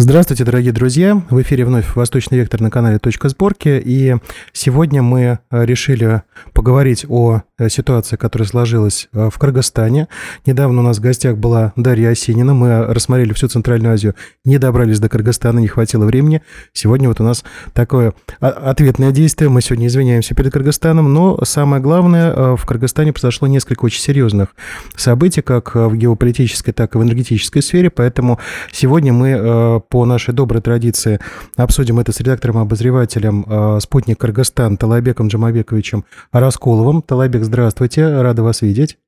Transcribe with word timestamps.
Здравствуйте, 0.00 0.44
дорогие 0.44 0.70
друзья! 0.70 1.20
В 1.28 1.42
эфире 1.42 1.64
вновь 1.64 1.96
«Восточный 1.96 2.38
вектор» 2.38 2.60
на 2.60 2.70
канале 2.70 3.00
«Точка 3.00 3.28
сборки». 3.28 3.82
И 3.84 4.14
сегодня 4.52 5.02
мы 5.02 5.40
э, 5.50 5.64
решили 5.64 6.22
поговорить 6.52 7.04
о 7.08 7.40
э, 7.58 7.68
ситуации, 7.68 8.14
которая 8.14 8.46
сложилась 8.48 9.08
э, 9.12 9.28
в 9.28 9.36
Кыргызстане. 9.40 10.06
Недавно 10.46 10.82
у 10.82 10.84
нас 10.84 10.98
в 10.98 11.00
гостях 11.00 11.36
была 11.36 11.72
Дарья 11.74 12.10
Осинина. 12.10 12.54
Мы 12.54 12.84
рассмотрели 12.84 13.32
всю 13.32 13.48
Центральную 13.48 13.92
Азию, 13.92 14.14
не 14.44 14.58
добрались 14.58 15.00
до 15.00 15.08
Кыргызстана, 15.08 15.58
не 15.58 15.66
хватило 15.66 16.04
времени. 16.04 16.42
Сегодня 16.72 17.08
вот 17.08 17.20
у 17.20 17.24
нас 17.24 17.42
такое 17.72 18.14
а, 18.38 18.50
ответное 18.50 19.10
действие. 19.10 19.50
Мы 19.50 19.62
сегодня 19.62 19.88
извиняемся 19.88 20.32
перед 20.36 20.52
Кыргызстаном, 20.52 21.12
но 21.12 21.42
самое 21.42 21.82
главное, 21.82 22.54
в 22.54 22.64
Кыргызстане 22.66 23.12
произошло 23.12 23.48
несколько 23.48 23.86
очень 23.86 24.00
серьезных 24.00 24.54
событий, 24.94 25.42
как 25.42 25.74
в 25.74 25.96
геополитической, 25.96 26.70
так 26.70 26.94
и 26.94 26.98
в 26.98 27.02
энергетической 27.02 27.62
сфере. 27.62 27.90
Поэтому 27.90 28.38
сегодня 28.70 29.12
мы 29.12 29.82
по 29.88 30.04
нашей 30.04 30.34
доброй 30.34 30.62
традиции 30.62 31.20
обсудим 31.56 31.98
это 31.98 32.12
с 32.12 32.20
редактором-обозревателем 32.20 33.44
э, 33.46 33.80
«Спутник 33.80 34.18
Кыргызстан» 34.18 34.76
Талайбеком 34.76 35.28
Джамабековичем 35.28 36.04
Расколовым. 36.32 37.02
Талайбек, 37.02 37.44
здравствуйте, 37.44 38.20
рада 38.20 38.42
вас 38.42 38.62
видеть. 38.62 38.98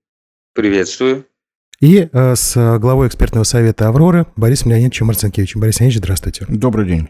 Приветствую. 0.55 1.27
И 1.81 2.09
э, 2.13 2.35
с 2.37 2.79
главой 2.79 3.09
экспертного 3.09 3.45
совета 3.45 3.89
«Авроры» 3.89 4.27
Борисом 4.37 4.71
Леонидовичем 4.71 5.07
Марцинкевичем. 5.07 5.61
Борис 5.61 5.81
Леонидович, 5.81 6.03
здравствуйте. 6.03 6.45
Добрый 6.49 6.87
день. 6.87 7.09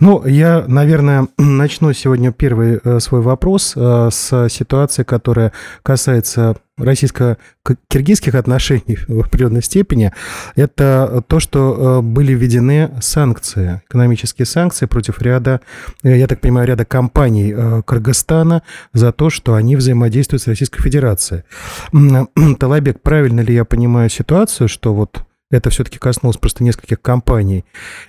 Ну, 0.00 0.24
я, 0.26 0.64
наверное, 0.66 1.28
начну 1.38 1.92
сегодня 1.92 2.32
первый 2.32 2.80
э, 2.82 3.00
свой 3.00 3.20
вопрос 3.20 3.74
э, 3.76 4.08
с 4.10 4.48
ситуации, 4.48 5.02
которая 5.02 5.52
касается 5.82 6.56
российско-киргизских 6.78 8.34
отношений 8.34 8.98
в 9.08 9.20
определенной 9.20 9.62
степени. 9.62 10.12
Это 10.54 11.24
то, 11.26 11.40
что 11.40 12.00
э, 12.00 12.02
были 12.02 12.32
введены 12.32 12.90
санкции, 13.00 13.82
экономические 13.88 14.44
санкции 14.44 14.86
против 14.86 15.22
ряда, 15.22 15.60
я 16.02 16.26
так 16.26 16.40
понимаю, 16.40 16.68
ряда 16.68 16.84
компаний 16.84 17.54
Кыргызстана 17.86 18.62
за 18.92 19.12
то, 19.12 19.30
что 19.30 19.54
они 19.54 19.76
взаимодействуют 19.76 20.42
с 20.42 20.46
Российской 20.46 20.82
Федерацией. 20.82 21.44
Талабек, 22.58 23.00
правильно 23.00 23.40
ли 23.40 23.54
я 23.54 23.64
понимаю 23.64 24.10
ситуацию, 24.10 24.68
что 24.68 24.92
вот 24.92 25.25
это 25.50 25.70
все-таки 25.70 25.98
коснулось 25.98 26.36
просто 26.36 26.64
нескольких 26.64 27.00
компаний, 27.00 27.64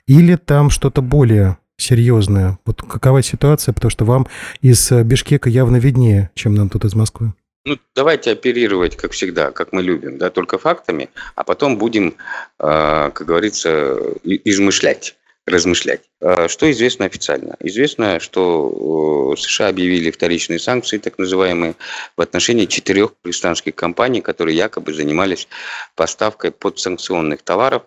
или 0.07 0.35
там 0.35 0.69
что-то 0.69 1.01
более 1.01 1.57
серьезное? 1.77 2.57
Вот 2.65 2.81
какова 2.81 3.21
ситуация, 3.21 3.73
потому 3.73 3.91
что 3.91 4.05
вам 4.05 4.27
из 4.61 4.91
э, 4.91 5.03
Бишкека 5.03 5.49
явно 5.49 5.77
виднее, 5.77 6.31
чем 6.33 6.55
нам 6.55 6.69
тут 6.69 6.85
из 6.85 6.95
Москвы. 6.95 7.33
Ну, 7.65 7.77
давайте 7.95 8.31
оперировать, 8.31 8.95
как 8.95 9.11
всегда, 9.11 9.51
как 9.51 9.73
мы 9.73 9.81
любим, 9.81 10.17
да, 10.17 10.29
только 10.29 10.57
фактами, 10.57 11.09
а 11.35 11.43
потом 11.43 11.77
будем, 11.77 12.15
э, 12.59 13.11
как 13.13 13.27
говорится, 13.27 13.97
измышлять 14.23 15.16
размышлять. 15.47 16.01
А 16.21 16.47
что 16.49 16.69
известно 16.69 17.05
официально? 17.05 17.55
Известно, 17.61 18.19
что 18.19 19.35
США 19.37 19.69
объявили 19.69 20.11
вторичные 20.11 20.59
санкции, 20.59 20.97
так 20.97 21.17
называемые, 21.17 21.75
в 22.17 22.21
отношении 22.21 22.65
четырех 22.65 23.15
пакистанских 23.15 23.73
компаний, 23.73 24.21
которые 24.21 24.57
якобы 24.57 24.93
занимались 24.93 25.47
поставкой 25.95 26.51
подсанкционных 26.51 27.41
товаров 27.43 27.83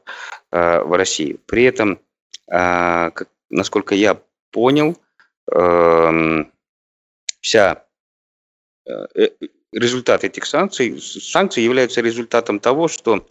а, 0.50 0.82
в 0.82 0.96
Россию. 0.96 1.38
При 1.46 1.64
этом, 1.64 2.00
а, 2.50 3.12
насколько 3.50 3.94
я 3.94 4.18
понял, 4.50 4.96
эм, 5.52 6.50
вся 7.40 7.84
э, 8.88 9.28
результат 9.72 10.24
этих 10.24 10.46
санкций, 10.46 11.00
санкции 11.00 11.60
являются 11.60 12.00
результатом 12.00 12.58
того, 12.58 12.88
что 12.88 13.26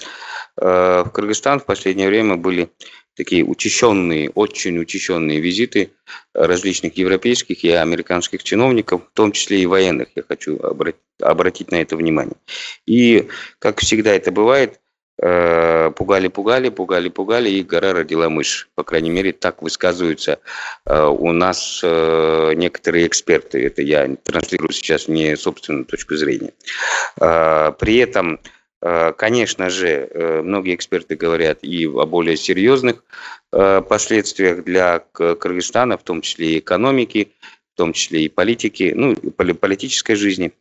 э, 0.58 1.03
в 1.05 1.09
Кыргызстан 1.09 1.59
в 1.59 1.66
последнее 1.66 2.08
время 2.08 2.38
были 2.38 2.69
такие 3.20 3.44
учащенные, 3.44 4.30
очень 4.30 4.80
учащенные 4.80 5.42
визиты 5.42 5.92
различных 6.34 6.95
европейских 6.95 7.66
и 7.66 7.70
американских 7.70 8.43
чиновников, 8.43 9.02
в 9.11 9.14
том 9.14 9.33
числе 9.33 9.61
и 9.61 9.66
военных, 9.66 10.08
я 10.16 10.23
хочу 10.23 10.58
обратить, 11.20 11.70
на 11.70 11.82
это 11.82 11.98
внимание. 11.98 12.38
И, 12.86 13.27
как 13.60 13.82
всегда 13.82 14.14
это 14.14 14.32
бывает, 14.32 14.80
э, 15.21 15.92
пугали-пугали, 15.98 16.70
пугали-пугали, 16.70 17.49
и 17.49 17.61
гора 17.61 17.92
родила 17.92 18.30
мышь. 18.30 18.70
По 18.76 18.83
крайней 18.83 19.10
мере, 19.10 19.33
так 19.33 19.61
высказываются 19.61 20.39
э, 20.86 21.04
у 21.04 21.33
нас 21.33 21.82
э, 21.83 22.54
некоторые 22.55 23.05
эксперты. 23.05 23.66
Это 23.66 23.82
я 23.82 24.08
транслирую 24.23 24.72
сейчас 24.72 25.10
не 25.10 25.36
собственную 25.36 25.83
точку 25.83 26.16
зрения. 26.16 26.54
При 27.17 27.98
этом 27.98 28.39
Э, 28.39 28.58
конечно 28.82 29.70
же, 29.70 29.88
э, 30.10 30.42
многие 30.42 30.76
эксперты 30.76 31.16
говорят 31.16 31.60
и 31.64 31.86
о 31.86 32.06
более 32.06 32.38
серьезных 32.38 33.04
э, 33.52 33.82
последствиях 33.82 34.64
для 34.64 35.00
Кыргызстана, 35.00 35.98
в 35.98 36.04
том 36.04 36.22
числе 36.22 36.54
и 36.56 36.60
экономики, 36.60 37.34
в 37.73 37.78
том 37.78 37.92
числе 37.94 38.23
и 38.23 38.30
политики, 38.30 38.94
ну, 38.95 39.12
и 39.12 39.54
политической 39.54 40.16
жизни. 40.16 40.54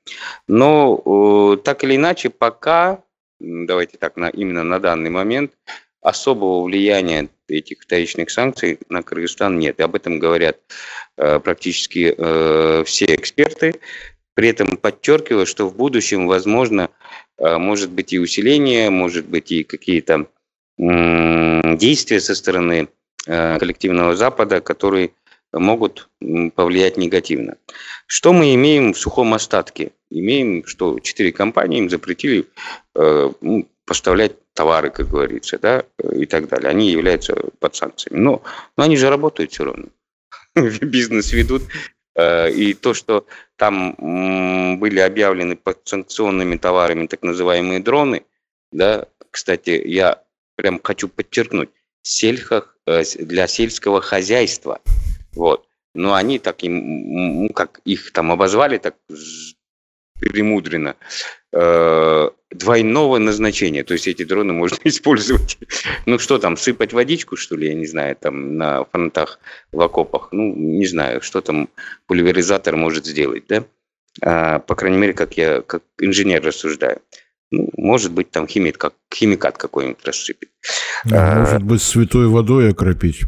Но 0.49 1.56
так 1.65 1.84
или 1.84 1.97
иначе, 1.97 2.31
пока, 2.31 3.03
давайте 3.41 3.99
так, 3.99 4.17
на, 4.17 4.29
именно 4.29 4.65
на 4.65 4.81
данный 4.81 5.11
момент, 5.11 5.53
особого 6.00 6.62
влияния 6.65 7.29
этих 7.49 7.83
вторичных 7.83 8.31
санкций 8.31 8.79
на 8.89 9.03
Кыргызстан 9.03 9.59
нет. 9.59 9.79
И 9.81 9.83
об 9.83 9.95
этом 9.97 10.19
говорят 10.21 10.59
практически 11.17 12.15
все 12.85 13.06
эксперты. 13.06 13.81
При 14.35 14.50
этом 14.50 14.77
подчеркиваю, 14.77 15.47
что 15.47 15.69
в 15.69 15.75
будущем, 15.75 16.29
возможно, 16.29 16.89
Э, 16.89 17.28
может 17.38 17.91
быть 17.91 18.12
и 18.12 18.19
усиление, 18.19 18.91
может 18.91 19.26
быть 19.26 19.53
и 19.53 19.65
какие-то 19.65 20.26
действия 20.78 22.21
со 22.21 22.34
стороны 22.34 22.88
э, 23.26 23.59
коллективного 23.59 24.15
Запада, 24.15 24.60
которые 24.60 25.10
могут 25.53 26.09
повлиять 26.54 26.97
негативно. 26.97 27.56
Что 28.06 28.32
мы 28.32 28.54
имеем 28.54 28.93
в 28.93 28.99
сухом 28.99 29.34
остатке? 29.34 29.93
Имеем, 30.10 30.65
что 30.66 31.00
четыре 31.00 31.32
компании 31.32 31.78
им 31.78 31.91
запретили 31.91 32.47
э, 32.94 33.31
ну, 33.41 33.69
поставлять 33.87 34.32
товары, 34.53 34.91
как 34.91 35.09
говорится, 35.09 35.59
да, 35.59 35.84
и 36.12 36.26
так 36.26 36.49
далее. 36.49 36.70
Они 36.70 36.91
являются 36.91 37.34
под 37.59 37.75
санкциями. 37.75 38.20
Но, 38.20 38.43
но 38.76 38.84
они 38.84 38.97
же 38.97 39.09
работают 39.09 39.53
все 39.53 39.65
равно. 39.65 39.87
Бизнес 40.55 41.32
ведут, 41.32 41.62
Э, 41.65 41.97
и 42.19 42.75
то, 42.75 42.95
что 42.95 43.27
там 43.56 43.95
были 44.81 44.99
объявлены 44.99 45.56
под 45.56 45.81
санкционными 45.84 46.56
товарами 46.56 47.06
так 47.06 47.23
называемые 47.23 47.81
дроны, 47.81 48.25
да, 48.73 49.06
кстати, 49.31 49.81
я 49.84 50.23
прям 50.56 50.81
хочу 50.83 51.09
подчеркнуть, 51.09 51.71
сельхах, 52.03 52.77
э, 52.87 53.03
для 53.19 53.47
сельского 53.47 54.01
хозяйства, 54.01 54.81
вот, 55.33 55.67
но 55.95 56.15
они 56.15 56.39
так, 56.39 56.62
им, 56.62 57.49
как 57.51 57.81
их 57.84 58.12
там 58.12 58.33
обозвали, 58.33 58.79
так 58.79 58.97
премудренно, 60.15 60.97
э, 61.53 62.31
двойного 62.50 63.19
назначения. 63.19 63.84
То 63.84 63.94
есть 63.94 64.06
эти 64.06 64.25
дроны 64.25 64.53
можно 64.53 64.78
использовать. 64.84 65.59
Ну 66.06 66.19
что 66.19 66.38
там, 66.38 66.56
сыпать 66.56 66.92
водичку, 66.92 67.36
что 67.36 67.56
ли, 67.56 67.69
я 67.69 67.75
не 67.75 67.86
знаю, 67.86 68.16
там 68.16 68.56
на 68.56 68.84
фронтах 68.84 69.38
в 69.72 69.81
окопах. 69.81 70.28
Ну, 70.32 70.54
не 70.54 70.87
знаю, 70.87 71.20
что 71.20 71.41
там 71.41 71.69
пульверизатор 72.06 72.76
может 72.76 73.06
сделать, 73.06 73.44
да? 73.48 73.64
А, 74.20 74.58
по 74.60 74.75
крайней 74.75 74.98
мере, 74.98 75.12
как 75.12 75.37
я, 75.37 75.62
как 75.62 75.82
инженер 76.00 76.42
рассуждаю. 76.42 77.00
Ну, 77.50 77.70
может 77.76 78.12
быть, 78.12 78.31
там 78.31 78.47
химик, 78.47 78.76
как, 78.76 78.94
химикат 79.14 79.56
какой-нибудь 79.56 80.04
рассыпет. 80.04 80.50
А, 81.10 81.41
может 81.41 81.62
быть, 81.62 81.82
святой 81.82 82.28
водой 82.28 82.70
окропить. 82.70 83.22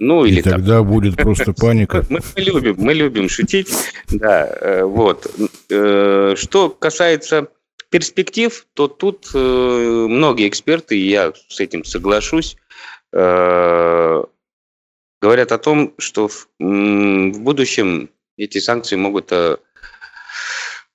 Ну, 0.00 0.24
или 0.24 0.40
и 0.40 0.42
тогда 0.42 0.78
так. 0.78 0.86
будет 0.86 1.16
просто 1.16 1.52
паника. 1.58 2.04
Мы, 2.08 2.20
мы 2.36 2.42
любим, 2.42 2.74
мы 2.78 2.94
любим 2.94 3.28
шутить, 3.28 3.72
да, 4.10 4.46
э, 4.60 4.82
вот. 4.82 5.32
Э, 5.70 6.34
что 6.36 6.68
касается 6.68 7.48
перспектив, 7.94 8.66
то 8.74 8.88
тут 8.88 9.30
э, 9.34 9.38
многие 9.38 10.48
эксперты, 10.48 10.98
и 10.98 11.08
я 11.08 11.32
с 11.48 11.60
этим 11.60 11.84
соглашусь, 11.84 12.56
говорят 13.12 14.32
о 15.52 15.58
том, 15.58 15.94
что 15.98 16.26
в, 16.26 16.48
в 16.58 17.38
будущем 17.38 18.10
эти 18.36 18.58
санкции 18.58 18.96
могут 18.96 19.32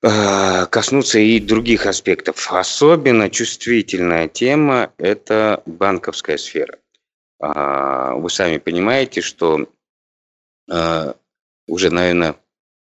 коснуться 0.02 1.20
и 1.20 1.40
других 1.40 1.86
аспектов. 1.86 2.52
Особенно 2.52 3.30
чувствительная 3.30 4.28
тема– 4.28 4.92
это 4.98 5.64
банковская 5.66 6.38
сфера. 6.38 6.80
А, 7.40 8.16
вы 8.16 8.30
сами 8.30 8.58
понимаете, 8.58 9.22
что 9.22 9.70
а, 10.70 11.16
уже, 11.66 11.92
наверное, 11.92 12.36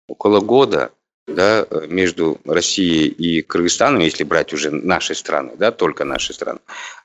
около 0.07 0.39
года 0.39 0.94
да, 1.27 1.68
между 1.88 2.39
Россией 2.45 3.07
и 3.07 3.42
Кыргызстаном, 3.42 4.01
если 4.01 4.24
брать 4.24 4.54
уже 4.54 4.72
наши 4.72 5.16
страны, 5.16 5.54
да, 5.57 5.72
только 5.72 6.06
наши 6.06 6.33
страны, 6.33 6.60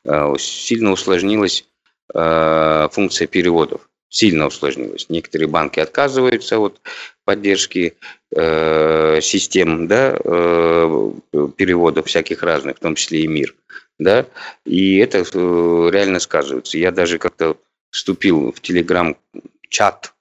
а, 0.04 0.34
сильно 0.38 0.92
усложнилась 0.92 1.66
функция 2.12 3.28
переводов. 3.28 3.88
Сильно 4.08 4.48
усложнилась. 4.48 5.06
Некоторые 5.08 5.46
банки 5.46 5.78
отказываются 5.78 6.58
от 6.58 6.80
поддержки 7.24 7.94
э, 8.34 9.20
систем 9.22 9.86
да, 9.86 10.18
э, 10.18 11.12
переводов 11.56 12.06
всяких 12.08 12.42
разных, 12.42 12.78
в 12.78 12.80
том 12.80 12.96
числе 12.96 13.20
и 13.20 13.28
МИР 13.28 13.54
да, 14.00 14.26
и 14.64 14.96
это 14.96 15.18
э, 15.18 15.90
реально 15.92 16.18
сказывается. 16.18 16.78
Я 16.78 16.90
даже 16.90 17.18
как-то 17.18 17.56
вступил 17.90 18.50
в 18.50 18.60
телеграм-чат 18.60 20.14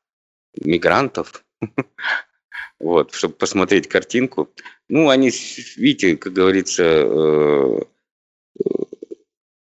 мигрантов, 0.62 1.44
вот, 2.80 3.14
чтобы 3.14 3.34
посмотреть 3.36 3.88
картинку. 3.88 4.50
Ну, 4.88 5.10
они, 5.10 5.32
видите, 5.76 6.18
как 6.18 6.34
говорится, 6.34 6.84
э, 6.84 7.80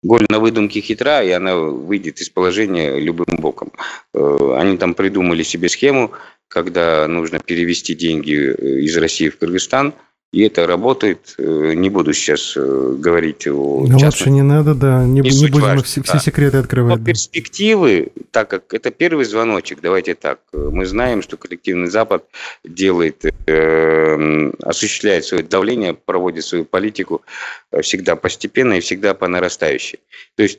голь 0.02 0.26
на 0.28 0.38
выдумке 0.38 0.80
хитра, 0.80 1.22
и 1.22 1.30
она 1.30 1.56
выйдет 1.56 2.20
из 2.20 2.30
положения 2.30 2.98
любым 2.98 3.36
боком. 3.38 3.72
Э, 4.12 4.56
они 4.56 4.76
там 4.76 4.94
придумали 4.94 5.42
себе 5.42 5.68
схему, 5.68 6.12
когда 6.48 7.06
нужно 7.08 7.38
перевести 7.38 7.94
деньги 7.94 8.34
э, 8.34 8.80
из 8.80 8.96
России 8.96 9.28
в 9.28 9.38
Кыргызстан– 9.38 9.94
и 10.34 10.42
это 10.42 10.66
работает. 10.66 11.34
Э, 11.38 11.75
не 11.75 11.90
буду 11.90 12.12
сейчас 12.12 12.56
э, 12.56 12.96
говорить 12.98 13.46
о 13.46 13.84
ну, 13.86 13.98
Лучше 13.98 14.31
не 14.31 14.42
надо, 14.42 14.75
да. 14.75 15.04
Не, 15.04 15.20
не, 15.20 15.31
не 15.31 15.48
будем 15.48 15.62
важно, 15.62 15.84
все, 15.84 16.00
да. 16.00 16.06
все 16.06 16.19
секреты 16.19 16.56
открывать. 16.56 16.98
Но 16.98 17.04
перспективы, 17.04 18.08
так 18.32 18.50
как 18.50 18.75
это 18.75 18.90
первый 18.90 19.26
звоночек, 19.26 19.78
давайте 19.81 20.16
так. 20.16 20.40
Мы 20.52 20.86
знаем, 20.86 21.22
что 21.22 21.36
коллективный 21.36 21.86
Запад 21.86 22.25
делает, 22.64 23.25
э, 23.46 24.50
осуществляет 24.64 25.25
свое 25.25 25.44
давление, 25.44 25.94
проводит 25.94 26.44
свою 26.44 26.64
политику 26.64 27.22
э, 27.70 27.82
всегда 27.82 28.16
постепенно 28.16 28.72
и 28.72 28.80
всегда 28.80 29.14
по 29.14 29.28
нарастающей. 29.28 30.00
То 30.34 30.42
есть 30.42 30.58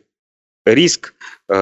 риск 0.65 1.13
э, 1.49 1.53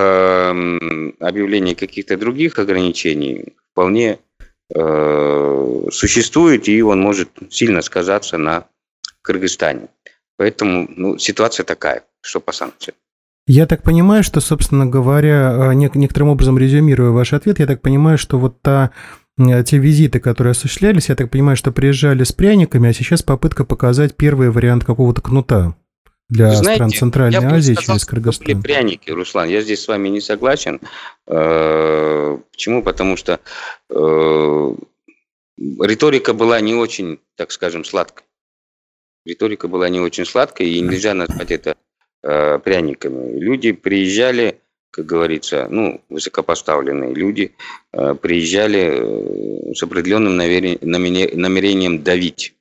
объявления 1.19 1.73
каких-то 1.73 2.15
других 2.15 2.59
ограничений 2.59 3.55
вполне 3.71 4.19
Э, 4.32 4.32
существует, 4.73 6.67
и 6.67 6.81
он 6.81 6.99
может 6.99 7.29
сильно 7.49 7.81
сказаться 7.81 8.37
на 8.37 8.65
Кыргызстане. 9.21 9.87
Поэтому 10.37 10.87
ну, 10.95 11.17
ситуация 11.17 11.63
такая, 11.63 12.03
что 12.21 12.39
по 12.39 12.51
санкциям. 12.51 12.95
Я 13.45 13.65
так 13.67 13.83
понимаю, 13.83 14.23
что, 14.23 14.39
собственно 14.39 14.85
говоря, 14.85 15.71
э, 15.71 15.73
некоторым 15.73 16.29
образом 16.29 16.57
резюмируя 16.57 17.09
ваш 17.11 17.33
ответ, 17.33 17.59
я 17.59 17.67
так 17.67 17.81
понимаю, 17.81 18.17
что 18.17 18.39
вот 18.39 18.61
та 18.61 18.91
те 19.37 19.77
визиты, 19.79 20.19
которые 20.19 20.51
осуществлялись, 20.51 21.09
я 21.09 21.15
так 21.15 21.31
понимаю, 21.31 21.57
что 21.57 21.71
приезжали 21.71 22.23
с 22.23 22.31
пряниками, 22.31 22.89
а 22.89 22.93
сейчас 22.93 23.23
попытка 23.23 23.65
показать 23.65 24.15
первый 24.15 24.51
вариант 24.51 24.85
какого-то 24.85 25.21
кнута 25.21 25.75
для 26.33 26.51
знаете, 26.55 26.75
стран 26.75 26.89
Центральной 26.91 27.41
я 27.41 27.55
Азии 27.55 27.73
сказал, 27.73 27.97
через 27.97 28.05
Кыргызстан. 28.07 28.61
пряники, 28.63 29.11
Руслан. 29.11 29.47
Я 29.49 29.61
здесь 29.61 29.83
с 29.83 29.87
вами 29.87 30.09
не 30.09 30.19
согласен. 30.19 30.81
Э, 31.27 32.37
почему? 32.51 32.81
Потому 32.81 33.17
что 33.17 33.39
э, 33.89 34.75
риторика 35.57 36.33
была 36.33 36.59
не 36.59 36.73
очень, 36.73 37.19
так 37.35 37.51
скажем, 37.51 37.85
сладкой. 37.85 38.25
Риторика 39.25 39.67
была 39.67 39.89
не 39.89 39.99
очень 39.99 40.25
сладкой, 40.25 40.69
и 40.69 40.81
нельзя 40.81 41.13
назвать 41.13 41.51
это 41.51 41.77
э, 42.23 42.57
пряниками. 42.59 43.39
Люди 43.39 43.71
приезжали, 43.71 44.59
как 44.89 45.05
говорится, 45.05 45.67
ну, 45.69 46.01
высокопоставленные 46.09 47.13
люди, 47.13 47.55
приезжали 47.91 49.73
с 49.73 49.83
определенным 49.83 50.35
намерением 50.35 52.01
давить 52.03 52.55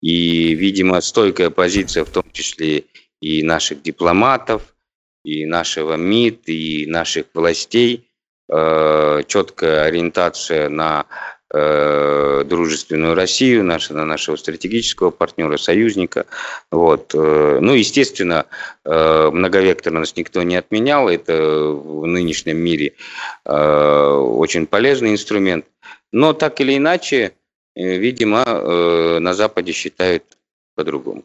и, 0.00 0.54
видимо, 0.54 1.00
стойкая 1.00 1.50
позиция, 1.50 2.04
в 2.04 2.10
том 2.10 2.24
числе 2.32 2.84
и 3.20 3.42
наших 3.42 3.82
дипломатов, 3.82 4.74
и 5.24 5.44
нашего 5.44 5.96
МИД, 5.96 6.48
и 6.48 6.86
наших 6.86 7.26
властей, 7.34 8.08
э, 8.48 9.22
четкая 9.26 9.84
ориентация 9.84 10.68
на 10.68 11.06
э, 11.52 12.44
дружественную 12.44 13.14
Россию, 13.16 13.64
наша, 13.64 13.94
на 13.94 14.04
нашего 14.04 14.36
стратегического 14.36 15.10
партнера, 15.10 15.56
союзника. 15.56 16.26
Вот. 16.70 17.12
Э, 17.14 17.58
ну, 17.60 17.72
естественно, 17.74 18.46
многовекторность 18.84 20.16
никто 20.16 20.44
не 20.44 20.54
отменял. 20.54 21.08
Это 21.08 21.34
в 21.34 22.06
нынешнем 22.06 22.58
мире 22.58 22.92
очень 23.44 24.66
полезный 24.66 25.10
инструмент. 25.10 25.64
Но 26.12 26.32
так 26.34 26.60
или 26.60 26.76
иначе, 26.76 27.32
видимо, 27.76 28.42
э, 28.46 29.18
на 29.20 29.34
Западе 29.34 29.72
считают 29.72 30.24
по-другому. 30.74 31.24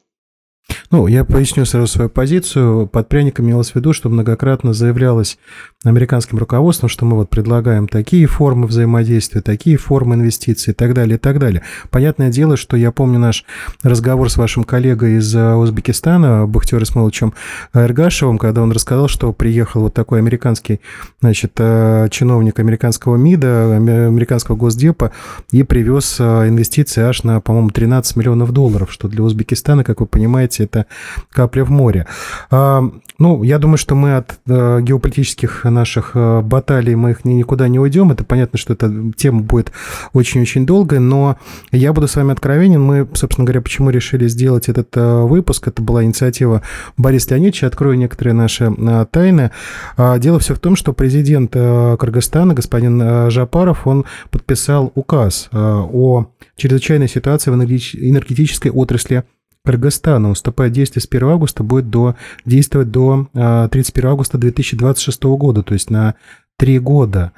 Ну, 0.92 1.08
я 1.08 1.24
поясню 1.24 1.64
сразу 1.64 1.88
свою 1.88 2.10
позицию. 2.10 2.86
Под 2.86 3.08
пряником 3.08 3.46
имелось 3.46 3.72
в 3.72 3.76
виду, 3.76 3.94
что 3.94 4.10
многократно 4.10 4.74
заявлялось 4.74 5.38
американским 5.86 6.38
руководством, 6.38 6.90
что 6.90 7.06
мы 7.06 7.16
вот 7.16 7.30
предлагаем 7.30 7.88
такие 7.88 8.28
формы 8.28 8.68
взаимодействия, 8.68 9.40
такие 9.42 9.78
формы 9.78 10.16
инвестиций 10.16 10.72
и 10.72 10.76
так 10.76 10.94
далее, 10.94 11.16
и 11.16 11.18
так 11.18 11.40
далее. 11.40 11.64
Понятное 11.92 12.30
дело, 12.30 12.58
что 12.58 12.76
я 12.76 12.92
помню 12.92 13.20
наш 13.20 13.46
разговор 13.84 14.30
с 14.30 14.36
вашим 14.36 14.66
коллегой 14.66 15.16
из 15.16 15.34
э, 15.34 15.56
Узбекистана, 15.56 16.46
Бахтер 16.46 16.84
Исмоловичем 16.84 17.34
Эргашевым, 17.74 18.38
когда 18.38 18.62
он 18.62 18.74
рассказал, 18.74 19.08
что 19.08 19.32
приехал 19.32 19.84
вот 19.84 19.94
такой 19.94 20.20
американский, 20.20 20.82
значит, 21.22 21.54
э, 21.58 22.10
чиновник 22.12 22.60
американского 22.60 23.16
МИДа, 23.16 23.78
американского 23.78 24.58
Госдепа 24.58 25.14
и 25.52 25.64
привез 25.64 26.18
э, 26.20 26.50
инвестиции 26.50 27.02
аж 27.02 27.24
на, 27.24 27.40
по-моему, 27.40 27.70
13 27.70 28.18
миллионов 28.18 28.52
долларов, 28.52 28.92
что 28.92 29.08
для 29.08 29.24
Узбекистана, 29.24 29.86
как 29.86 30.02
вы 30.02 30.06
понимаете, 30.06 30.66
это 30.66 30.81
капля 31.30 31.63
в 31.63 31.72
море. 31.72 32.07
А, 32.50 32.83
ну, 33.18 33.44
я 33.44 33.60
думаю, 33.60 33.78
что 33.78 33.95
мы 33.95 34.18
от 34.18 34.39
геополитических 34.48 35.63
наших 35.63 36.12
э, 36.13 36.42
баталий 36.42 36.95
мы 36.95 37.12
их 37.12 37.25
никуда 37.25 37.68
не 37.68 37.80
уйдем. 37.80 38.12
Это 38.12 38.24
понятно, 38.24 38.57
что 38.57 38.74
эта 38.74 38.92
тема 39.16 39.42
будет 39.42 39.72
очень-очень 40.13 40.66
долгая, 40.66 41.00
но 41.00 41.38
я 41.72 41.94
буду 41.94 42.07
с 42.07 42.16
вами 42.16 42.31
откровенен. 42.31 42.81
Мы, 42.81 43.07
собственно 43.13 43.45
говоря, 43.45 43.62
почему 43.62 43.89
решили 43.89 44.28
сделать 44.28 44.69
этот 44.69 44.95
э, 44.95 45.22
выпуск? 45.22 45.68
Это 45.68 45.81
была 45.81 46.04
инициатива 46.04 46.62
Бориса 46.98 47.31
Леонидовича. 47.31 47.68
Открою 47.68 47.98
некоторые 47.98 48.33
наши 48.33 48.66
э, 48.66 49.06
тайны. 49.10 49.51
А, 49.98 50.18
дело 50.18 50.39
все 50.39 50.54
в 50.54 50.60
том, 50.60 50.75
что 50.75 50.94
президент 50.94 51.51
Кыргызстана, 51.54 52.54
господин 52.54 53.30
Жапаров, 53.30 53.88
он 53.88 54.06
подписал 54.30 54.92
указ 54.95 55.50
о 55.51 56.28
чрезвычайной 56.56 57.07
ситуации 57.07 57.51
в 57.51 57.56
энергетической 57.56 58.69
отрасли 58.72 59.24
Кыргызстана 59.63 60.30
уступает 60.31 60.74
действие 60.74 61.02
с 61.02 61.08
1 61.10 61.28
августа, 61.28 61.63
будет 61.63 61.90
до, 61.90 62.16
действовать 62.46 62.92
до 62.92 63.28
31 63.34 64.08
а, 64.08 64.12
августа 64.12 64.38
2026 64.38 65.24
года, 65.24 65.63
то 65.63 65.74
есть 65.74 65.90
на 65.90 66.16
три 66.58 66.80
года. 66.80 67.31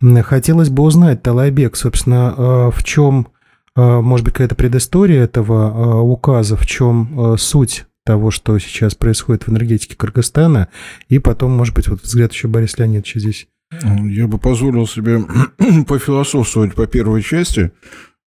Хотелось 0.00 0.68
бы 0.68 0.82
узнать, 0.82 1.22
Талайбек, 1.22 1.76
собственно, 1.76 2.34
а, 2.36 2.70
в 2.70 2.82
чем, 2.82 3.28
а, 3.76 4.00
может 4.00 4.24
быть, 4.24 4.34
какая-то 4.34 4.56
предыстория 4.56 5.22
этого 5.22 6.00
указа, 6.00 6.56
в 6.56 6.66
чем 6.66 7.36
суть 7.38 7.86
того, 8.04 8.30
что 8.30 8.58
сейчас 8.58 8.94
происходит 8.94 9.46
в 9.46 9.50
энергетике 9.50 9.94
Кыргызстана, 9.94 10.68
и 11.08 11.18
потом, 11.18 11.52
может 11.52 11.74
быть, 11.74 11.88
вот 11.88 12.02
взгляд 12.02 12.32
еще 12.32 12.48
Бориса 12.48 12.78
Леонидовича 12.78 13.20
здесь. 13.20 13.46
Я 13.72 14.26
бы 14.26 14.38
позволил 14.38 14.86
себе 14.86 15.20
пофилософствовать 15.86 16.74
по 16.74 16.86
первой 16.86 17.22
части. 17.22 17.70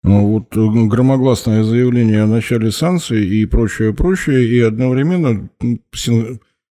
Ну, 0.03 0.27
вот 0.27 0.56
э, 0.56 0.88
громогласное 0.88 1.63
заявление 1.63 2.24
о 2.24 2.27
начале 2.27 2.72
санкций 2.72 3.25
и 3.25 3.46
прочее, 3.46 3.94
прочее, 3.94 4.48
и 4.48 4.60
одновременно 4.60 5.50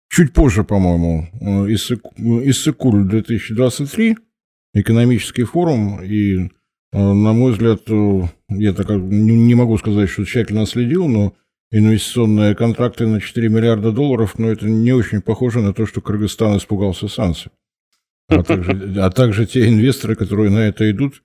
чуть 0.10 0.34
позже, 0.34 0.64
по-моему, 0.64 1.28
э, 1.42 1.74
Иссыкуль 1.74 3.04
2023, 3.04 4.18
экономический 4.74 5.44
форум, 5.44 6.02
и, 6.02 6.38
э, 6.38 6.50
на 6.94 7.34
мой 7.34 7.52
взгляд, 7.52 7.82
я 8.50 8.74
так 8.74 8.90
не 8.90 9.56
могу 9.56 9.78
сказать, 9.78 10.10
что 10.10 10.24
тщательно 10.24 10.66
следил, 10.66 11.08
но 11.10 11.34
инвестиционные 11.72 12.56
контракты 12.56 13.08
на 13.08 13.20
4 13.20 13.50
миллиарда 13.50 13.92
долларов, 13.92 14.40
но 14.40 14.50
это 14.50 14.68
не 14.68 14.94
очень 14.94 15.22
похоже 15.22 15.60
на 15.60 15.74
то, 15.74 15.86
что 15.86 16.00
Кыргызстан 16.00 16.56
испугался 16.56 17.10
санкций. 17.10 17.52
А 18.30 18.42
также, 18.44 18.94
а 18.98 19.10
также 19.10 19.46
те 19.46 19.68
инвесторы, 19.68 20.16
которые 20.16 20.50
на 20.50 20.60
это 20.60 20.90
идут, 20.90 21.24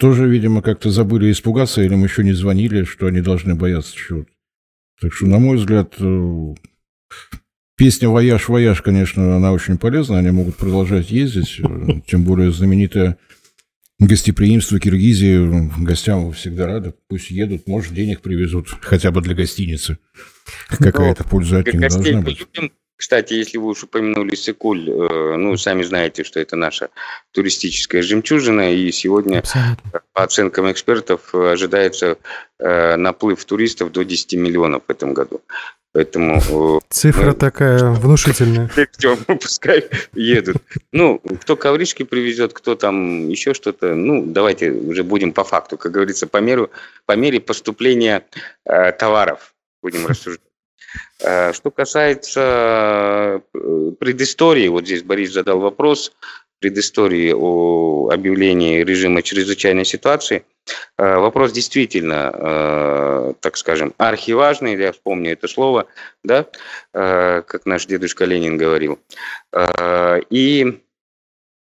тоже, 0.00 0.26
видимо, 0.26 0.62
как-то 0.62 0.90
забыли 0.90 1.30
испугаться, 1.30 1.82
или 1.82 1.92
им 1.92 2.02
еще 2.02 2.24
не 2.24 2.32
звонили, 2.32 2.84
что 2.84 3.06
они 3.06 3.20
должны 3.20 3.54
бояться 3.54 3.94
чего-то. 3.94 4.30
Так 4.98 5.12
что, 5.12 5.26
на 5.26 5.38
мой 5.38 5.58
взгляд, 5.58 5.94
э, 5.98 6.54
песня 7.76 8.08
«Вояж, 8.08 8.48
вояж», 8.48 8.80
конечно, 8.80 9.36
она 9.36 9.52
очень 9.52 9.76
полезна, 9.76 10.18
они 10.18 10.30
могут 10.30 10.56
продолжать 10.56 11.10
ездить, 11.10 11.60
э, 11.60 12.00
тем 12.06 12.24
более 12.24 12.50
знаменитое 12.50 13.18
гостеприимство 13.98 14.80
Киргизии, 14.80 15.70
гостям 15.84 16.26
вы 16.26 16.32
всегда 16.32 16.66
рады, 16.66 16.94
пусть 17.08 17.30
едут, 17.30 17.68
может, 17.68 17.92
денег 17.92 18.22
привезут, 18.22 18.68
хотя 18.80 19.10
бы 19.10 19.20
для 19.20 19.34
гостиницы. 19.34 19.98
Какая-то 20.68 21.24
польза 21.24 21.58
от 21.58 21.66
них 21.74 21.92
должна 21.92 22.22
быть. 22.22 22.38
Людям 22.38 22.72
кстати, 23.00 23.32
если 23.32 23.56
вы 23.56 23.68
уж 23.68 23.82
упомянули 23.82 24.34
Сыкуль, 24.34 24.90
э, 24.90 25.36
ну, 25.36 25.56
сами 25.56 25.82
знаете, 25.82 26.22
что 26.22 26.38
это 26.38 26.54
наша 26.54 26.90
туристическая 27.32 28.02
жемчужина, 28.02 28.74
и 28.74 28.92
сегодня, 28.92 29.38
Абсолютно. 29.38 30.02
по 30.12 30.22
оценкам 30.22 30.70
экспертов, 30.70 31.34
ожидается 31.34 32.18
э, 32.58 32.96
наплыв 32.96 33.42
туристов 33.46 33.90
до 33.90 34.04
10 34.04 34.34
миллионов 34.34 34.82
в 34.86 34.90
этом 34.90 35.14
году. 35.14 35.40
Поэтому... 35.94 36.42
Э, 36.50 36.80
Цифра 36.90 37.28
мы, 37.28 37.32
такая 37.32 37.90
внушительная. 37.90 38.70
Пускай 39.26 39.88
едут. 40.12 40.58
Ну, 40.92 41.22
кто 41.40 41.56
ковришки 41.56 42.02
привезет, 42.02 42.52
кто 42.52 42.74
там 42.74 43.30
еще 43.30 43.54
что-то. 43.54 43.94
Ну, 43.94 44.26
давайте 44.26 44.72
уже 44.72 45.04
будем 45.04 45.32
по 45.32 45.44
факту, 45.44 45.78
как 45.78 45.92
говорится, 45.92 46.26
по, 46.26 46.36
меру, 46.36 46.70
по 47.06 47.16
мере 47.16 47.40
поступления 47.40 48.26
э, 48.66 48.92
товаров 48.92 49.54
будем 49.82 50.06
рассуждать. 50.06 50.44
Что 51.20 51.70
касается 51.70 53.42
предыстории, 53.98 54.68
вот 54.68 54.86
здесь 54.86 55.02
Борис 55.02 55.32
задал 55.32 55.60
вопрос, 55.60 56.12
предыстории 56.60 57.32
о 57.32 58.10
объявлении 58.12 58.84
режима 58.84 59.22
чрезвычайной 59.22 59.84
ситуации. 59.84 60.44
Э, 60.98 61.16
вопрос 61.16 61.52
действительно, 61.52 62.30
э, 62.32 63.32
так 63.40 63.56
скажем, 63.56 63.94
архиважный, 63.96 64.76
я 64.76 64.92
вспомню 64.92 65.32
это 65.32 65.48
слово, 65.48 65.86
да, 66.22 66.46
э, 66.92 67.42
как 67.46 67.66
наш 67.66 67.86
дедушка 67.86 68.26
Ленин 68.26 68.56
говорил. 68.56 68.98
И 70.30 70.80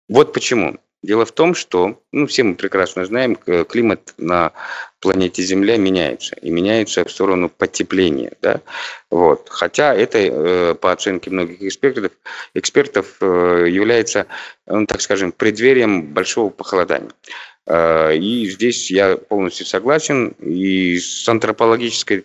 вот 0.09 0.33
почему. 0.33 0.79
Дело 1.03 1.25
в 1.25 1.33
том, 1.33 1.55
что, 1.55 2.03
ну, 2.11 2.27
все 2.27 2.43
мы 2.43 2.57
прекрасно 2.57 3.05
знаем, 3.05 3.37
климат 3.37 4.15
на 4.19 4.53
планете 5.01 5.43
Земля 5.43 5.77
меняется. 5.77 6.35
И 6.43 6.51
меняется 6.51 7.05
в 7.05 7.11
сторону 7.11 7.49
потепления. 7.49 8.33
Да? 8.43 8.61
Вот. 9.11 9.49
Хотя 9.49 9.95
это, 9.95 10.19
э, 10.19 10.75
по 10.75 10.91
оценке 10.91 11.31
многих 11.31 11.63
экспертов, 11.63 12.13
экспертов 12.55 13.17
э, 13.21 13.67
является, 13.69 14.27
ну, 14.67 14.87
так 14.87 15.01
скажем, 15.01 15.31
преддверием 15.31 16.03
большого 16.03 16.51
похолодания. 16.51 17.13
Э, 17.69 18.17
и 18.17 18.49
здесь 18.49 18.91
я 18.91 19.17
полностью 19.17 19.67
согласен. 19.67 20.29
И 20.41 20.99
с 20.99 21.29
антропологической, 21.29 22.25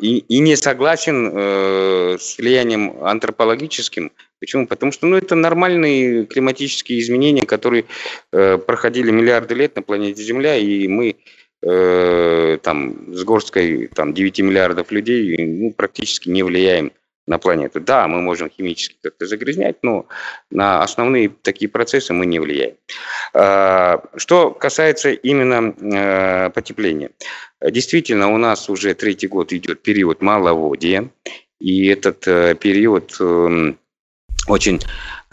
и, 0.00 0.24
и 0.28 0.38
не 0.40 0.56
согласен 0.56 2.18
с 2.18 2.36
влиянием 2.38 3.02
антропологическим. 3.02 4.12
Почему? 4.40 4.66
Потому 4.66 4.92
что 4.92 5.06
ну, 5.06 5.16
это 5.16 5.34
нормальные 5.34 6.26
климатические 6.26 7.00
изменения, 7.00 7.46
которые 7.46 7.86
э, 8.32 8.58
проходили 8.58 9.10
миллиарды 9.10 9.54
лет 9.54 9.76
на 9.76 9.82
планете 9.82 10.22
Земля, 10.22 10.56
и 10.56 10.86
мы 10.88 11.16
э, 11.62 12.58
там, 12.62 13.14
с 13.14 13.24
горсткой 13.24 13.88
там, 13.88 14.12
9 14.12 14.40
миллиардов 14.40 14.90
людей 14.90 15.36
ну, 15.38 15.72
практически 15.72 16.28
не 16.28 16.42
влияем 16.42 16.92
на 17.26 17.38
планету. 17.38 17.80
Да, 17.80 18.08
мы 18.08 18.20
можем 18.20 18.50
химически 18.50 18.96
как-то 19.02 19.26
загрязнять, 19.26 19.76
но 19.82 20.06
на 20.50 20.82
основные 20.82 21.28
такие 21.28 21.68
процессы 21.68 22.12
мы 22.12 22.26
не 22.26 22.38
влияем. 22.38 22.74
Э, 23.34 23.98
что 24.16 24.50
касается 24.52 25.10
именно 25.10 25.74
э, 25.80 26.50
потепления. 26.50 27.10
Действительно, 27.60 28.32
у 28.32 28.38
нас 28.38 28.68
уже 28.68 28.94
третий 28.94 29.26
год 29.28 29.52
идет 29.52 29.82
период 29.82 30.22
маловодия, 30.22 31.10
и 31.60 31.86
этот 31.88 32.26
э, 32.28 32.54
период... 32.54 33.16
Э, 33.20 33.74
очень 34.48 34.80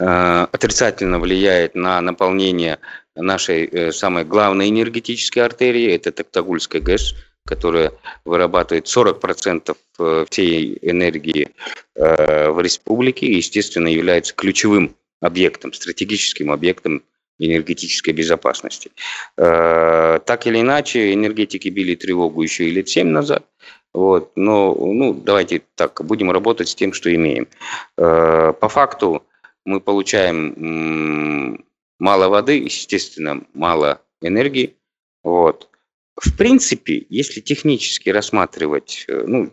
э, 0.00 0.46
отрицательно 0.50 1.20
влияет 1.20 1.76
на 1.76 2.00
наполнение 2.00 2.80
нашей 3.14 3.92
самой 3.92 4.24
главной 4.24 4.70
энергетической 4.70 5.38
артерии, 5.38 5.94
это 5.94 6.10
Токтагульская 6.10 6.82
ГЭС, 6.82 7.14
которая 7.46 7.92
вырабатывает 8.24 8.86
40% 8.86 9.76
э, 9.98 10.24
всей 10.30 10.78
энергии 10.80 11.50
э, 11.94 12.50
в 12.50 12.60
республике 12.60 13.26
естественно, 13.26 13.88
является 13.88 14.34
ключевым 14.34 14.96
объектом, 15.20 15.72
стратегическим 15.72 16.50
объектом 16.50 17.02
энергетической 17.38 18.12
безопасности. 18.12 18.92
Э, 19.36 20.20
так 20.24 20.46
или 20.46 20.60
иначе, 20.60 21.12
энергетики 21.12 21.68
били 21.68 21.94
тревогу 21.96 22.42
еще 22.42 22.64
и 22.64 22.70
лет 22.70 22.88
7 22.88 23.08
назад. 23.08 23.44
Вот, 23.92 24.32
но 24.36 24.74
ну, 24.74 25.12
давайте 25.12 25.62
так, 25.76 26.04
будем 26.04 26.30
работать 26.30 26.68
с 26.68 26.74
тем, 26.74 26.92
что 26.92 27.14
имеем. 27.14 27.46
По 27.94 28.68
факту 28.68 29.24
мы 29.64 29.80
получаем 29.80 31.64
мало 32.00 32.28
воды, 32.28 32.58
естественно, 32.58 33.42
мало 33.54 34.00
энергии. 34.20 34.74
Вот. 35.22 35.68
В 36.16 36.36
принципе, 36.36 37.06
если 37.08 37.40
технически 37.40 38.10
рассматривать, 38.10 39.04
э, 39.08 39.24
ну, 39.26 39.52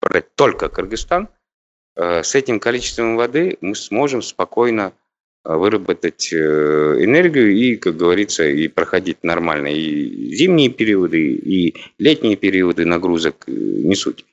брать 0.00 0.34
только 0.34 0.68
Кыргызстан, 0.68 1.28
э, 1.96 2.22
с 2.22 2.34
этим 2.34 2.60
количеством 2.60 3.16
воды 3.16 3.56
мы 3.60 3.74
сможем 3.74 4.22
спокойно 4.22 4.92
а, 5.44 5.58
выработать 5.58 6.32
э, 6.32 6.36
энергию 6.36 7.54
и, 7.54 7.76
как 7.76 7.98
говорится, 7.98 8.44
и 8.44 8.66
проходить 8.66 9.22
нормально 9.22 9.66
и 9.66 10.34
зимние 10.34 10.70
периоды, 10.70 11.34
и 11.34 11.74
летние 11.98 12.36
периоды 12.36 12.86
нагрузок, 12.86 13.44
э, 13.46 13.50
не 13.52 13.94
суть. 13.94 14.24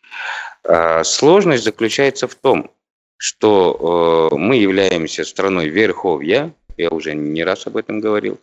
А 0.64 1.04
сложность 1.04 1.66
заключается 1.66 2.30
в 2.30 2.36
том, 2.36 2.72
что 3.18 4.30
э, 4.32 4.36
мы 4.38 4.56
являемся 4.56 5.26
страной 5.26 5.68
верховья, 5.68 6.56
я 6.82 6.90
уже 6.90 7.16
не 7.16 7.44
раз 7.44 7.68
об 7.68 7.78
этом 7.78 8.00
говорил, 8.00 8.40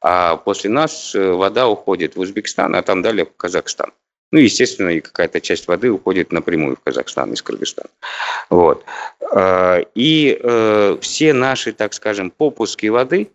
а 0.00 0.36
после 0.36 0.70
нас 0.70 1.14
вода 1.14 1.68
уходит 1.68 2.16
в 2.16 2.20
Узбекистан, 2.20 2.74
а 2.74 2.82
там 2.82 3.02
далее 3.02 3.24
в 3.24 3.36
Казахстан. 3.36 3.92
Ну, 4.32 4.40
естественно, 4.40 4.90
и 4.90 5.00
какая-то 5.00 5.40
часть 5.40 5.68
воды 5.68 5.90
уходит 5.90 6.32
напрямую 6.32 6.76
в 6.76 6.80
Казахстан 6.80 7.32
из 7.32 7.42
Кыргызстана. 7.42 7.90
Вот. 8.50 8.84
А, 9.32 9.80
и 9.94 10.38
э, 10.40 10.96
все 11.00 11.32
наши, 11.32 11.72
так 11.72 11.94
скажем, 11.94 12.30
попуски 12.30 12.86
воды, 12.86 13.30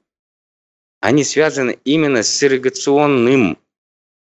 они 1.00 1.24
связаны 1.24 1.80
именно 1.86 2.24
с 2.24 2.44
ирригационным 2.44 3.58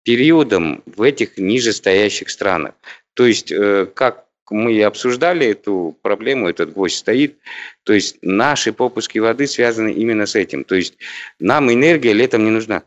периодом 0.04 0.82
в 0.86 1.02
этих 1.02 1.38
нижестоящих 1.38 2.30
странах. 2.30 2.74
То 3.16 3.26
есть, 3.26 3.52
э, 3.52 3.88
как 3.94 4.25
мы 4.52 4.82
обсуждали 4.84 5.48
эту 5.48 5.98
проблему, 6.02 6.48
этот 6.50 6.74
гвоздь 6.74 6.98
стоит. 6.98 7.38
То 7.84 7.94
есть 7.94 8.18
наши 8.22 8.74
попуски 8.74 9.20
воды 9.20 9.48
связаны 9.48 9.92
именно 9.92 10.26
с 10.26 10.36
этим. 10.36 10.64
То 10.64 10.76
есть 10.76 10.98
нам 11.40 11.72
энергия 11.72 12.14
летом 12.14 12.44
не 12.44 12.52
нужна. 12.52 12.84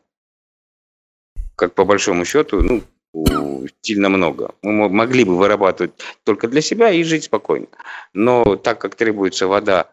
Как 1.56 1.74
по 1.74 1.84
большому 1.84 2.24
счету, 2.24 2.62
ну, 2.62 2.82
сильно 3.82 4.08
много. 4.08 4.54
Мы 4.62 4.88
могли 4.88 5.24
бы 5.24 5.36
вырабатывать 5.36 5.92
только 6.24 6.48
для 6.48 6.60
себя 6.60 6.90
и 6.90 7.02
жить 7.02 7.24
спокойно. 7.24 7.66
Но 8.12 8.56
так 8.56 8.80
как 8.80 8.94
требуется 8.94 9.46
вода 9.46 9.88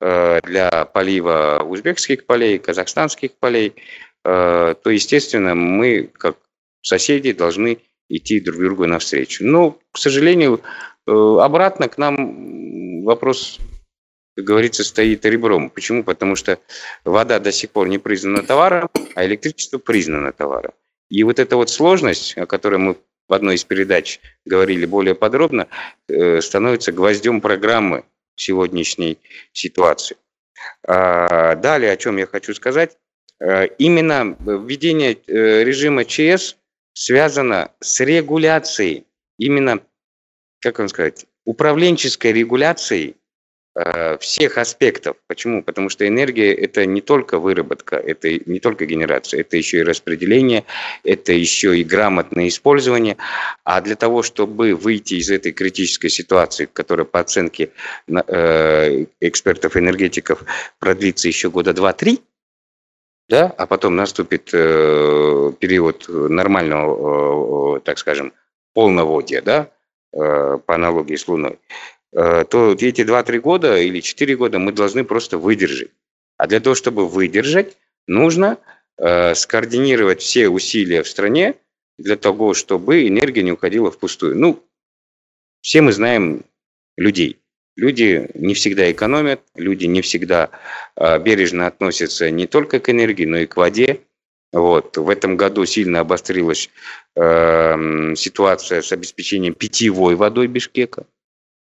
э, 0.00 0.40
для 0.42 0.84
полива 0.86 1.64
узбекских 1.66 2.26
полей, 2.26 2.58
казахстанских 2.58 3.32
полей, 3.32 3.74
э, 4.24 4.74
то, 4.82 4.90
естественно, 4.90 5.54
мы, 5.54 6.10
как 6.18 6.36
соседи, 6.82 7.32
должны 7.32 7.78
идти 8.08 8.40
друг 8.40 8.58
другу 8.58 8.86
навстречу. 8.86 9.44
Но, 9.44 9.78
к 9.92 9.98
сожалению, 9.98 10.60
обратно 11.06 11.88
к 11.88 11.98
нам 11.98 13.04
вопрос, 13.04 13.58
как 14.36 14.44
говорится, 14.44 14.84
стоит 14.84 15.24
ребром. 15.24 15.70
Почему? 15.70 16.04
Потому 16.04 16.36
что 16.36 16.58
вода 17.04 17.38
до 17.38 17.52
сих 17.52 17.70
пор 17.70 17.88
не 17.88 17.98
признана 17.98 18.42
товаром, 18.42 18.90
а 19.14 19.24
электричество 19.24 19.78
признано 19.78 20.32
товаром. 20.32 20.72
И 21.08 21.22
вот 21.22 21.38
эта 21.38 21.56
вот 21.56 21.70
сложность, 21.70 22.36
о 22.36 22.46
которой 22.46 22.78
мы 22.78 22.96
в 23.28 23.32
одной 23.32 23.56
из 23.56 23.64
передач 23.64 24.20
говорили 24.44 24.86
более 24.86 25.14
подробно, 25.14 25.68
э, 26.08 26.40
становится 26.40 26.92
гвоздем 26.92 27.40
программы 27.40 28.04
сегодняшней 28.36 29.18
ситуации. 29.52 30.16
А, 30.86 31.54
далее, 31.56 31.92
о 31.92 31.96
чем 31.96 32.16
я 32.16 32.26
хочу 32.26 32.54
сказать. 32.54 32.96
Э, 33.40 33.66
именно 33.78 34.36
введение 34.40 35.14
э, 35.14 35.64
режима 35.64 36.04
ЧС 36.04 36.56
связано 36.92 37.70
с 37.80 38.00
регуляцией, 38.00 39.04
именно, 39.38 39.80
как 40.72 40.78
вам 40.78 40.88
сказать, 40.88 41.26
управленческой 41.44 42.32
регуляцией 42.32 43.16
Э, 43.78 44.16
всех 44.18 44.56
аспектов. 44.56 45.18
Почему? 45.26 45.62
Потому 45.62 45.90
что 45.90 46.08
энергия– 46.08 46.54
это 46.54 46.86
не 46.86 47.02
только 47.02 47.38
выработка, 47.38 47.96
это 47.96 48.30
не 48.30 48.58
только 48.58 48.86
генерация, 48.86 49.40
это 49.40 49.58
еще 49.58 49.80
и 49.80 49.82
распределение, 49.82 50.64
это 51.04 51.34
еще 51.34 51.78
и 51.78 51.84
грамотное 51.84 52.48
использование. 52.48 53.18
А 53.64 53.82
для 53.82 53.94
того, 53.94 54.22
чтобы 54.22 54.74
выйти 54.74 55.14
из 55.14 55.30
этой 55.30 55.52
критической 55.52 56.08
ситуации, 56.08 56.66
которая 56.72 57.04
по 57.04 57.20
оценке 57.20 57.68
э, 58.08 59.04
экспертов-энергетиков 59.20 60.44
продлится 60.78 61.28
еще 61.28 61.50
года 61.50 61.74
два-три, 61.74 62.20
да, 63.28 63.52
а 63.58 63.66
потом 63.66 63.94
наступит 63.94 64.48
э, 64.54 65.52
период 65.60 66.06
нормального, 66.08 67.80
так 67.80 67.98
скажем, 67.98 68.32
полноводия, 68.72 69.42
да, 69.42 69.70
по 70.16 70.74
аналогии 70.74 71.16
с 71.16 71.28
Луной, 71.28 71.58
Э, 72.16 72.44
то 72.48 72.72
эти 72.72 73.02
2-3 73.02 73.40
года 73.40 73.76
или 73.76 74.00
4 74.00 74.36
года 74.36 74.58
мы 74.58 74.72
должны 74.72 75.04
просто 75.04 75.36
выдержать. 75.36 75.90
А 76.38 76.46
для 76.46 76.60
того, 76.60 76.74
чтобы 76.74 77.06
выдержать, 77.06 77.76
нужно 78.06 78.58
э, 78.96 79.34
скоординировать 79.34 80.22
все 80.22 80.48
усилия 80.48 81.02
в 81.02 81.08
стране 81.08 81.56
для 81.98 82.16
того, 82.16 82.54
чтобы 82.54 83.06
энергия 83.06 83.42
не 83.42 83.52
уходила 83.52 83.90
впустую. 83.90 84.38
Ну, 84.38 84.62
все 85.60 85.82
мы 85.82 85.92
знаем 85.92 86.44
людей. 86.96 87.38
Люди 87.76 88.30
не 88.32 88.54
всегда 88.54 88.90
экономят, 88.90 89.42
люди 89.54 89.84
не 89.84 90.00
всегда 90.00 90.48
э, 90.96 91.18
бережно 91.18 91.66
относятся 91.66 92.30
не 92.30 92.46
только 92.46 92.80
к 92.80 92.88
энергии, 92.88 93.26
но 93.26 93.38
и 93.38 93.46
к 93.46 93.58
воде. 93.58 94.00
Вот. 94.56 94.96
В 94.96 95.10
этом 95.10 95.36
году 95.36 95.66
сильно 95.66 96.00
обострилась 96.00 96.70
э, 97.14 98.14
ситуация 98.16 98.80
с 98.80 98.90
обеспечением 98.90 99.52
питьевой 99.52 100.14
водой 100.14 100.46
Бишкека. 100.46 101.04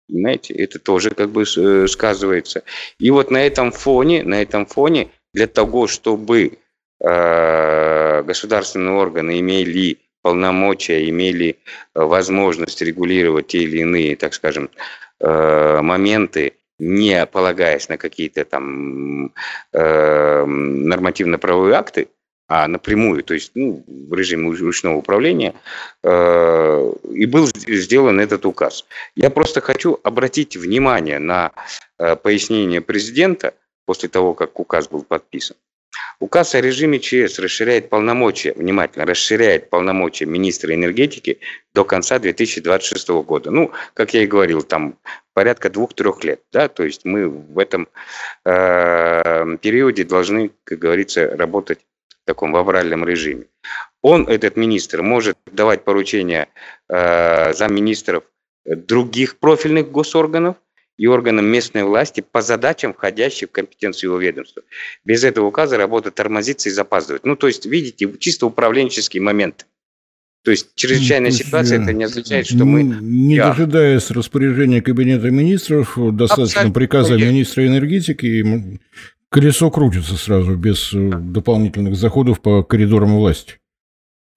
Понимаете, 0.10 0.54
это 0.56 0.78
тоже 0.78 1.12
как 1.12 1.30
бы 1.30 1.44
э, 1.44 1.88
сказывается. 1.88 2.64
И 3.00 3.10
вот 3.10 3.32
на 3.32 3.48
этом 3.48 3.72
фоне, 3.72 4.24
на 4.24 4.42
этом 4.42 4.66
фоне 4.66 5.10
для 5.34 5.48
того, 5.48 5.88
чтобы 5.88 6.58
э, 7.00 8.24
государственные 8.24 8.98
органы 8.98 9.40
имели 9.40 10.00
полномочия, 10.22 11.08
имели 11.08 11.60
возможность 11.96 12.82
регулировать 12.82 13.48
те 13.48 13.60
или 13.60 13.80
иные, 13.80 14.18
так 14.18 14.34
скажем, 14.34 14.70
моменты, 15.20 16.54
не 16.78 17.26
полагаясь 17.26 17.90
на 17.90 17.98
какие-то 17.98 18.46
там 18.46 19.34
нормативно-правовые 19.72 21.76
акты, 21.76 22.08
а 22.54 22.68
напрямую, 22.68 23.24
то 23.24 23.34
есть 23.34 23.54
ну, 23.56 23.82
в 23.88 24.14
режиме 24.14 24.50
ручного 24.52 24.98
управления, 24.98 25.54
э, 26.04 26.94
и 27.14 27.26
был 27.26 27.48
сделан 27.48 28.20
этот 28.20 28.46
указ. 28.46 28.86
Я 29.16 29.30
просто 29.30 29.62
хочу 29.62 29.98
обратить 30.04 30.58
внимание 30.58 31.20
на 31.20 31.54
э, 31.98 32.18
пояснение 32.18 32.82
президента 32.82 33.54
после 33.86 34.10
того, 34.10 34.34
как 34.34 34.60
указ 34.60 34.90
был 34.90 35.04
подписан. 35.04 35.56
Указ 36.20 36.54
о 36.54 36.60
режиме 36.60 37.00
ЧС 37.00 37.40
расширяет 37.40 37.90
полномочия, 37.90 38.52
внимательно, 38.54 39.06
расширяет 39.06 39.70
полномочия 39.70 40.26
министра 40.26 40.76
энергетики 40.76 41.40
до 41.74 41.86
конца 41.86 42.20
2026 42.20 43.10
года. 43.24 43.50
Ну, 43.50 43.72
как 43.94 44.14
я 44.14 44.24
и 44.24 44.28
говорил, 44.28 44.62
там 44.62 44.98
порядка 45.34 45.70
двух-трех 45.70 46.22
лет. 46.26 46.42
Да? 46.52 46.68
То 46.68 46.84
есть 46.84 47.06
мы 47.06 47.30
в 47.30 47.58
этом 47.58 47.88
э, 48.44 49.58
периоде 49.62 50.04
должны, 50.04 50.52
как 50.66 50.80
говорится, 50.80 51.30
работать 51.38 51.80
таком 52.26 52.52
в 52.52 52.58
авральном 52.58 53.06
режиме. 53.06 53.46
Он, 54.02 54.28
этот 54.28 54.58
министр, 54.58 55.02
может 55.02 55.38
давать 55.52 55.84
поручения 55.84 56.48
э, 56.90 57.54
замминистров 57.54 58.24
других 58.66 59.38
профильных 59.38 59.92
госорганов 59.92 60.56
и 60.98 61.08
органам 61.08 61.46
местной 61.46 61.84
власти 61.84 62.22
по 62.22 62.42
задачам, 62.42 62.94
входящим 62.94 63.48
в 63.48 63.52
компетенцию 63.52 64.12
его 64.12 64.20
ведомства. 64.20 64.64
Без 65.04 65.24
этого 65.24 65.48
указа 65.48 65.78
работа 65.78 66.12
тормозится 66.12 66.70
и 66.70 66.72
запаздывает. 66.72 67.26
Ну, 67.26 67.36
то 67.36 67.48
есть, 67.48 67.66
видите, 67.66 68.12
чисто 68.20 68.46
управленческий 68.46 69.20
момент. 69.20 69.66
То 70.44 70.50
есть 70.50 70.74
чрезвычайная 70.76 71.30
ну, 71.30 71.38
ситуация, 71.38 71.82
это 71.82 71.94
не 71.94 72.04
означает, 72.04 72.48
что 72.48 72.66
мы... 72.66 72.82
Не 72.84 73.36
я... 73.36 73.50
дожидаясь 73.50 74.10
распоряжения 74.10 74.82
Кабинета 74.82 75.30
министров, 75.30 75.94
достаточно 75.96 76.62
Абсолютно 76.62 76.74
приказа 76.74 77.16
министра 77.16 77.68
энергетики, 77.68 78.80
колесо 79.32 79.72
крутится 79.72 80.16
сразу, 80.16 80.56
без 80.56 80.94
э, 80.94 80.98
дополнительных 80.98 81.96
заходов 81.96 82.42
по 82.42 82.64
коридорам 82.64 83.16
власти. 83.16 83.60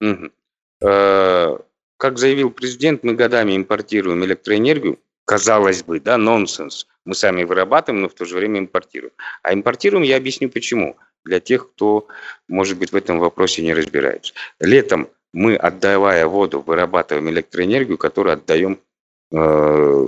Э, 0.01 1.57
как 1.97 2.17
заявил 2.17 2.49
президент, 2.49 3.03
мы 3.03 3.13
годами 3.13 3.55
импортируем 3.55 4.23
электроэнергию. 4.23 4.99
Казалось 5.25 5.83
бы, 5.83 5.99
да, 5.99 6.17
нонсенс. 6.17 6.87
Мы 7.03 7.13
сами 7.13 7.43
вырабатываем, 7.43 8.03
но 8.03 8.09
в 8.09 8.13
то 8.13 8.25
же 8.25 8.35
время 8.35 8.59
импортируем. 8.59 9.13
А 9.43 9.53
импортируем, 9.53 10.03
я 10.03 10.17
объясню 10.17 10.49
почему. 10.49 10.97
Для 11.23 11.39
тех, 11.39 11.71
кто, 11.71 12.07
может 12.47 12.77
быть, 12.77 12.91
в 12.91 12.95
этом 12.95 13.19
вопросе 13.19 13.63
не 13.63 13.73
разбирается. 13.73 14.33
Летом 14.59 15.09
мы, 15.33 15.55
отдавая 15.55 16.27
воду, 16.27 16.61
вырабатываем 16.61 17.29
электроэнергию, 17.29 17.97
которую 17.97 18.33
отдаем, 18.33 18.79
э, 19.33 20.07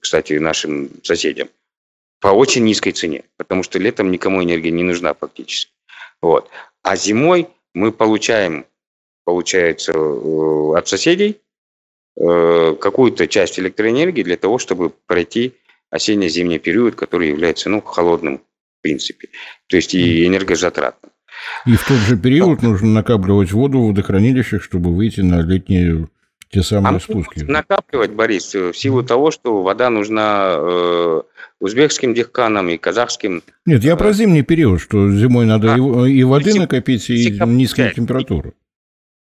кстати, 0.00 0.32
нашим 0.34 0.88
соседям 1.02 1.48
по 2.22 2.28
очень 2.28 2.64
низкой 2.64 2.92
цене, 2.92 3.24
потому 3.36 3.64
что 3.64 3.80
летом 3.80 4.12
никому 4.12 4.42
энергия 4.42 4.70
не 4.70 4.84
нужна 4.84 5.12
фактически. 5.12 5.72
Вот. 6.22 6.48
А 6.84 6.94
зимой 6.94 7.48
мы 7.74 7.90
получаем, 7.90 8.64
получается, 9.24 9.92
э, 9.92 10.78
от 10.78 10.86
соседей 10.86 11.40
э, 12.16 12.76
какую-то 12.80 13.26
часть 13.26 13.58
электроэнергии 13.58 14.22
для 14.22 14.36
того, 14.36 14.58
чтобы 14.58 14.90
пройти 14.90 15.54
осенне-зимний 15.90 16.60
период, 16.60 16.94
который 16.94 17.28
является 17.28 17.68
ну, 17.68 17.82
холодным 17.82 18.38
в 18.38 18.82
принципе, 18.82 19.28
то 19.66 19.76
есть 19.76 19.92
и 19.92 20.24
энергозатратным. 20.24 21.10
И 21.66 21.74
в 21.74 21.84
тот 21.86 21.98
же 21.98 22.16
период 22.16 22.62
нужно 22.62 22.88
накапливать 22.88 23.50
воду 23.50 23.80
в 23.80 23.88
водохранилищах, 23.88 24.62
чтобы 24.62 24.94
выйти 24.94 25.20
на 25.20 25.42
летние 25.42 26.08
те 26.52 26.62
самые 26.62 26.98
а 26.98 27.00
спуски. 27.00 27.40
Накапливать, 27.40 28.12
Борис, 28.12 28.54
в 28.54 28.74
силу 28.74 29.02
того, 29.02 29.30
что 29.30 29.62
вода 29.62 29.88
нужна 29.88 30.54
э, 30.58 31.22
узбекским 31.60 32.12
дехканам 32.12 32.68
и 32.68 32.76
казахским. 32.76 33.42
Нет, 33.64 33.82
я 33.82 33.96
про 33.96 34.10
э, 34.10 34.12
зимний 34.12 34.42
период, 34.42 34.80
что 34.80 35.10
зимой 35.10 35.46
надо 35.46 35.74
а, 35.74 36.06
и, 36.06 36.18
и 36.18 36.24
воды 36.24 36.54
накопить, 36.54 37.08
и 37.08 37.30
низкую 37.30 37.94
температуру. 37.94 38.52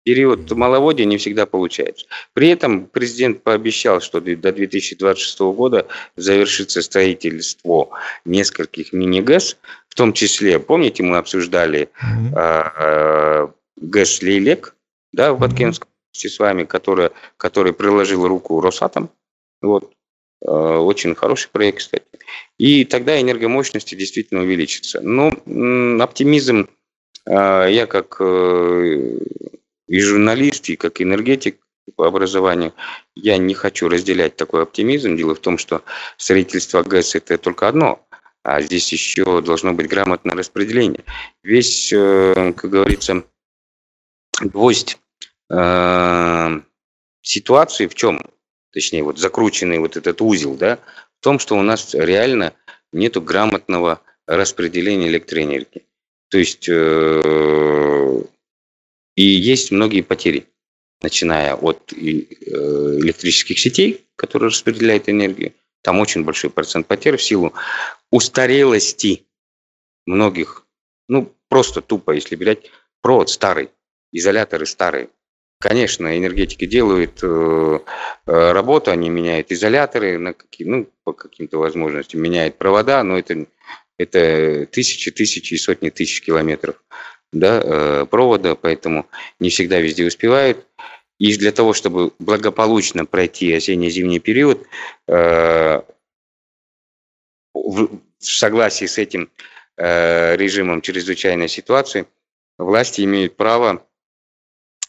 Период 0.04 0.50
маловодья 0.52 1.04
не 1.04 1.18
всегда 1.18 1.44
получается. 1.44 2.06
При 2.32 2.48
этом 2.48 2.86
президент 2.86 3.42
пообещал, 3.42 4.00
что 4.00 4.22
до 4.22 4.52
2026 4.52 5.40
года 5.40 5.86
завершится 6.16 6.80
строительство 6.80 7.90
нескольких 8.24 8.94
мини-ГЭС, 8.94 9.58
в 9.86 9.94
том 9.94 10.14
числе, 10.14 10.58
помните, 10.60 11.02
мы 11.02 11.18
обсуждали 11.18 11.90
mm-hmm. 12.02 12.32
э, 12.34 13.48
ГЭС 13.82 14.22
«Лейлек» 14.22 14.74
да, 15.12 15.34
в 15.34 15.40
Баткенском 15.40 15.88
с 16.26 16.38
вами, 16.38 16.64
которая, 16.64 17.12
который 17.36 17.72
приложил 17.72 18.26
руку 18.26 18.60
Росатом. 18.60 19.10
Вот. 19.62 19.92
Э, 20.40 20.76
очень 20.76 21.14
хороший 21.14 21.50
проект, 21.50 21.78
кстати. 21.78 22.04
И 22.58 22.84
тогда 22.84 23.20
энергомощности 23.20 23.94
действительно 23.94 24.42
увеличится. 24.42 25.00
Но 25.00 25.32
оптимизм, 26.02 26.68
э, 27.26 27.66
я 27.70 27.86
как 27.86 28.16
э, 28.20 29.18
и 29.88 30.00
журналист, 30.00 30.68
и 30.68 30.76
как 30.76 31.00
энергетик 31.00 31.58
по 31.96 32.06
образованию, 32.06 32.74
я 33.16 33.38
не 33.38 33.54
хочу 33.54 33.88
разделять 33.88 34.36
такой 34.36 34.62
оптимизм. 34.62 35.16
Дело 35.16 35.34
в 35.34 35.40
том, 35.40 35.58
что 35.58 35.82
строительство 36.16 36.82
ГЭС– 36.82 37.14
это 37.14 37.38
только 37.38 37.66
одно, 37.66 38.06
а 38.44 38.60
здесь 38.60 38.92
еще 38.92 39.40
должно 39.40 39.72
быть 39.72 39.88
грамотное 39.88 40.36
распределение. 40.36 41.04
Весь, 41.42 41.88
как 41.90 42.70
говорится, 42.70 43.24
гвоздь 44.40 44.98
э, 45.50 46.60
ситуации 47.22 47.86
в 47.86 47.94
чем? 47.94 48.20
Точнее, 48.72 49.02
вот 49.02 49.18
закрученный 49.18 49.78
вот 49.78 49.96
этот 49.96 50.20
узел, 50.20 50.54
да, 50.54 50.78
в 51.20 51.24
том, 51.24 51.38
что 51.38 51.56
у 51.56 51.62
нас 51.62 51.94
реально 51.94 52.52
нету 52.92 53.20
грамотного 53.22 54.00
распределения 54.26 55.08
электроэнергии. 55.08 55.86
То 56.30 56.38
есть 56.38 56.68
э, 56.68 58.22
и 59.16 59.24
есть 59.24 59.72
многие 59.72 60.02
потери, 60.02 60.46
начиная 61.02 61.54
от 61.54 61.92
э, 61.92 61.96
электрических 61.96 63.58
сетей, 63.58 64.06
которые 64.16 64.50
распределяют 64.50 65.08
энергию. 65.08 65.54
Там 65.82 65.98
очень 66.00 66.24
большой 66.24 66.50
процент 66.50 66.86
потерь 66.86 67.16
в 67.16 67.22
силу 67.22 67.52
устарелости 68.10 69.26
многих, 70.06 70.66
ну, 71.08 71.34
просто 71.48 71.80
тупо, 71.80 72.12
если 72.12 72.36
брать 72.36 72.70
провод 73.00 73.30
старый, 73.30 73.70
изоляторы 74.12 74.66
старые. 74.66 75.08
Конечно, 75.60 76.16
энергетики 76.16 76.66
делают 76.66 77.18
э, 77.22 77.26
э, 78.26 78.52
работу, 78.52 78.92
они 78.92 79.10
меняют 79.10 79.50
изоляторы 79.50 80.16
на 80.16 80.32
какие, 80.32 80.68
ну, 80.68 80.88
по 81.02 81.12
каким-то 81.12 81.58
возможностям, 81.58 82.20
меняют 82.20 82.58
провода, 82.58 83.02
но 83.02 83.18
это, 83.18 83.46
это 83.98 84.66
тысячи, 84.66 85.10
тысячи 85.10 85.54
и 85.54 85.58
сотни 85.58 85.90
тысяч 85.90 86.22
километров 86.22 86.80
да, 87.32 87.60
э, 87.62 88.06
провода, 88.06 88.54
поэтому 88.54 89.08
не 89.40 89.50
всегда 89.50 89.80
везде 89.80 90.06
успевают. 90.06 90.64
И 91.18 91.36
для 91.36 91.50
того, 91.50 91.72
чтобы 91.72 92.12
благополучно 92.20 93.04
пройти 93.04 93.52
осенне-зимний 93.52 94.20
период, 94.20 94.64
э, 95.08 95.82
в, 97.52 97.98
в 98.20 98.24
согласии 98.24 98.84
с 98.84 98.96
этим 98.96 99.28
э, 99.76 100.36
режимом 100.36 100.82
чрезвычайной 100.82 101.48
ситуации, 101.48 102.06
власти 102.58 103.02
имеют 103.02 103.36
право 103.36 103.84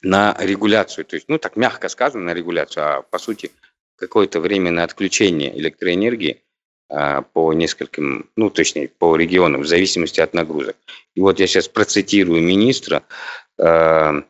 на 0.01 0.35
регуляцию, 0.39 1.05
то 1.05 1.15
есть, 1.15 1.27
ну, 1.27 1.37
так 1.37 1.55
мягко 1.55 1.89
сказано, 1.89 2.23
на 2.25 2.33
регуляцию, 2.33 2.85
а 2.85 3.01
по 3.01 3.17
сути 3.19 3.51
какое-то 3.97 4.39
временное 4.39 4.83
отключение 4.83 5.57
электроэнергии 5.57 6.41
а, 6.89 7.21
по 7.21 7.53
нескольким, 7.53 8.29
ну, 8.35 8.49
точнее, 8.49 8.87
по 8.87 9.15
регионам, 9.15 9.61
в 9.61 9.67
зависимости 9.67 10.21
от 10.21 10.33
нагрузок. 10.33 10.75
И 11.15 11.21
вот 11.21 11.39
я 11.39 11.47
сейчас 11.47 11.67
процитирую 11.67 12.41
министра, 12.41 13.03
а, 13.59 14.23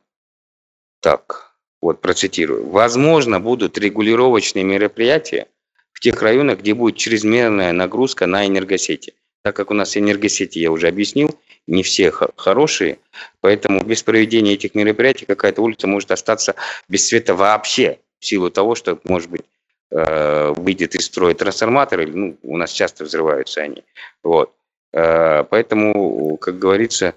так, 1.01 1.55
вот 1.81 2.01
процитирую. 2.01 2.67
Возможно, 2.67 3.39
будут 3.39 3.77
регулировочные 3.77 4.65
мероприятия 4.65 5.47
в 5.93 5.99
тех 6.01 6.21
районах, 6.21 6.59
где 6.59 6.73
будет 6.73 6.97
чрезмерная 6.97 7.71
нагрузка 7.71 8.25
на 8.25 8.45
энергосети. 8.45 9.13
Так 9.43 9.55
как 9.55 9.71
у 9.71 9.73
нас 9.73 9.95
энергосети, 9.95 10.59
я 10.59 10.71
уже 10.71 10.87
объяснил, 10.87 11.39
не 11.67 11.83
все 11.83 12.11
хорошие, 12.11 12.99
поэтому 13.41 13.83
без 13.83 14.03
проведения 14.03 14.53
этих 14.53 14.75
мероприятий 14.75 15.25
какая-то 15.25 15.61
улица 15.61 15.87
может 15.87 16.11
остаться 16.11 16.55
без 16.87 17.07
света 17.07 17.35
вообще, 17.35 17.99
в 18.19 18.25
силу 18.25 18.49
того, 18.49 18.75
что, 18.75 18.99
может 19.05 19.29
быть, 19.29 19.43
э, 19.91 20.53
выйдет 20.57 20.95
из 20.95 21.05
строя 21.05 21.33
трансформатор, 21.33 22.01
или, 22.01 22.11
ну, 22.11 22.37
у 22.43 22.57
нас 22.57 22.71
часто 22.71 23.05
взрываются 23.05 23.61
они. 23.61 23.83
Вот. 24.23 24.51
Э, 24.91 25.43
поэтому, 25.43 26.37
как 26.37 26.59
говорится, 26.59 27.13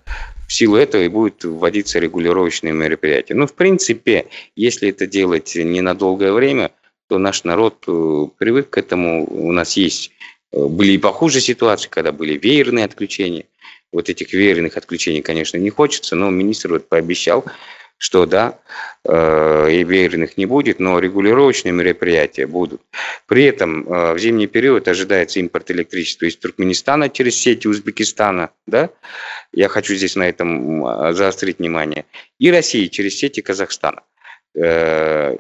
в 0.47 0.53
силу 0.53 0.77
этого 0.77 1.03
и 1.03 1.09
будут 1.09 1.45
вводиться 1.45 1.99
регулировочные 1.99 2.73
мероприятия. 2.73 3.35
Ну, 3.35 3.47
в 3.47 3.55
принципе, 3.55 4.27
если 4.55 4.91
это 4.91 5.07
делать 5.07 5.55
не 5.57 5.81
на 5.81 5.95
долгое 5.95 6.33
время, 6.33 6.71
то 7.09 7.19
наш 7.19 7.45
народ 7.45 7.85
э, 7.89 8.27
привык 8.39 8.71
к 8.71 8.79
этому. 8.79 9.27
У 9.27 9.51
нас 9.53 9.77
есть 9.77 10.13
были 10.53 10.93
и 10.93 10.99
похуже 10.99 11.41
ситуации, 11.41 11.89
когда 11.89 12.13
были 12.13 12.37
веерные 12.37 12.85
отключения 12.85 13.45
вот 13.93 14.09
этих 14.09 14.33
веерных 14.33 14.77
отключений, 14.77 15.23
конечно, 15.23 15.59
не 15.59 15.71
хочется, 15.71 16.17
но 16.17 16.31
министр 16.31 16.73
вот 16.73 16.89
пообещал, 16.89 17.45
что 17.99 18.27
да, 18.27 18.59
э, 19.05 19.71
и 19.71 19.85
верных 19.85 20.37
не 20.37 20.47
будет, 20.47 20.81
но 20.81 20.99
регулировочные 20.99 21.73
мероприятия 21.73 22.47
будут. 22.47 22.81
При 23.29 23.45
этом 23.45 23.87
э, 23.87 24.15
в 24.15 24.19
зимний 24.19 24.49
период 24.49 24.89
ожидается 24.89 25.39
импорт 25.39 25.71
электричества 25.71 26.25
из 26.27 26.37
Туркменистана 26.37 27.11
через 27.11 27.37
сети 27.37 27.69
Узбекистана, 27.69 28.51
да, 28.67 28.91
я 29.53 29.69
хочу 29.69 29.95
здесь 29.95 30.17
на 30.17 30.29
этом 30.29 31.15
заострить 31.15 31.59
внимание, 31.59 32.07
и 32.41 32.51
России 32.51 32.89
через 32.89 33.19
сети 33.19 33.41
Казахстана. 33.41 34.03
Э, 34.57 35.37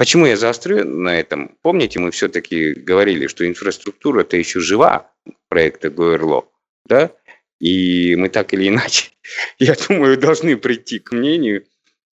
почему 0.00 0.24
я 0.24 0.38
заострю 0.38 0.86
на 0.86 1.20
этом? 1.20 1.58
Помните, 1.60 1.98
мы 1.98 2.10
все-таки 2.10 2.72
говорили, 2.72 3.26
что 3.26 3.46
инфраструктура 3.46 4.22
это 4.22 4.38
еще 4.38 4.58
жива 4.58 5.12
проекта 5.50 5.90
ГОРЛО, 5.90 6.48
да, 6.86 7.10
и 7.58 8.16
мы 8.16 8.30
так 8.30 8.54
или 8.54 8.68
иначе, 8.68 9.10
я 9.58 9.74
думаю, 9.88 10.16
должны 10.16 10.56
прийти 10.56 11.00
к 11.00 11.12
мнению 11.12 11.66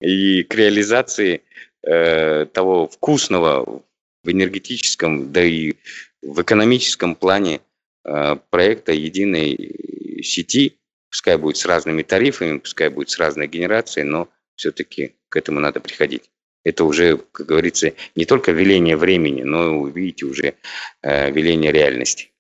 и 0.01 0.41
к 0.41 0.55
реализации 0.55 1.43
э, 1.83 2.47
того 2.47 2.87
вкусного 2.87 3.83
в 4.23 4.31
энергетическом, 4.31 5.31
да 5.31 5.43
и 5.43 5.75
в 6.23 6.41
экономическом 6.41 7.13
плане 7.13 7.61
э, 8.03 8.35
проекта 8.49 8.93
единой 8.93 10.23
сети. 10.23 10.79
Пускай 11.11 11.37
будет 11.37 11.57
с 11.57 11.67
разными 11.67 12.01
тарифами, 12.01 12.57
пускай 12.57 12.89
будет 12.89 13.11
с 13.11 13.19
разной 13.19 13.45
генерацией, 13.45 14.05
но 14.05 14.27
все-таки 14.55 15.13
к 15.29 15.35
этому 15.35 15.59
надо 15.59 15.79
приходить. 15.79 16.31
Это 16.65 16.84
уже, 16.84 17.17
как 17.32 17.45
говорится, 17.45 17.93
не 18.15 18.25
только 18.25 18.51
веление 18.51 18.97
времени, 18.97 19.43
но, 19.43 19.88
видите, 19.88 20.25
уже 20.25 20.56
э, 21.04 21.32
веление 21.32 21.71
реальности. 21.71 22.32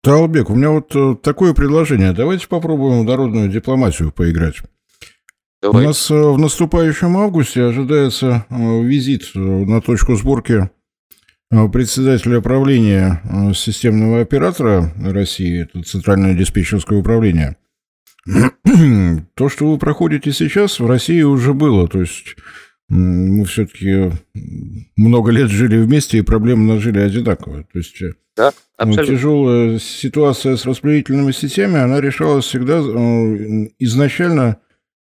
Талбек, 0.00 0.50
у 0.50 0.54
меня 0.54 0.70
вот 0.70 0.94
э, 0.94 1.16
такое 1.22 1.54
предложение. 1.54 2.12
Давайте 2.12 2.46
попробуем 2.46 3.00
в 3.00 3.04
народную 3.04 3.48
дипломатию 3.48 4.12
поиграть. 4.12 4.56
Давай. 5.60 5.84
У 5.84 5.86
нас 5.88 6.10
э, 6.10 6.14
в 6.14 6.38
наступающем 6.38 7.16
августе 7.16 7.64
ожидается 7.64 8.46
э, 8.48 8.82
визит 8.82 9.34
на 9.34 9.80
точку 9.80 10.14
сборки 10.14 10.70
председателя 11.72 12.40
правления 12.40 13.22
системного 13.54 14.20
оператора 14.20 14.92
России, 14.98 15.62
это 15.62 15.82
Центральное 15.84 16.34
диспетчерское 16.34 16.98
управление. 16.98 17.56
То, 19.34 19.48
что 19.48 19.70
вы 19.70 19.78
проходите 19.78 20.32
сейчас, 20.32 20.80
в 20.80 20.86
России 20.86 21.22
уже 21.22 21.54
было. 21.54 21.88
То 21.88 22.00
есть 22.00 22.36
мы 22.88 23.44
все-таки 23.44 24.12
много 24.96 25.30
лет 25.30 25.50
жили 25.50 25.76
вместе, 25.78 26.18
и 26.18 26.22
проблемы 26.22 26.72
нажили 26.74 26.98
одинаковые. 26.98 27.64
То 27.72 27.78
есть 27.78 27.96
да, 28.36 28.52
абсолютно. 28.76 29.16
Тяжелая 29.16 29.78
ситуация 29.78 30.56
с 30.56 30.64
распределительными 30.64 31.30
сетями, 31.30 31.76
она 31.76 32.00
решалась 32.00 32.46
всегда 32.46 32.78
э, 32.78 33.68
изначально 33.78 34.58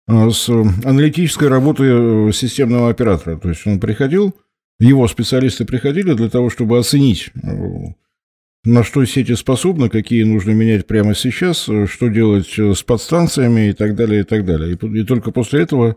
э, 0.06 0.30
с 0.30 0.50
аналитической 0.50 1.48
работы 1.48 1.84
э, 1.84 2.32
системного 2.32 2.90
оператора. 2.90 3.38
То 3.38 3.48
есть 3.48 3.66
он 3.66 3.80
приходил, 3.80 4.34
его 4.78 5.08
специалисты 5.08 5.64
приходили 5.64 6.12
для 6.12 6.28
того, 6.28 6.50
чтобы 6.50 6.78
оценить, 6.78 7.30
на 8.64 8.84
что 8.84 9.04
сети 9.04 9.34
способны, 9.34 9.88
какие 9.88 10.22
нужно 10.22 10.52
менять 10.52 10.86
прямо 10.86 11.14
сейчас, 11.14 11.62
что 11.62 12.08
делать 12.08 12.58
с 12.58 12.82
подстанциями 12.82 13.70
и 13.70 13.72
так 13.72 13.96
далее, 13.96 14.20
и 14.20 14.24
так 14.24 14.44
далее. 14.44 14.74
И, 14.74 15.00
и 15.00 15.04
только 15.04 15.32
после 15.32 15.62
этого, 15.62 15.96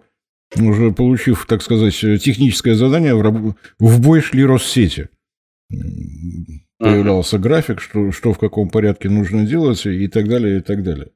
уже 0.56 0.92
получив, 0.92 1.46
так 1.48 1.62
сказать, 1.62 1.94
техническое 1.94 2.76
задание, 2.76 3.16
в, 3.16 3.56
в 3.80 4.02
бой 4.02 4.22
шли 4.22 4.46
Россети 4.46 5.10
появлялся 6.78 7.38
график, 7.38 7.82
что, 7.82 8.12
что 8.12 8.34
в 8.34 8.40
каком 8.40 8.70
порядке 8.70 9.10
нужно 9.10 9.46
делать 9.46 9.86
и 9.86 10.08
так 10.08 10.28
далее, 10.28 10.60
и 10.60 10.62
так 10.62 10.84
далее. 10.84 11.12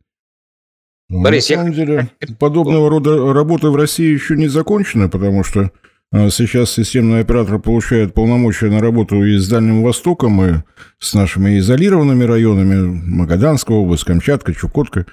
Борис, 1.10 1.50
На 1.50 1.56
самом 1.56 1.72
я... 1.72 1.76
деле, 1.76 2.10
подобного 2.38 2.90
рода 2.90 3.34
работы 3.34 3.70
в 3.70 3.76
России 3.76 4.14
еще 4.14 4.36
не 4.36 4.48
закончены, 4.48 5.10
потому 5.10 5.44
что 5.44 5.72
сейчас 6.12 6.72
системный 6.72 7.20
оператор 7.20 7.60
получает 7.60 8.14
полномочия 8.14 8.70
на 8.70 8.80
работу 8.80 9.24
и 9.24 9.38
с 9.38 9.48
Дальним 9.48 9.84
Востоком, 9.84 10.44
и 10.44 10.54
с 10.98 11.14
нашими 11.14 11.60
изолированными 11.60 12.24
районами, 12.24 13.02
Магаданская 13.06 13.78
область, 13.78 14.06
Камчатка, 14.06 14.54
Чукотка. 14.54 15.06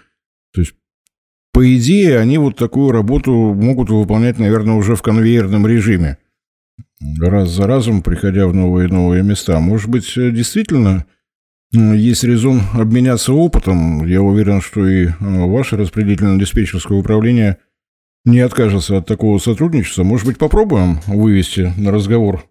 То 0.54 0.62
есть, 0.62 0.74
по 1.52 1.76
идее, 1.76 2.18
они 2.18 2.38
вот 2.38 2.56
такую 2.56 2.92
работу 2.92 3.32
могут 3.32 3.90
выполнять, 3.90 4.38
наверное, 4.38 4.74
уже 4.74 4.96
в 4.96 5.02
конвейерном 5.02 5.66
режиме 5.66 6.18
раз 7.20 7.50
за 7.50 7.66
разом, 7.66 8.02
приходя 8.02 8.46
в 8.46 8.54
новые 8.54 8.88
и 8.88 8.92
новые 8.92 9.22
места. 9.22 9.60
Может 9.60 9.90
быть, 9.90 10.10
действительно 10.14 11.06
есть 11.72 12.24
резон 12.24 12.62
обменяться 12.74 13.32
опытом. 13.32 14.06
Я 14.06 14.22
уверен, 14.22 14.60
что 14.60 14.86
и 14.86 15.06
э, 15.06 15.12
ваше 15.20 15.76
распределительно-диспетчерское 15.76 16.96
управление 16.96 17.58
не 18.26 18.40
откажется 18.40 18.98
от 18.98 19.06
такого 19.06 19.38
сотрудничества. 19.38 20.02
Может 20.02 20.26
быть, 20.26 20.36
попробуем 20.36 21.00
вывести 21.06 21.72
на 21.78 21.92
разговор? 21.92 22.44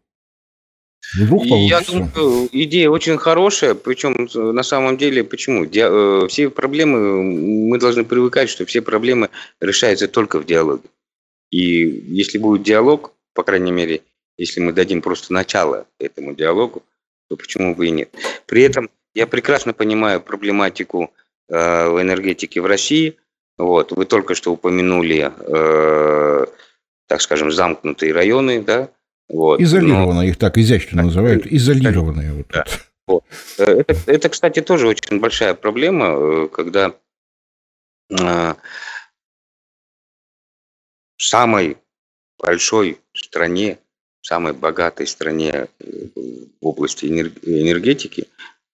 Вдруг 1.19 1.47
получится. 1.47 1.93
Я 1.93 1.99
думаю, 1.99 2.49
идея 2.51 2.89
очень 2.89 3.17
хорошая, 3.17 3.75
причем 3.75 4.27
э, 4.33 4.51
на 4.51 4.63
самом 4.63 4.97
деле, 4.97 5.23
почему? 5.23 5.65
Ди- 5.65 6.27
все 6.29 6.49
проблемы, 6.49 7.21
мы 7.23 7.77
должны 7.77 8.03
привыкать, 8.03 8.49
что 8.49 8.65
все 8.65 8.81
проблемы 8.81 9.29
решаются 9.61 10.07
только 10.07 10.39
в 10.39 10.45
диалоге. 10.45 10.89
И 11.51 11.83
если 12.07 12.39
будет 12.39 12.63
диалог, 12.63 13.13
по 13.33 13.43
крайней 13.43 13.71
мере, 13.71 14.01
если 14.37 14.61
мы 14.61 14.73
дадим 14.73 15.01
просто 15.01 15.31
начало 15.31 15.85
этому 15.99 16.33
диалогу, 16.33 16.83
то 17.29 17.35
почему 17.35 17.75
бы 17.75 17.87
и 17.87 17.91
нет. 17.91 18.09
При 18.45 18.63
этом 18.63 18.89
я 19.13 19.27
прекрасно 19.27 19.73
понимаю 19.73 20.21
проблематику 20.21 21.11
э, 21.49 21.89
в 21.89 22.01
энергетике 22.01 22.61
в 22.61 22.65
России. 22.65 23.15
Вот, 23.57 23.91
вы 23.91 24.05
только 24.05 24.35
что 24.35 24.51
упомянули, 24.51 25.31
э, 25.37 26.45
так 27.07 27.21
скажем, 27.21 27.51
замкнутые 27.51 28.11
районы, 28.13 28.61
да? 28.61 28.89
Вот, 29.29 29.61
Изолированные, 29.61 30.13
но... 30.13 30.23
их 30.23 30.37
так 30.37 30.57
изящно 30.57 31.03
называют, 31.03 31.47
изолированные. 31.47 32.33
Вот 32.33 32.47
да. 32.49 32.65
вот. 33.07 33.23
Э, 33.57 33.63
это, 33.63 33.95
это, 34.07 34.29
кстати, 34.29 34.61
тоже 34.61 34.87
очень 34.87 35.19
большая 35.19 35.53
проблема, 35.53 36.07
э, 36.07 36.47
когда 36.51 36.93
э, 38.09 38.53
в 41.17 41.23
самой 41.23 41.77
большой 42.37 42.99
стране 43.13 43.79
самой 44.21 44.53
богатой 44.53 45.07
стране 45.07 45.67
э, 45.79 46.07
в 46.59 46.67
области 46.67 47.05
энергетики 47.05 48.27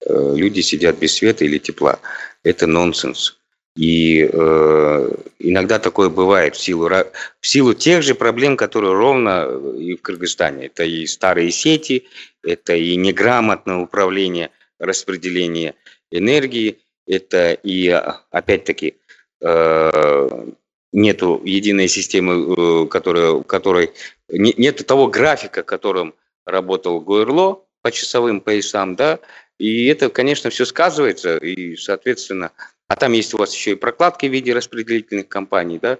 люди 0.07 0.61
сидят 0.61 0.97
без 0.97 1.13
света 1.13 1.45
или 1.45 1.59
тепла. 1.59 1.99
Это 2.41 2.65
нонсенс. 2.65 3.40
И 3.75 4.29
э, 4.31 5.11
иногда 5.39 5.79
такое 5.79 6.09
бывает 6.09 6.55
в 6.55 6.59
силу, 6.59 6.89
в 6.89 7.47
силу 7.47 7.73
тех 7.73 8.03
же 8.03 8.15
проблем, 8.15 8.57
которые 8.57 8.93
ровно 8.93 9.47
и 9.77 9.95
в 9.95 10.01
Кыргызстане. 10.01 10.65
Это 10.65 10.83
и 10.83 11.05
старые 11.07 11.51
сети, 11.51 12.07
это 12.43 12.75
и 12.75 12.95
неграмотное 12.97 13.77
управление 13.77 14.51
распределения 14.77 15.75
энергии, 16.11 16.79
это 17.07 17.53
и, 17.53 17.87
опять-таки, 18.31 18.95
э, 19.41 20.51
нету 20.91 21.41
единой 21.45 21.87
системы, 21.87 22.55
э, 22.55 22.87
которая, 22.87 23.41
которой 23.43 23.91
нет 24.27 24.85
того 24.85 25.07
графика, 25.07 25.63
которым 25.63 26.13
работал 26.45 26.99
Гуэрло 26.99 27.63
по 27.81 27.91
часовым 27.91 28.41
поясам, 28.41 28.95
да, 28.95 29.19
и 29.57 29.85
это, 29.85 30.09
конечно, 30.09 30.49
все 30.49 30.65
сказывается, 30.65 31.37
и, 31.37 31.75
соответственно, 31.75 32.51
а 32.91 32.95
там 32.97 33.13
есть 33.13 33.33
у 33.33 33.37
вас 33.37 33.55
еще 33.55 33.71
и 33.71 33.75
прокладки 33.75 34.25
в 34.25 34.33
виде 34.33 34.53
распределительных 34.53 35.29
компаний, 35.29 35.79
да, 35.81 35.97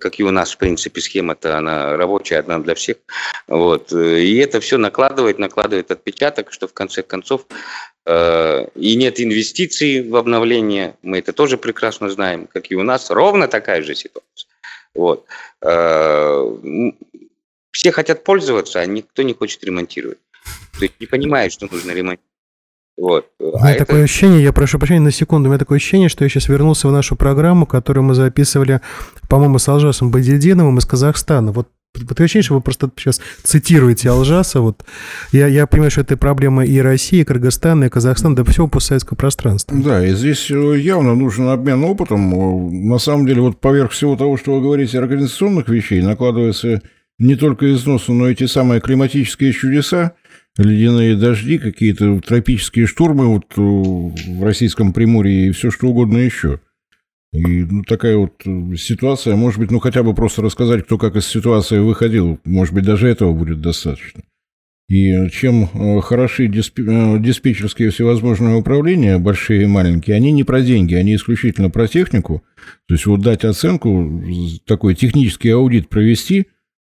как 0.00 0.20
и 0.20 0.22
у 0.22 0.30
нас, 0.30 0.52
в 0.52 0.58
принципе, 0.58 1.00
схема-то, 1.00 1.58
она 1.58 1.96
рабочая, 1.96 2.38
одна 2.38 2.60
для 2.60 2.76
всех. 2.76 2.98
Вот. 3.48 3.92
И 3.92 4.36
это 4.36 4.60
все 4.60 4.78
накладывает, 4.78 5.40
накладывает 5.40 5.90
отпечаток, 5.90 6.52
что 6.52 6.68
в 6.68 6.72
конце 6.72 7.02
концов 7.02 7.46
э, 8.06 8.66
и 8.76 8.94
нет 8.94 9.20
инвестиций 9.20 10.08
в 10.08 10.14
обновление, 10.14 10.94
мы 11.02 11.18
это 11.18 11.32
тоже 11.32 11.58
прекрасно 11.58 12.08
знаем, 12.08 12.46
как 12.46 12.70
и 12.70 12.76
у 12.76 12.84
нас, 12.84 13.10
ровно 13.10 13.48
такая 13.48 13.82
же 13.82 13.96
ситуация. 13.96 14.48
Вот. 14.94 15.26
Э, 15.60 16.56
все 17.72 17.90
хотят 17.90 18.22
пользоваться, 18.22 18.78
а 18.78 18.86
никто 18.86 19.22
не 19.22 19.34
хочет 19.34 19.64
ремонтировать. 19.64 20.18
То 20.78 20.84
есть 20.84 21.00
не 21.00 21.06
понимает, 21.06 21.52
что 21.52 21.66
нужно 21.66 21.90
ремонтировать. 21.90 22.27
Вот. 22.98 23.26
У 23.38 23.44
меня 23.44 23.74
а 23.74 23.78
такое 23.78 23.98
это... 23.98 24.04
ощущение, 24.04 24.42
я 24.42 24.52
прошу 24.52 24.78
прощения 24.78 25.00
на 25.00 25.12
секунду, 25.12 25.48
у 25.48 25.52
меня 25.52 25.58
такое 25.58 25.76
ощущение, 25.76 26.08
что 26.08 26.24
я 26.24 26.28
сейчас 26.28 26.48
вернулся 26.48 26.88
в 26.88 26.92
нашу 26.92 27.14
программу, 27.14 27.64
которую 27.64 28.04
мы 28.04 28.14
записывали, 28.14 28.80
по-моему, 29.28 29.58
с 29.58 29.68
Алжасом 29.68 30.10
Бадидиновым 30.10 30.78
из 30.78 30.84
Казахстана. 30.84 31.52
Вот 31.52 31.68
Такое 31.94 32.26
ощущение, 32.26 32.44
что 32.44 32.54
вы 32.54 32.60
просто 32.60 32.90
сейчас 32.96 33.20
цитируете 33.42 34.10
Алжаса. 34.10 34.60
Вот. 34.60 34.84
Я, 35.32 35.46
я 35.46 35.66
понимаю, 35.66 35.90
что 35.90 36.02
это 36.02 36.16
проблема 36.16 36.64
и 36.64 36.78
России, 36.78 37.20
и 37.20 37.24
Кыргызстана, 37.24 37.84
и 37.84 37.88
Казахстана, 37.88 38.36
да 38.36 38.44
всего 38.44 38.68
постсоветского 38.68 39.16
пространства. 39.16 39.76
Да, 39.76 40.06
и 40.06 40.14
здесь 40.14 40.50
э, 40.50 40.78
явно 40.78 41.14
нужен 41.14 41.48
обмен 41.48 41.82
опытом. 41.84 42.88
На 42.88 42.98
самом 42.98 43.26
деле, 43.26 43.40
вот 43.40 43.58
поверх 43.60 43.92
всего 43.92 44.16
того, 44.16 44.36
что 44.36 44.54
вы 44.54 44.60
говорите, 44.60 44.98
организационных 44.98 45.68
вещей, 45.68 46.02
накладывается 46.02 46.82
не 47.18 47.34
только 47.34 47.72
износы, 47.72 48.12
но 48.12 48.28
и 48.28 48.34
те 48.34 48.46
самые 48.46 48.80
климатические 48.80 49.52
чудеса, 49.52 50.12
ледяные 50.58 51.16
дожди, 51.16 51.58
какие-то 51.58 52.20
тропические 52.20 52.86
штурмы 52.86 53.26
вот 53.28 53.46
э, 53.56 53.60
в 53.60 54.42
российском 54.42 54.92
Приморье 54.92 55.48
и 55.48 55.52
все 55.52 55.70
что 55.70 55.88
угодно 55.88 56.18
еще. 56.18 56.60
И 57.32 57.64
ну, 57.64 57.82
такая 57.84 58.16
вот 58.16 58.42
э, 58.44 58.74
ситуация, 58.76 59.36
может 59.36 59.60
быть, 59.60 59.70
ну 59.70 59.78
хотя 59.78 60.02
бы 60.02 60.14
просто 60.14 60.42
рассказать, 60.42 60.84
кто 60.84 60.98
как 60.98 61.16
из 61.16 61.26
ситуации 61.26 61.78
выходил, 61.78 62.40
может 62.44 62.74
быть, 62.74 62.84
даже 62.84 63.08
этого 63.08 63.32
будет 63.32 63.60
достаточно. 63.60 64.22
И 64.88 65.28
чем 65.28 65.64
э, 65.64 66.00
хороши 66.00 66.46
э, 66.46 66.48
диспетчерские 66.48 67.90
всевозможные 67.90 68.56
управления, 68.56 69.18
большие 69.18 69.64
и 69.64 69.66
маленькие, 69.66 70.16
они 70.16 70.32
не 70.32 70.42
про 70.42 70.62
деньги, 70.62 70.94
они 70.94 71.14
исключительно 71.14 71.68
про 71.68 71.86
технику. 71.86 72.42
То 72.88 72.94
есть 72.94 73.04
вот 73.04 73.20
дать 73.20 73.44
оценку, 73.44 74.24
такой 74.66 74.94
технический 74.94 75.50
аудит 75.50 75.90
провести, 75.90 76.46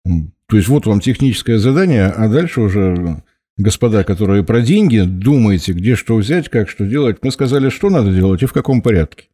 то 0.06 0.58
есть 0.58 0.68
вот 0.68 0.86
вам 0.86 1.00
техническое 1.00 1.58
задание, 1.58 2.06
а 2.06 2.28
дальше 2.28 2.62
уже 2.62 3.24
господа, 3.60 4.04
которые 4.04 4.44
про 4.44 4.62
деньги, 4.62 5.04
думаете, 5.06 5.74
где 5.74 5.96
что 5.96 6.16
взять, 6.16 6.50
как 6.50 6.70
что 6.70 6.86
делать. 6.86 7.18
Мы 7.22 7.32
сказали, 7.32 7.70
что 7.70 7.90
надо 7.90 8.12
делать 8.12 8.42
и 8.42 8.46
в 8.46 8.54
каком 8.54 8.82
порядке. 8.82 9.28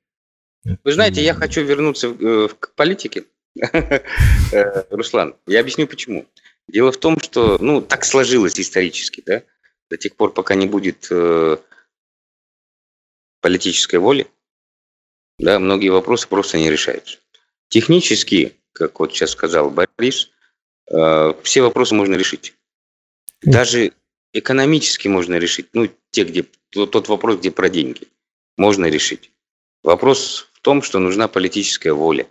Вы 0.84 0.92
знаете, 0.92 1.24
я 1.24 1.36
хочу 1.36 1.64
вернуться 1.64 2.08
э, 2.08 2.48
к 2.60 2.74
политике, 2.74 3.26
э, 3.62 4.84
Руслан. 4.90 5.36
Я 5.46 5.60
объясню 5.60 5.86
почему. 5.88 6.26
Дело 6.68 6.92
в 6.92 6.98
том, 6.98 7.20
что, 7.20 7.60
ну, 7.62 7.82
так 7.82 8.04
сложилось 8.04 8.60
исторически, 8.60 9.22
да, 9.24 9.44
до 9.92 9.98
тех 9.98 10.16
пор, 10.16 10.34
пока 10.34 10.56
не 10.56 10.66
будет 10.66 11.08
э, 11.12 11.58
политической 13.42 13.98
воли, 13.98 14.26
да, 15.38 15.60
многие 15.60 15.90
вопросы 15.90 16.28
просто 16.28 16.58
не 16.58 16.72
решаются. 16.72 17.20
Технически, 17.68 18.54
как 18.74 19.00
вот 19.00 19.14
сейчас 19.14 19.32
сказал 19.32 19.70
Борис, 19.70 20.32
все 20.88 21.62
вопросы 21.62 21.96
можно 21.96 22.16
решить. 22.16 22.54
Даже 23.42 23.92
экономически 24.40 25.08
можно 25.08 25.36
решить, 25.36 25.68
ну, 25.74 25.90
те, 26.12 26.24
где, 26.24 26.46
тот 26.70 27.08
вопрос, 27.08 27.38
где 27.38 27.52
про 27.52 27.70
деньги, 27.70 28.08
можно 28.58 28.86
решить. 28.86 29.32
Вопрос 29.84 30.50
том, 30.66 30.82
что 30.82 30.98
нужна 30.98 31.28
политическая 31.28 31.94
воля. 31.94 32.26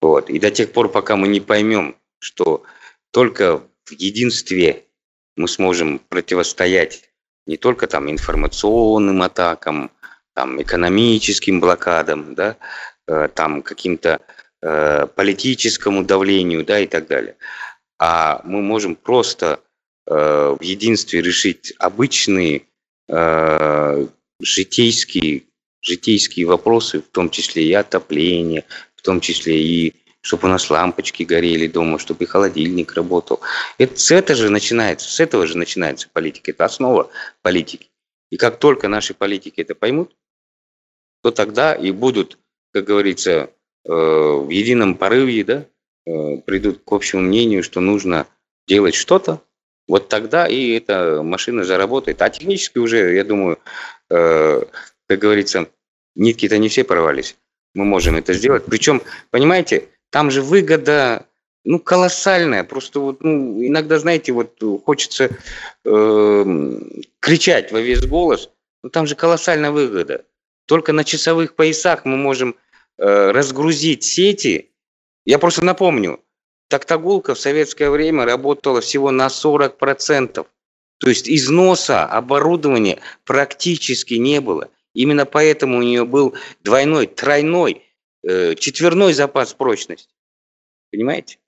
Вот. 0.00 0.28
И 0.28 0.40
до 0.40 0.50
тех 0.50 0.72
пор, 0.72 0.90
пока 0.90 1.14
мы 1.14 1.28
не 1.28 1.38
поймем, 1.38 1.94
что 2.18 2.64
только 3.12 3.62
в 3.84 3.92
единстве 3.92 4.86
мы 5.36 5.46
сможем 5.46 6.00
противостоять 6.00 7.08
не 7.46 7.56
только 7.56 7.86
там 7.86 8.10
информационным 8.10 9.22
атакам, 9.22 9.92
там 10.34 10.60
экономическим 10.60 11.60
блокадам, 11.60 12.34
да, 12.34 12.56
э, 13.06 13.28
там 13.32 13.62
каким-то 13.62 14.20
э, 14.60 15.06
политическому 15.06 16.02
давлению, 16.02 16.64
да, 16.64 16.80
и 16.80 16.88
так 16.88 17.06
далее. 17.06 17.36
А 18.00 18.40
мы 18.42 18.62
можем 18.62 18.96
просто 18.96 19.60
в 20.10 20.62
единстве 20.62 21.20
решить 21.20 21.74
обычные 21.78 22.62
э, 23.08 24.06
житейские 24.40 25.42
житейские 25.80 26.46
вопросы, 26.46 27.00
в 27.00 27.08
том 27.08 27.30
числе 27.30 27.64
и 27.64 27.72
отопление, 27.72 28.64
в 28.96 29.02
том 29.02 29.20
числе 29.20 29.60
и 29.60 29.94
чтобы 30.20 30.48
у 30.48 30.50
нас 30.50 30.68
лампочки 30.68 31.22
горели 31.22 31.68
дома, 31.68 31.98
чтобы 31.98 32.24
и 32.24 32.26
холодильник 32.26 32.92
работал. 32.94 33.40
Это, 33.78 33.98
с 33.98 34.10
этого 34.10 34.36
же 34.36 34.50
начинается, 34.50 35.08
с 35.08 35.20
этого 35.20 35.46
же 35.46 35.56
начинается 35.56 36.08
политика. 36.12 36.50
Это 36.50 36.64
основа 36.64 37.10
политики. 37.40 37.88
И 38.30 38.36
как 38.36 38.58
только 38.58 38.88
наши 38.88 39.14
политики 39.14 39.60
это 39.60 39.74
поймут, 39.74 40.14
то 41.22 41.30
тогда 41.30 41.72
и 41.74 41.92
будут, 41.92 42.38
как 42.72 42.84
говорится, 42.84 43.30
э, 43.30 43.90
в 43.90 44.50
едином 44.50 44.96
порыве, 44.96 45.44
да, 45.44 45.66
э, 46.04 46.38
придут 46.38 46.82
к 46.84 46.92
общему 46.92 47.22
мнению, 47.22 47.62
что 47.62 47.80
нужно 47.80 48.26
делать 48.66 48.96
что-то, 48.96 49.40
вот 49.88 50.08
тогда 50.08 50.46
и 50.46 50.72
эта 50.72 51.22
машина 51.22 51.64
заработает. 51.64 52.20
А 52.22 52.30
технически 52.30 52.78
уже, 52.78 53.14
я 53.14 53.24
думаю, 53.24 53.58
э, 54.10 54.62
как 55.08 55.18
говорится, 55.18 55.66
нитки-то 56.14 56.58
не 56.58 56.68
все 56.68 56.84
порвались. 56.84 57.36
Мы 57.74 57.84
можем 57.84 58.16
это 58.16 58.34
сделать. 58.34 58.64
Причем, 58.66 59.02
понимаете, 59.30 59.88
там 60.10 60.30
же 60.30 60.42
выгода 60.42 61.26
ну, 61.64 61.78
колоссальная. 61.78 62.64
Просто 62.64 63.00
вот, 63.00 63.22
ну, 63.22 63.64
иногда, 63.64 63.98
знаете, 63.98 64.32
вот 64.32 64.62
хочется 64.84 65.30
э, 65.84 66.44
кричать 67.20 67.72
во 67.72 67.80
весь 67.80 68.06
голос, 68.06 68.50
но 68.82 68.90
там 68.90 69.06
же 69.06 69.14
колоссальная 69.14 69.70
выгода. 69.70 70.24
Только 70.66 70.92
на 70.92 71.04
часовых 71.04 71.54
поясах 71.54 72.04
мы 72.04 72.16
можем 72.16 72.56
э, 72.98 73.30
разгрузить 73.30 74.04
сети. 74.04 74.70
Я 75.24 75.38
просто 75.38 75.64
напомню, 75.64 76.20
Токтагулка 76.68 77.34
в 77.34 77.40
советское 77.40 77.90
время 77.90 78.24
работала 78.24 78.80
всего 78.80 79.10
на 79.10 79.28
40%. 79.28 80.46
То 80.98 81.08
есть 81.08 81.28
износа 81.28 82.04
оборудования 82.04 83.00
практически 83.24 84.14
не 84.14 84.40
было. 84.40 84.70
Именно 84.94 85.26
поэтому 85.26 85.78
у 85.78 85.82
нее 85.82 86.04
был 86.04 86.34
двойной, 86.62 87.06
тройной, 87.06 87.82
э, 88.22 88.54
четверной 88.56 89.12
запас 89.12 89.54
прочности. 89.54 90.12
Понимаете? 90.90 91.38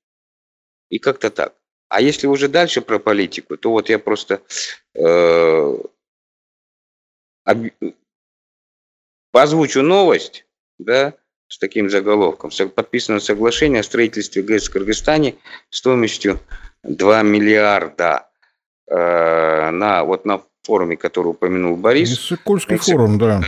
И 0.88 0.98
как-то 0.98 1.30
так. 1.30 1.54
А 1.88 2.00
если 2.00 2.26
уже 2.26 2.48
дальше 2.48 2.80
про 2.80 2.98
политику, 2.98 3.56
то 3.56 3.70
вот 3.70 3.88
я 3.88 3.98
просто 3.98 4.42
э, 4.94 5.76
об, 7.44 7.66
озвучу 9.33 9.83
новость, 9.83 10.46
да, 10.78 11.14
с 11.51 11.59
таким 11.59 11.91
заголовком. 11.91 12.51
Подписано 12.75 13.19
соглашение 13.19 13.81
о 13.81 13.83
строительстве 13.83 14.43
ГЭС 14.43 14.69
в 14.69 14.73
Кыргызстане 14.73 15.35
стоимостью 15.69 16.39
2 16.85 17.23
миллиарда 17.23 18.29
э, 18.89 19.71
на, 19.71 20.05
вот 20.05 20.25
на 20.25 20.43
форуме, 20.63 20.97
который 20.97 21.29
упомянул 21.29 21.77
Борис. 21.77 22.13
Иссыкульский 22.13 22.77
форум, 22.77 23.19
да. 23.19 23.43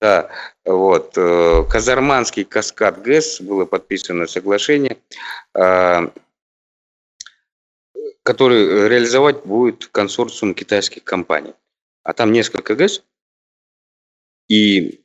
Да, 0.00 0.30
вот. 0.64 1.18
Э, 1.18 1.64
Казарманский 1.68 2.44
каскад 2.44 3.02
ГЭС 3.02 3.40
было 3.40 3.64
подписано 3.64 4.28
соглашение, 4.28 4.98
э, 5.54 6.08
который 8.22 8.88
реализовать 8.88 9.44
будет 9.44 9.88
консорциум 9.88 10.54
китайских 10.54 11.02
компаний. 11.02 11.54
А 12.04 12.12
там 12.12 12.30
несколько 12.30 12.76
ГЭС, 12.76 13.02
и 14.48 14.97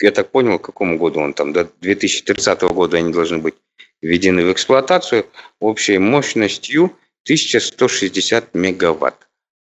я 0.00 0.10
так 0.10 0.30
понял, 0.30 0.58
к 0.58 0.66
какому 0.66 0.98
году 0.98 1.20
он 1.20 1.34
там, 1.34 1.52
до 1.52 1.68
2030 1.80 2.62
года 2.62 2.96
они 2.96 3.12
должны 3.12 3.38
быть 3.38 3.54
введены 4.00 4.44
в 4.44 4.52
эксплуатацию 4.52 5.26
общей 5.60 5.98
мощностью 5.98 6.96
1160 7.24 8.54
мегаватт. 8.54 9.28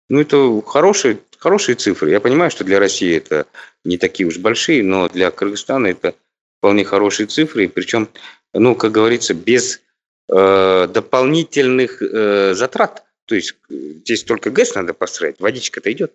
Ну, 0.09 0.21
это 0.21 0.63
хорошие, 0.67 1.19
хорошие 1.39 1.77
цифры. 1.77 2.11
Я 2.11 2.21
понимаю, 2.21 2.51
что 2.51 2.65
для 2.65 2.79
России 2.79 3.17
это 3.17 3.47
не 3.85 3.99
такие 3.99 4.27
уж 4.27 4.39
большие, 4.39 4.83
но 4.83 5.09
для 5.09 5.31
Кыргызстана 5.31 5.89
это 5.89 6.15
вполне 6.59 6.85
хорошие 6.85 7.27
цифры. 7.27 7.69
Причем, 7.69 8.09
ну, 8.53 8.75
как 8.75 8.93
говорится, 8.93 9.35
без 9.35 9.81
э, 10.29 10.89
дополнительных 10.93 12.03
э, 12.03 12.55
затрат. 12.55 13.05
То 13.27 13.35
есть 13.35 13.57
здесь 13.69 14.23
только 14.23 14.51
ГЭС 14.51 14.75
надо 14.75 14.95
построить, 14.95 15.41
водичка-то 15.41 15.91
идет. 15.91 16.13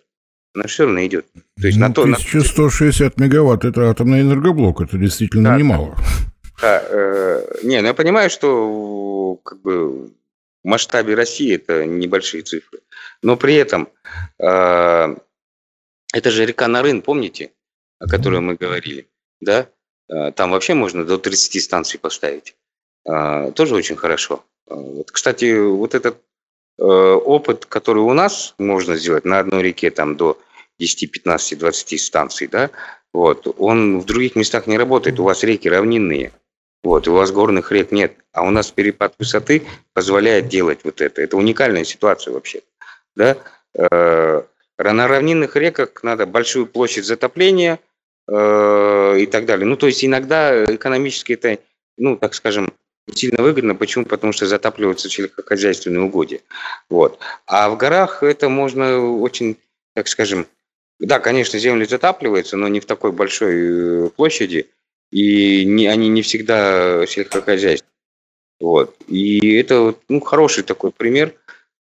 Она 0.54 0.64
все 0.66 0.84
равно 0.84 1.04
идет. 1.04 1.26
То 1.60 1.66
есть 1.66 1.78
ну, 1.78 1.88
на 1.88 1.94
то, 1.94 2.02
1160 2.02 3.16
на... 3.16 3.24
мегаватт– 3.24 3.64
это 3.66 3.90
атомный 3.90 4.20
энергоблок, 4.20 4.82
это 4.82 4.98
действительно 4.98 5.50
да, 5.50 5.56
немало. 5.56 5.96
Да, 6.60 6.82
э, 6.88 7.44
не, 7.62 7.80
ну 7.80 7.88
я 7.88 7.94
понимаю, 7.94 8.28
что 8.30 9.38
как 9.42 9.60
бы 9.62 10.06
в 10.06 10.10
масштабе 10.64 11.14
России 11.14 11.54
это 11.54 11.86
небольшие 11.86 12.42
цифры. 12.42 12.80
Но 13.22 13.36
при 13.36 13.54
этом 13.54 13.88
э, 14.38 15.16
это 16.12 16.30
же 16.30 16.46
река 16.46 16.68
Нарын, 16.68 17.02
помните, 17.02 17.52
о 17.98 18.08
которой 18.08 18.40
мы 18.40 18.54
говорили, 18.54 19.08
да? 19.40 19.68
Э, 20.08 20.32
там 20.32 20.50
вообще 20.50 20.74
можно 20.74 21.04
до 21.04 21.18
30 21.18 21.62
станций 21.62 21.98
поставить. 21.98 22.54
Э, 23.08 23.52
тоже 23.52 23.74
очень 23.74 23.96
хорошо. 23.96 24.44
Э, 24.68 24.74
вот, 24.74 25.10
кстати, 25.10 25.58
вот 25.58 25.94
этот 25.94 26.18
опыт, 26.78 27.66
который 27.66 28.02
у 28.02 28.12
нас 28.12 28.54
можно 28.58 28.96
сделать 28.96 29.24
на 29.24 29.38
одной 29.38 29.62
реке 29.62 29.90
там 29.90 30.16
до 30.16 30.38
10, 30.78 31.10
15, 31.10 31.58
20 31.58 32.00
станций, 32.00 32.46
да, 32.48 32.70
вот, 33.12 33.46
он 33.58 34.00
в 34.00 34.06
других 34.06 34.36
местах 34.36 34.66
не 34.66 34.78
работает. 34.78 35.20
У 35.20 35.24
вас 35.24 35.42
реки 35.44 35.68
равнинные. 35.68 36.32
Вот, 36.82 37.06
у 37.06 37.12
вас 37.12 37.30
горных 37.30 37.70
рек 37.70 37.92
нет, 37.92 38.14
а 38.32 38.42
у 38.42 38.50
нас 38.50 38.70
перепад 38.70 39.14
высоты 39.18 39.62
позволяет 39.92 40.48
делать 40.48 40.80
вот 40.82 41.00
это. 41.00 41.22
Это 41.22 41.36
уникальная 41.36 41.84
ситуация 41.84 42.34
вообще. 42.34 42.62
Да? 43.14 43.36
Э, 43.78 44.42
на 44.78 45.08
равнинных 45.08 45.54
реках 45.54 46.02
надо 46.02 46.26
большую 46.26 46.66
площадь 46.66 47.04
затопления 47.04 47.78
э, 48.26 49.18
и 49.20 49.26
так 49.26 49.46
далее. 49.46 49.66
Ну, 49.66 49.76
то 49.76 49.86
есть 49.86 50.04
иногда 50.04 50.64
экономически 50.64 51.34
это, 51.34 51.58
ну, 51.98 52.16
так 52.16 52.34
скажем, 52.34 52.72
сильно 53.14 53.42
выгодно. 53.42 53.74
Почему? 53.74 54.04
Потому 54.04 54.32
что 54.32 54.46
затапливаются 54.46 55.08
сельскохозяйственные 55.08 56.02
угодья. 56.02 56.40
Вот. 56.88 57.18
А 57.46 57.70
в 57.70 57.76
горах 57.76 58.22
это 58.22 58.48
можно 58.48 59.00
очень, 59.00 59.56
так 59.94 60.08
скажем, 60.08 60.46
да, 60.98 61.18
конечно, 61.18 61.58
земли 61.58 61.84
затапливаются, 61.84 62.56
но 62.56 62.68
не 62.68 62.80
в 62.80 62.86
такой 62.86 63.12
большой 63.12 64.06
э, 64.06 64.10
площади– 64.10 64.68
и 65.12 65.64
не, 65.66 65.86
они 65.86 66.08
не 66.08 66.22
всегда 66.22 67.06
сельскохозяйственные. 67.06 67.92
Вот. 68.58 68.96
И 69.06 69.54
это 69.54 69.94
ну, 70.08 70.20
хороший 70.20 70.64
такой 70.64 70.90
пример, 70.90 71.34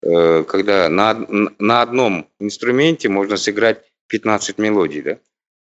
э, 0.01 0.43
когда 0.43 0.89
на, 0.89 1.13
на 1.59 1.81
одном 1.81 2.27
инструменте 2.39 3.07
можно 3.07 3.37
сыграть 3.37 3.83
15 4.07 4.57
мелодий, 4.57 5.01
да? 5.01 5.19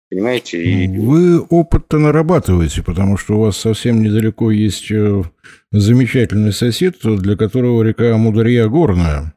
Понимаете? 0.10 0.64
И... 0.64 0.88
Вы 0.88 1.42
опыт-то 1.42 1.98
нарабатываете, 1.98 2.84
потому 2.84 3.18
что 3.18 3.36
у 3.36 3.42
вас 3.42 3.58
совсем 3.58 4.02
недалеко 4.02 4.52
есть 4.52 4.92
э, 4.92 5.24
замечательный 5.72 6.54
сосед, 6.54 6.98
для 7.02 7.36
которого 7.36 7.82
река 7.84 8.16
Мударья 8.18 8.68
горная. 8.68 9.34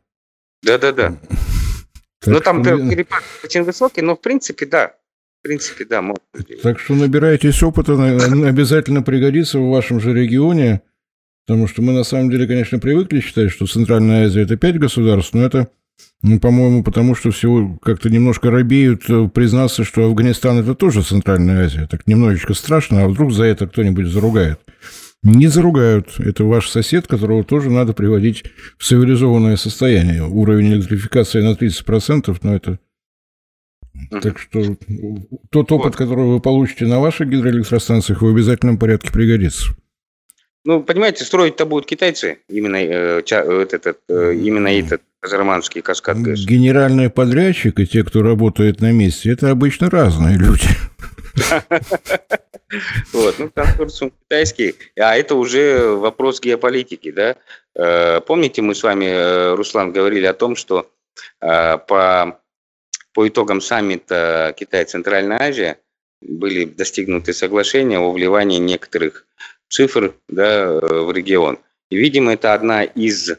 Да-да-да. 0.62 1.16
Ну, 2.26 2.40
там 2.40 2.64
перепад 2.64 3.22
очень 3.44 3.62
высокий, 3.62 4.02
но 4.02 4.16
в 4.16 4.20
принципе, 4.20 4.66
да. 4.66 4.92
В 5.38 5.42
принципе, 5.44 5.84
да. 5.84 6.02
Может 6.02 6.20
Так 6.62 6.80
что 6.80 6.94
набирайтесь 6.94 7.62
опыта, 7.62 7.92
обязательно 7.92 9.02
пригодится 9.02 9.60
в 9.60 9.70
вашем 9.70 10.00
же 10.00 10.12
регионе, 10.12 10.82
потому 11.46 11.68
что 11.68 11.80
мы 11.80 11.92
на 11.92 12.02
самом 12.02 12.28
деле, 12.28 12.48
конечно, 12.48 12.80
привыкли 12.80 13.20
считать, 13.20 13.52
что 13.52 13.66
Центральная 13.66 14.26
Азия– 14.26 14.42
это 14.42 14.56
пять 14.56 14.80
государств, 14.80 15.32
но 15.32 15.46
это 15.46 15.70
ну, 16.22 16.40
по-моему, 16.40 16.82
потому 16.82 17.14
что 17.14 17.30
всего 17.30 17.78
как-то 17.80 18.10
немножко 18.10 18.50
робеют 18.50 19.08
э, 19.08 19.28
признаться, 19.32 19.84
что 19.84 20.04
Афганистан– 20.04 20.58
это 20.60 20.74
тоже 20.74 21.02
Центральная 21.02 21.64
Азия. 21.64 21.86
Так 21.86 22.08
немножечко 22.08 22.54
страшно, 22.54 23.04
а 23.04 23.08
вдруг 23.08 23.32
за 23.32 23.44
это 23.44 23.68
кто-нибудь 23.68 24.08
заругает. 24.08 24.58
Не 25.22 25.46
заругают. 25.46 26.18
Это 26.18 26.44
ваш 26.44 26.68
сосед, 26.68 27.06
которого 27.06 27.44
тоже 27.44 27.70
надо 27.70 27.92
приводить 27.92 28.44
в 28.78 28.84
цивилизованное 28.84 29.56
состояние. 29.56 30.24
Уровень 30.24 30.74
электрификации 30.74 31.40
на 31.40 31.52
30%, 31.52 32.36
но 32.42 32.54
это... 32.54 32.78
Так 34.22 34.38
что 34.38 34.76
тот 35.50 35.72
опыт, 35.72 35.96
который 35.96 36.26
вы 36.26 36.40
получите 36.40 36.86
на 36.86 37.00
ваших 37.00 37.28
гидроэлектростанциях, 37.28 38.22
в 38.22 38.26
обязательном 38.26 38.78
порядке 38.78 39.12
пригодится. 39.12 39.74
Ну, 40.64 40.82
понимаете, 40.82 41.24
строить-то 41.24 41.66
будут 41.66 41.86
китайцы, 41.86 42.38
именно, 42.48 42.76
э, 42.76 43.22
этот, 43.22 44.04
э, 44.08 44.34
именно 44.34 44.68
этот 44.68 45.02
Казарманский 45.20 45.80
каскад 45.80 46.18
ГЭС. 46.18 46.44
Генеральный 46.44 47.10
подрядчик 47.10 47.80
и 47.80 47.86
те, 47.86 48.04
кто 48.04 48.22
работает 48.22 48.80
на 48.80 48.92
месте, 48.92 49.32
это 49.32 49.50
обычно 49.50 49.90
разные 49.90 50.36
люди. 50.36 50.68
Вот, 53.14 53.38
ну, 53.38 53.48
консорциум 53.48 54.12
китайский, 54.24 54.74
а 54.98 55.16
это 55.16 55.36
уже 55.36 55.94
вопрос 55.94 56.38
геополитики, 56.38 57.10
да. 57.10 57.36
Э, 57.74 58.20
помните, 58.20 58.60
мы 58.60 58.74
с 58.74 58.82
вами, 58.82 59.06
э, 59.06 59.54
Руслан, 59.54 59.90
говорили 59.90 60.26
о 60.26 60.34
том, 60.34 60.54
что 60.54 60.90
э, 61.40 61.78
по, 61.78 62.38
по 63.14 63.26
итогам 63.26 63.62
саммита 63.62 64.54
Китай-Центральная 64.54 65.38
Азия 65.40 65.78
были 66.20 66.66
достигнуты 66.66 67.32
соглашения 67.32 67.98
о 67.98 68.12
вливании 68.12 68.58
некоторых 68.58 69.26
цифр 69.68 70.14
да, 70.28 70.72
в 70.72 71.12
регион. 71.12 71.58
И, 71.90 71.96
видимо, 71.96 72.32
это 72.34 72.54
одна 72.54 72.84
из 72.84 73.32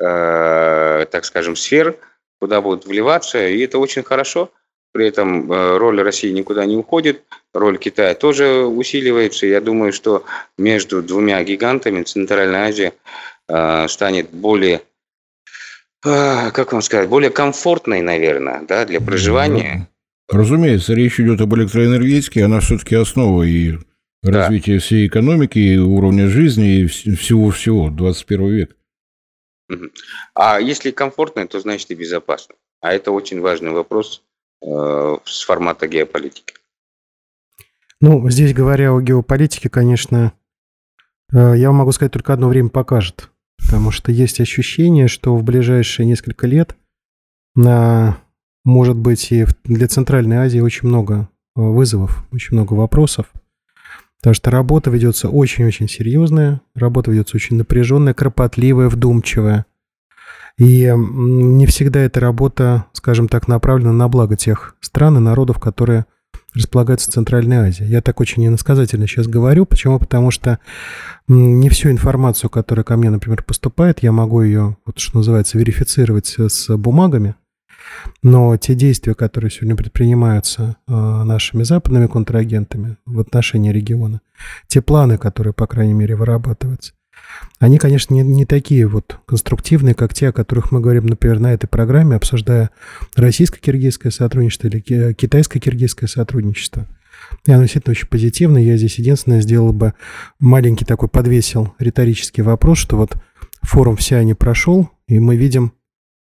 Э, 0.00 1.04
так 1.10 1.26
скажем, 1.26 1.56
сфер, 1.56 1.96
куда 2.40 2.62
будут 2.62 2.86
вливаться, 2.86 3.46
и 3.46 3.60
это 3.60 3.78
очень 3.78 4.02
хорошо. 4.02 4.50
При 4.92 5.06
этом 5.06 5.52
э, 5.52 5.76
роль 5.76 6.00
России 6.00 6.30
никуда 6.30 6.64
не 6.64 6.76
уходит, 6.76 7.22
роль 7.52 7.76
Китая 7.78 8.14
тоже 8.14 8.64
усиливается. 8.64 9.46
Я 9.46 9.60
думаю, 9.60 9.92
что 9.92 10.24
между 10.56 11.02
двумя 11.02 11.42
гигантами 11.44 12.02
Центральная 12.02 12.68
Азия 12.68 12.94
э, 13.48 13.88
станет 13.88 14.30
более, 14.30 14.80
как 16.02 16.72
вам 16.72 16.80
сказать, 16.80 17.10
более 17.10 17.30
комфортной, 17.30 18.00
наверное, 18.00 18.62
да, 18.66 18.86
для 18.86 19.02
проживания. 19.02 19.86
Разумеется, 20.30 20.94
речь 20.94 21.20
идет 21.20 21.42
об 21.42 21.54
электроэнергетике, 21.54 22.44
она 22.44 22.60
все-таки 22.60 22.94
основа 22.94 23.42
и 23.42 23.74
развития 24.22 24.74
да. 24.74 24.80
всей 24.80 25.06
экономики, 25.06 25.76
уровня 25.76 26.28
жизни, 26.28 26.80
и 26.80 26.86
всего-всего, 26.86 27.90
21 27.90 28.48
век. 28.48 28.76
А 30.34 30.60
если 30.60 30.90
комфортно, 30.90 31.46
то 31.46 31.60
значит 31.60 31.90
и 31.90 31.94
безопасно. 31.94 32.56
А 32.80 32.92
это 32.92 33.12
очень 33.12 33.40
важный 33.40 33.70
вопрос 33.70 34.22
э, 34.62 35.16
с 35.24 35.42
формата 35.42 35.86
геополитики. 35.86 36.54
Ну, 38.00 38.28
здесь 38.30 38.54
говоря 38.54 38.92
о 38.92 39.00
геополитике, 39.00 39.68
конечно, 39.68 40.32
э, 41.32 41.54
я 41.56 41.70
могу 41.70 41.92
сказать 41.92 42.12
только 42.12 42.32
одно 42.32 42.48
время 42.48 42.70
покажет. 42.70 43.30
Потому 43.58 43.90
что 43.90 44.10
есть 44.10 44.40
ощущение, 44.40 45.06
что 45.06 45.36
в 45.36 45.42
ближайшие 45.42 46.06
несколько 46.06 46.46
лет 46.46 46.76
на, 47.54 48.18
может 48.64 48.96
быть, 48.96 49.30
и 49.30 49.46
для 49.64 49.86
Центральной 49.86 50.38
Азии 50.38 50.60
очень 50.60 50.88
много 50.88 51.28
э, 51.56 51.60
вызовов, 51.60 52.24
очень 52.32 52.54
много 52.56 52.72
вопросов. 52.72 53.30
Потому 54.20 54.34
что 54.34 54.50
работа 54.50 54.90
ведется 54.90 55.28
очень-очень 55.28 55.88
серьезная, 55.88 56.60
работа 56.74 57.10
ведется 57.10 57.36
очень 57.36 57.56
напряженная, 57.56 58.14
кропотливая, 58.14 58.88
вдумчивая. 58.88 59.64
И 60.58 60.92
не 60.94 61.64
всегда 61.64 62.00
эта 62.00 62.20
работа, 62.20 62.84
скажем 62.92 63.28
так, 63.28 63.48
направлена 63.48 63.92
на 63.92 64.08
благо 64.08 64.36
тех 64.36 64.76
стран 64.80 65.16
и 65.16 65.20
народов, 65.20 65.58
которые 65.58 66.04
располагаются 66.54 67.10
в 67.10 67.14
Центральной 67.14 67.56
Азии. 67.68 67.84
Я 67.84 68.02
так 68.02 68.20
очень 68.20 68.46
иносказательно 68.46 69.06
сейчас 69.06 69.26
говорю. 69.26 69.64
Почему? 69.64 69.98
Потому 69.98 70.30
что 70.30 70.58
не 71.28 71.70
всю 71.70 71.90
информацию, 71.90 72.50
которая 72.50 72.84
ко 72.84 72.96
мне, 72.96 73.08
например, 73.08 73.42
поступает, 73.42 74.02
я 74.02 74.12
могу 74.12 74.42
ее, 74.42 74.76
вот 74.84 74.98
что 74.98 75.18
называется, 75.18 75.56
верифицировать 75.56 76.36
с 76.38 76.76
бумагами. 76.76 77.36
Но 78.22 78.56
те 78.56 78.74
действия, 78.74 79.14
которые 79.14 79.50
сегодня 79.50 79.76
предпринимаются 79.76 80.76
э, 80.86 80.92
нашими 80.92 81.62
западными 81.62 82.06
контрагентами 82.06 82.96
в 83.06 83.20
отношении 83.20 83.72
региона, 83.72 84.20
те 84.66 84.82
планы, 84.82 85.18
которые, 85.18 85.52
по 85.52 85.66
крайней 85.66 85.94
мере, 85.94 86.16
вырабатываются, 86.16 86.92
они, 87.58 87.78
конечно, 87.78 88.14
не, 88.14 88.22
не 88.22 88.46
такие 88.46 88.86
вот 88.86 89.18
конструктивные, 89.26 89.94
как 89.94 90.14
те, 90.14 90.28
о 90.28 90.32
которых 90.32 90.72
мы 90.72 90.80
говорим, 90.80 91.06
например, 91.06 91.38
на 91.38 91.52
этой 91.52 91.66
программе, 91.66 92.16
обсуждая 92.16 92.70
российско-киргизское 93.16 94.10
сотрудничество 94.10 94.68
или 94.68 94.80
китайско-киргизское 95.12 96.08
сотрудничество. 96.08 96.86
И 97.46 97.52
оно 97.52 97.62
действительно 97.62 97.92
очень 97.92 98.08
позитивное. 98.08 98.62
Я 98.62 98.76
здесь 98.76 98.98
единственное 98.98 99.40
сделал 99.40 99.72
бы 99.72 99.94
маленький 100.38 100.84
такой 100.84 101.08
подвесил 101.08 101.74
риторический 101.78 102.42
вопрос, 102.42 102.78
что 102.78 102.96
вот 102.96 103.16
форум 103.62 103.96
вся 103.96 104.22
не 104.24 104.34
прошел, 104.34 104.90
и 105.06 105.18
мы 105.18 105.36
видим 105.36 105.72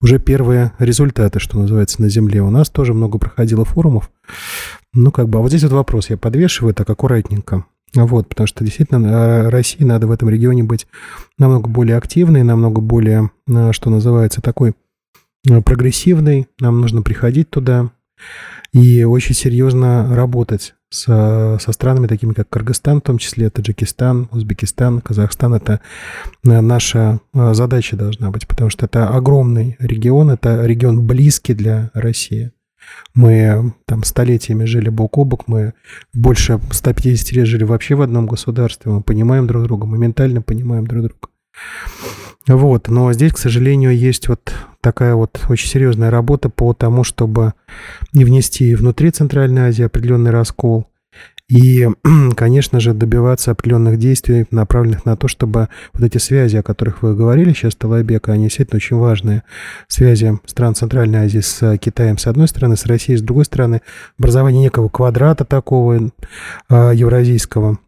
уже 0.01 0.19
первые 0.19 0.73
результаты, 0.79 1.39
что 1.39 1.57
называется, 1.57 2.01
на 2.01 2.09
Земле. 2.09 2.41
У 2.41 2.49
нас 2.49 2.69
тоже 2.69 2.93
много 2.93 3.17
проходило 3.19 3.65
форумов. 3.65 4.11
Ну, 4.93 5.11
как 5.11 5.29
бы, 5.29 5.39
а 5.39 5.41
вот 5.41 5.49
здесь 5.49 5.63
вот 5.63 5.71
вопрос 5.71 6.09
я 6.09 6.17
подвешиваю 6.17 6.73
так 6.73 6.89
аккуратненько. 6.89 7.65
Вот, 7.93 8.29
потому 8.29 8.47
что 8.47 8.63
действительно 8.63 9.49
России 9.51 9.83
надо 9.83 10.07
в 10.07 10.11
этом 10.11 10.29
регионе 10.29 10.63
быть 10.63 10.87
намного 11.37 11.69
более 11.69 11.97
активной, 11.97 12.43
намного 12.43 12.79
более, 12.79 13.31
э, 13.49 13.71
что 13.73 13.89
называется, 13.89 14.41
такой 14.41 14.73
э, 15.49 15.61
прогрессивной. 15.61 16.47
Нам 16.59 16.79
нужно 16.79 17.01
приходить 17.01 17.49
туда 17.49 17.91
и 18.71 19.03
очень 19.03 19.35
серьезно 19.35 20.15
работать 20.15 20.73
со, 20.91 21.58
со 21.60 21.71
странами, 21.71 22.08
такими 22.08 22.34
как 22.34 22.49
Кыргызстан, 22.49 22.99
в 22.99 23.04
том 23.04 23.17
числе 23.17 23.49
Таджикистан, 23.49 24.27
Узбекистан, 24.32 24.99
Казахстан. 25.01 25.54
Это 25.56 25.80
э, 26.45 26.60
наша 26.62 27.21
э, 27.34 27.54
задача 27.54 27.95
должна 27.95 28.30
быть, 28.30 28.45
потому 28.47 28.69
что 28.69 28.86
это 28.86 29.08
огромный 29.08 29.77
регион, 29.80 30.30
это 30.30 30.65
регион 30.65 31.08
близкий 31.08 31.54
для 31.54 31.89
России. 31.93 32.51
Мы 33.15 33.73
там 33.86 34.04
столетиями 34.04 34.65
жили 34.65 34.89
бок 34.89 35.17
о 35.17 35.23
бок, 35.23 35.47
мы 35.47 35.73
больше 36.13 36.60
150 36.71 37.32
лет 37.32 37.47
жили 37.47 37.63
вообще 37.63 37.95
в 37.95 38.01
одном 38.01 38.27
государстве, 38.27 38.91
мы 38.91 39.01
понимаем 39.01 39.47
друг 39.47 39.63
друга, 39.63 39.88
мы 39.88 39.97
ментально 39.97 40.41
понимаем 40.41 40.86
друг 40.88 41.04
друга. 41.04 41.27
Вот, 42.47 42.89
но 42.89 43.13
здесь, 43.13 43.34
к 43.34 43.38
сожалению, 43.38 43.95
есть 43.95 44.27
вот 44.27 44.54
такая 44.82 45.15
вот 45.15 45.39
очень 45.47 45.69
серьезная 45.69 46.10
работа 46.10 46.49
по 46.49 46.73
тому, 46.73 47.04
чтобы 47.04 47.54
не 48.13 48.25
внести 48.25 48.75
внутри 48.75 49.12
Центральной 49.12 49.63
Азии 49.63 49.84
определенный 49.84 50.31
раскол 50.31 50.88
и, 51.51 51.86
конечно 52.38 52.79
же, 52.79 52.93
добиваться 52.93 53.51
определенных 53.51 53.97
действий, 53.97 54.45
направленных 54.51 55.05
на 55.05 55.17
то, 55.17 55.27
чтобы 55.27 55.67
вот 55.93 56.01
эти 56.01 56.17
связи, 56.17 56.55
о 56.55 56.63
которых 56.63 57.03
вы 57.03 57.13
говорили 57.13 57.51
сейчас, 57.51 57.75
Талайбек, 57.75 58.29
они 58.29 58.45
действительно 58.45 58.77
очень 58.77 58.95
важные. 58.95 59.43
Связи 59.89 60.39
стран 60.45 60.75
Центральной 60.75 61.19
Азии 61.19 61.41
с 61.41 61.77
Китаем 61.77 62.17
с 62.17 62.27
одной 62.27 62.47
стороны, 62.47 62.77
с 62.77 62.86
Россией 62.86 63.17
с 63.17 63.21
другой 63.21 63.43
стороны, 63.43 63.81
образование 64.17 64.63
некого 64.63 64.88
квадрата 64.88 65.43
такого 65.43 65.97
э, 65.97 66.91
евразийского. 66.95 67.79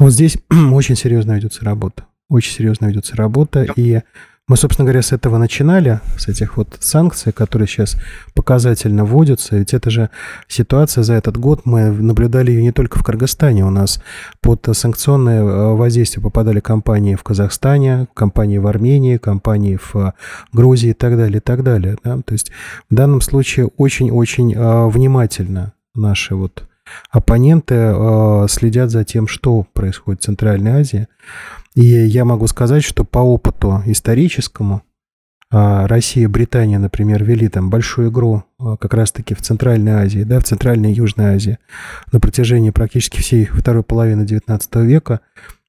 Вот 0.00 0.10
здесь 0.10 0.36
очень 0.72 0.96
серьезно 0.96 1.34
ведется 1.34 1.64
работа. 1.64 2.06
Очень 2.28 2.52
серьезно 2.52 2.86
ведется 2.86 3.14
работа, 3.14 3.64
и 3.76 4.00
мы, 4.46 4.58
собственно 4.58 4.84
говоря, 4.84 5.00
с 5.00 5.12
этого 5.12 5.38
начинали, 5.38 6.00
с 6.18 6.28
этих 6.28 6.58
вот 6.58 6.76
санкций, 6.80 7.32
которые 7.32 7.66
сейчас 7.66 7.96
показательно 8.34 9.04
вводятся. 9.06 9.56
Ведь 9.56 9.72
это 9.72 9.88
же 9.88 10.10
ситуация 10.48 11.02
за 11.02 11.14
этот 11.14 11.38
год, 11.38 11.62
мы 11.64 11.90
наблюдали 11.90 12.50
ее 12.50 12.62
не 12.62 12.72
только 12.72 12.98
в 12.98 13.02
Кыргызстане. 13.02 13.64
У 13.64 13.70
нас 13.70 14.02
под 14.42 14.68
санкционное 14.72 15.40
э, 15.40 15.74
воздействие 15.74 16.22
попадали 16.22 16.60
компании 16.60 17.14
в 17.14 17.22
Казахстане, 17.22 18.06
компании 18.12 18.58
в 18.58 18.66
Армении, 18.66 19.16
компании 19.16 19.76
в 19.76 19.96
э, 19.96 20.12
Грузии 20.52 20.90
и 20.90 20.94
так 20.94 21.16
далее, 21.16 21.38
и 21.38 21.40
так 21.40 21.62
далее. 21.62 21.96
Да? 22.04 22.18
То 22.18 22.34
есть 22.34 22.50
в 22.90 22.94
данном 22.94 23.22
случае 23.22 23.68
очень-очень 23.78 24.52
э, 24.54 24.88
внимательно 24.88 25.72
наши 25.94 26.34
вот 26.34 26.68
оппоненты 27.10 27.94
следят 28.48 28.90
за 28.90 29.04
тем, 29.04 29.26
что 29.26 29.66
происходит 29.72 30.20
в 30.20 30.24
Центральной 30.24 30.72
Азии. 30.72 31.08
И 31.74 31.84
я 31.84 32.24
могу 32.24 32.46
сказать, 32.46 32.84
что 32.84 33.04
по 33.04 33.18
опыту 33.18 33.82
историческому 33.86 34.82
а, 35.56 35.86
Россия, 35.86 36.28
Британия, 36.28 36.80
например, 36.80 37.22
вели 37.22 37.48
там 37.48 37.70
большую 37.70 38.10
игру 38.10 38.42
а, 38.58 38.76
как 38.76 38.92
раз-таки 38.92 39.34
в 39.34 39.40
Центральной 39.40 39.92
Азии, 39.92 40.24
да, 40.24 40.40
в 40.40 40.44
Центральной 40.44 40.90
и 40.90 40.94
Южной 40.96 41.36
Азии 41.36 41.58
на 42.10 42.18
протяжении 42.18 42.70
практически 42.70 43.18
всей 43.18 43.44
второй 43.46 43.84
половины 43.84 44.22
XIX 44.22 44.84
века. 44.84 45.20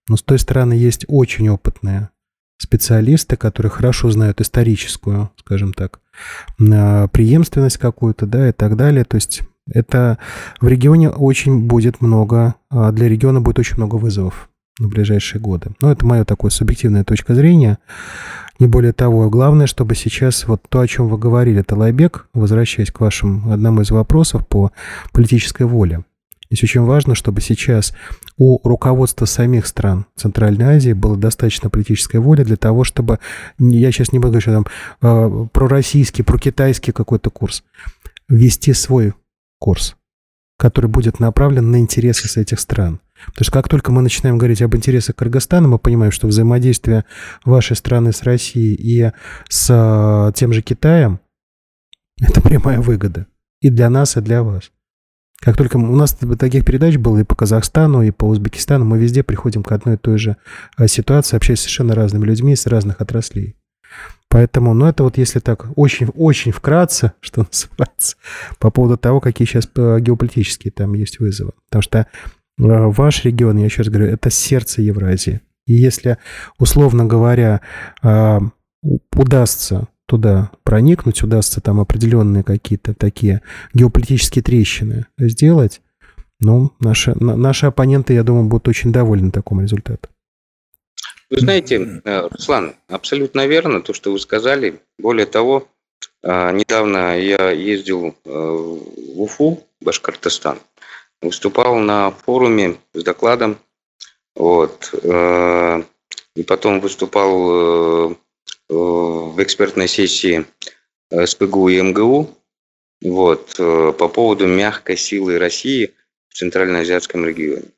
Но 0.08 0.18
с 0.18 0.24
той 0.24 0.40
стороны 0.40 0.74
есть 0.74 1.06
очень 1.08 1.50
опытные 1.50 2.10
специалисты, 2.58 3.36
которые 3.36 3.70
хорошо 3.70 4.10
знают 4.10 4.42
историческую, 4.42 5.30
скажем 5.38 5.72
так, 5.72 6.00
а, 6.60 7.08
преемственность 7.10 7.78
какую-то, 7.78 8.26
да, 8.26 8.50
и 8.50 8.54
так 8.54 8.78
далее. 8.78 9.04
То 9.04 9.16
есть 9.16 9.44
это 9.70 10.18
в 10.62 10.68
регионе 10.68 11.10
очень 11.10 11.62
будет 11.62 12.02
много, 12.02 12.56
для 12.70 13.08
региона 13.08 13.42
будет 13.42 13.60
очень 13.60 13.78
много 13.78 13.96
вызовов 13.96 14.50
на 14.80 14.88
ближайшие 14.88 15.42
годы. 15.42 15.72
Но 15.82 15.92
это 15.92 16.06
мое 16.06 16.26
такое 16.26 16.52
субъективная 16.52 17.04
точка 17.04 17.34
зрения. 17.34 17.80
Не 18.60 18.68
более 18.68 18.94
того, 18.94 19.30
главное, 19.30 19.68
чтобы 19.68 19.96
сейчас 19.96 20.48
вот 20.48 20.62
то, 20.70 20.80
о 20.80 20.88
чем 20.88 21.08
вы 21.08 21.18
говорили, 21.18 21.62
Талайбек, 21.62 22.28
возвращаясь 22.34 22.92
к 22.92 23.00
вашему 23.00 23.52
одному 23.52 23.82
из 23.82 23.92
вопросов 23.92 24.48
по 24.48 24.72
политической 25.12 25.64
воле. 25.64 26.06
Здесь 26.50 26.64
очень 26.64 26.82
важно, 26.82 27.16
чтобы 27.16 27.42
сейчас 27.42 27.94
у 28.38 28.60
руководства 28.68 29.26
самих 29.26 29.66
стран 29.66 30.06
Центральной 30.16 30.78
Азии 30.78 30.94
было 30.94 31.18
достаточно 31.18 31.70
политической 31.70 32.18
воли 32.18 32.44
для 32.44 32.56
того, 32.56 32.84
чтобы, 32.84 33.20
я 33.58 33.92
сейчас 33.92 34.14
не 34.14 34.20
буду 34.20 34.34
говорить, 34.34 34.44
что 34.44 34.54
там 34.54 34.66
э, 35.02 35.48
пророссийский, 35.52 36.24
прокитайский 36.24 36.92
какой-то 36.92 37.30
курс, 37.32 37.64
вести 38.30 38.74
свой 38.74 39.14
курс, 39.66 39.96
который 40.60 40.92
будет 40.92 41.20
направлен 41.20 41.72
на 41.72 41.80
интересы 41.80 42.28
с 42.28 42.38
этих 42.38 42.60
стран. 42.60 43.02
Потому 43.28 43.46
что 43.46 43.52
как 43.52 43.68
только 43.68 43.92
мы 43.92 44.04
начинаем 44.04 44.38
говорить 44.38 44.62
об 44.62 44.76
интересах 44.76 45.16
Кыргызстана, 45.16 45.68
мы 45.68 45.80
понимаем, 45.80 46.12
что 46.12 46.28
взаимодействие 46.28 47.04
вашей 47.44 47.76
страны 47.76 48.12
с 48.12 48.22
Россией 48.22 48.76
и 48.76 49.12
с 49.50 49.68
а, 49.72 50.32
тем 50.34 50.54
же 50.54 50.62
Китаем– 50.62 51.20
это 52.22 52.42
прямая 52.42 52.80
выгода. 52.80 53.26
И 53.60 53.72
для 53.72 53.90
нас, 53.90 54.18
и 54.18 54.22
для 54.22 54.44
вас. 54.44 54.72
Как 55.40 55.58
только 55.58 55.78
у 55.78 55.96
нас 55.96 56.16
таких 56.38 56.64
передач 56.64 56.98
было 56.98 57.18
и 57.18 57.24
по 57.24 57.34
Казахстану, 57.34 58.04
и 58.04 58.12
по 58.12 58.26
Узбекистану, 58.26 58.86
мы 58.86 59.00
везде 59.00 59.24
приходим 59.24 59.64
к 59.64 59.72
одной 59.72 59.96
и 59.96 59.98
той 59.98 60.20
же 60.20 60.38
а, 60.78 60.88
ситуации, 60.88 61.38
общаясь 61.38 61.58
с 61.58 61.64
совершенно 61.64 61.96
разными 61.96 62.26
людьми 62.26 62.56
с 62.56 62.68
разных 62.68 63.02
отраслей. 63.02 63.56
Поэтому, 64.36 64.74
ну, 64.74 64.86
это 64.86 65.04
вот 65.04 65.18
если 65.18 65.40
так 65.40 65.68
очень-очень 65.76 66.52
вкратце, 66.52 67.14
что 67.22 67.46
называется, 67.50 68.18
по 68.60 68.70
поводу 68.70 68.98
того, 68.98 69.22
какие 69.22 69.48
сейчас 69.48 69.70
а, 69.78 70.00
геополитические 70.00 70.72
там 70.72 70.94
есть 70.94 71.20
вызовы. 71.20 71.54
Потому 71.70 71.82
что 71.82 72.08
Э, 72.58 72.88
ваш 72.88 73.26
регион, 73.26 73.58
я 73.58 73.66
еще 73.66 73.82
раз 73.82 73.90
говорю, 73.90 74.08
это 74.12 74.30
сердце 74.30 74.82
Евразии. 74.82 75.42
И 75.66 75.74
если, 75.74 76.18
условно 76.60 77.06
говоря, 77.06 77.62
э, 78.04 78.40
удастся 79.14 79.88
туда 80.06 80.52
проникнуть, 80.64 81.24
удастся 81.24 81.62
там 81.62 81.80
определенные 81.80 82.44
какие-то 82.44 82.94
такие 82.94 83.42
геополитические 83.74 84.44
трещины 84.44 85.08
сделать, 85.18 85.82
ну, 86.40 86.72
наши, 86.80 87.16
наши 87.16 87.66
оппоненты, 87.66 88.14
я 88.14 88.24
думаю, 88.24 88.48
будут 88.48 88.68
очень 88.68 88.92
довольны 88.92 89.32
такому 89.32 89.62
результату. 89.62 90.10
Вы 91.30 91.40
знаете, 91.40 92.02
э, 92.04 92.28
Руслан, 92.28 92.76
абсолютно 92.88 93.48
верно 93.48 93.82
то, 93.82 93.94
что 93.94 94.12
вы 94.12 94.20
сказали. 94.20 94.82
Более 94.98 95.26
того, 95.26 95.68
недавно 96.24 97.20
я 97.20 97.52
ездил 97.52 98.16
в 98.24 99.22
Уфу, 99.22 99.64
Башкортостан, 99.82 100.60
выступал 101.22 101.76
на 101.76 102.12
форуме 102.12 102.78
с 102.94 103.04
докладом, 103.04 103.60
вот, 104.36 104.94
э, 104.94 105.84
и 106.36 106.44
потом 106.44 106.82
выступал 106.82 108.10
э, 108.10 108.16
в 108.70 109.42
экспертной 109.42 109.88
сессии 109.88 110.46
СПГУ 111.12 111.70
и 111.70 111.82
МГУ, 111.82 112.30
вот, 113.02 113.56
э, 113.60 113.94
по 113.98 114.08
поводу 114.10 114.48
мягкой 114.48 114.98
силы 114.98 115.40
России 115.40 115.94
в 116.30 116.36
Центральноазиатском 116.36 117.26
регионе. 117.26 117.70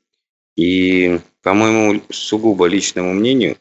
И, 0.58 1.20
по 1.42 1.54
моему 1.54 2.02
сугубо 2.10 2.66
личному 2.66 3.12
мнению, 3.12 3.56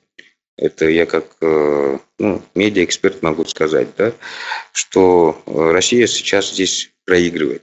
это 0.58 0.90
я 0.90 1.06
как 1.06 1.38
ну, 1.40 2.42
медиаэксперт 2.56 3.22
могу 3.22 3.46
сказать, 3.46 3.90
да, 3.96 4.14
что 4.72 5.40
Россия 5.46 6.08
сейчас 6.08 6.52
здесь 6.52 6.92
проигрывает, 7.06 7.62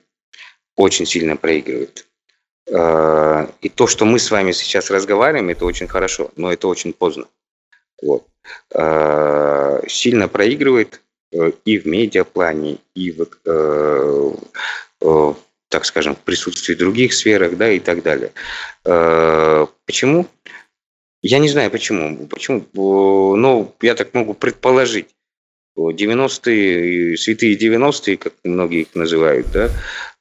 очень 0.77 1.05
сильно 1.05 1.37
проигрывает. 1.37 2.07
Э, 2.67 3.47
и 3.61 3.69
то, 3.69 3.87
что 3.87 4.05
мы 4.05 4.19
с 4.19 4.31
вами 4.31 4.53
сейчас 4.53 4.91
разговариваем, 4.91 5.51
это 5.51 5.65
очень 5.65 5.89
хорошо, 5.89 6.31
но 6.37 6.53
это 6.53 6.69
очень 6.69 6.93
поздно. 6.93 7.27
Вот. 8.03 8.27
Э, 8.75 9.83
сильно 9.89 10.29
проигрывает 10.29 11.01
э, 11.33 11.53
и 11.65 11.79
в 11.79 11.87
медиаплане, 11.87 12.79
и 12.95 13.11
в, 13.13 13.27
так 15.75 15.85
скажем, 15.87 16.15
в 16.15 16.21
присутствии 16.21 16.75
других 16.75 17.13
сферах, 17.13 17.57
да, 17.57 17.69
и 17.69 17.81
так 17.81 18.05
далее. 18.05 18.31
Почему? 19.87 20.29
Я 21.21 21.41
не 21.41 21.49
знаю 21.49 21.71
почему. 21.71 22.29
Почему? 22.29 22.65
Но 23.37 23.75
я 23.83 23.97
так 23.97 24.15
могу 24.15 24.35
предположить. 24.35 25.09
90-е, 25.77 27.17
святые 27.17 27.57
90-е, 27.57 28.17
как 28.17 28.35
многие 28.45 28.83
их 28.83 28.95
называют, 28.95 29.51
да, 29.51 29.71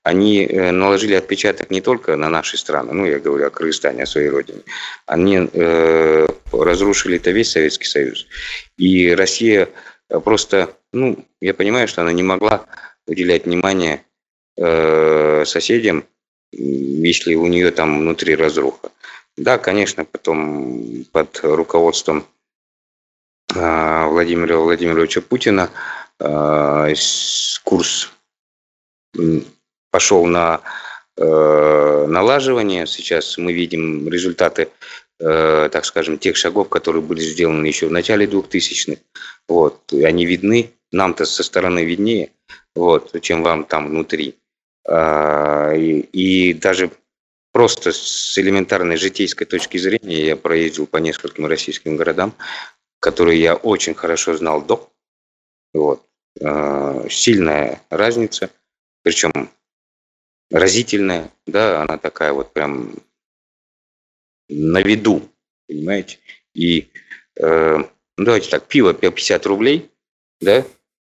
они 0.01 0.45
э, 0.45 0.71
наложили 0.71 1.13
отпечаток 1.13 1.69
не 1.69 1.79
только 1.79 2.15
на 2.17 2.29
наши 2.29 2.57
страны, 2.57 2.93
ну, 2.93 3.05
я 3.05 3.19
говорю 3.19 3.45
о 3.45 3.51
Кыргызстане, 3.51 4.03
о 4.03 4.07
своей 4.07 4.29
родине, 4.29 4.61
они 5.05 5.47
э, 5.53 6.27
разрушили 6.51 7.17
это 7.17 7.29
весь 7.29 7.51
Советский 7.51 7.85
Союз. 7.85 8.25
И 8.77 9.13
Россия 9.13 9.69
просто, 10.23 10.75
ну, 10.91 11.23
я 11.39 11.53
понимаю, 11.53 11.87
что 11.87 12.01
она 12.01 12.13
не 12.13 12.23
могла 12.23 12.65
уделять 13.05 13.45
внимание 13.45 14.03
э, 14.57 15.22
соседям, 15.45 16.05
если 16.51 17.35
у 17.35 17.47
нее 17.47 17.71
там 17.71 17.99
внутри 17.99 18.35
разруха. 18.35 18.91
Да, 19.35 19.57
конечно, 19.57 20.05
потом 20.05 21.05
под 21.11 21.39
руководством 21.43 22.25
э, 23.55 24.05
Владимира 24.05 24.57
Владимировича 24.57 25.21
Путина 25.21 25.71
э, 26.19 26.93
курс 27.63 28.11
пошел 29.91 30.25
на 30.25 30.61
э, 31.17 32.05
налаживание. 32.07 32.85
Сейчас 32.85 33.37
мы 33.37 33.53
видим 33.53 34.07
результаты, 34.07 34.69
э, 35.19 35.69
так 35.71 35.85
скажем, 35.85 36.19
тех 36.19 36.35
шагов, 36.35 36.69
которые 36.69 37.01
были 37.01 37.21
сделаны 37.21 37.65
еще 37.65 37.87
в 37.87 37.91
начале 37.91 38.25
2000-х. 38.25 39.01
Вот. 39.47 39.91
Они 39.93 40.25
видны, 40.25 40.71
нам-то 40.91 41.25
со 41.25 41.43
стороны 41.43 41.83
виднее, 41.83 42.31
вот, 42.75 43.19
чем 43.21 43.43
вам 43.43 43.65
там 43.65 43.87
внутри. 43.89 44.35
А, 44.87 45.73
и, 45.73 46.53
даже 46.53 46.91
просто 47.51 47.91
с 47.91 48.37
элементарной 48.37 48.97
житейской 48.97 49.45
точки 49.45 49.77
зрения 49.77 50.25
я 50.25 50.35
проездил 50.35 50.87
по 50.87 50.97
нескольким 50.97 51.45
российским 51.45 51.95
городам, 51.95 52.33
которые 52.99 53.39
я 53.39 53.55
очень 53.55 53.93
хорошо 53.93 54.35
знал 54.35 54.61
до. 54.61 54.91
Вот. 55.73 56.05
А, 56.41 57.07
сильная 57.09 57.81
разница, 57.89 58.49
причем 59.03 59.49
разительная, 60.51 61.31
да, 61.45 61.81
она 61.81 61.97
такая 61.97 62.33
вот 62.33 62.53
прям 62.53 62.95
на 64.49 64.81
виду, 64.81 65.21
понимаете? 65.67 66.19
И 66.53 66.89
э, 67.39 67.77
ну, 67.77 68.25
давайте 68.25 68.49
так, 68.49 68.67
пиво 68.67 68.93
50 68.93 69.45
рублей, 69.47 69.89
да, 70.39 70.65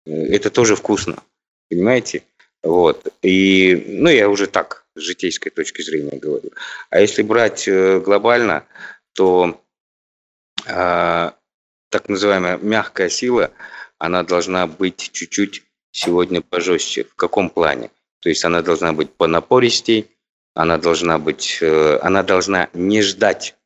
это 0.06 0.50
тоже 0.50 0.76
вкусно, 0.76 1.22
понимаете? 1.68 2.22
Вот. 2.64 3.06
И, 3.22 3.84
ну, 3.86 4.08
я 4.08 4.28
уже 4.28 4.46
так, 4.46 4.84
с 4.96 5.00
житейской 5.00 5.50
точки 5.50 5.82
зрения 5.82 6.18
говорю. 6.18 6.50
А 6.88 7.00
если 7.00 7.22
брать 7.22 7.68
э, 7.68 8.00
глобально, 8.00 8.64
то 9.12 9.60
э, 10.66 11.30
так 11.90 12.08
называемая 12.08 12.56
мягкая 12.56 13.10
сила, 13.10 13.50
она 13.98 14.22
должна 14.22 14.66
быть 14.66 15.10
чуть-чуть 15.12 15.62
сегодня 15.90 16.40
пожестче. 16.40 17.04
В 17.04 17.14
каком 17.14 17.50
плане? 17.50 17.90
То 18.20 18.30
есть 18.30 18.44
она 18.44 18.62
должна 18.62 18.94
быть 18.94 19.12
понапористей, 19.12 20.10
она 20.54 20.78
должна 20.78 21.18
быть, 21.18 21.58
э, 21.60 21.98
она 22.00 22.22
должна 22.22 22.70
не 22.72 23.02
ждать, 23.02 23.56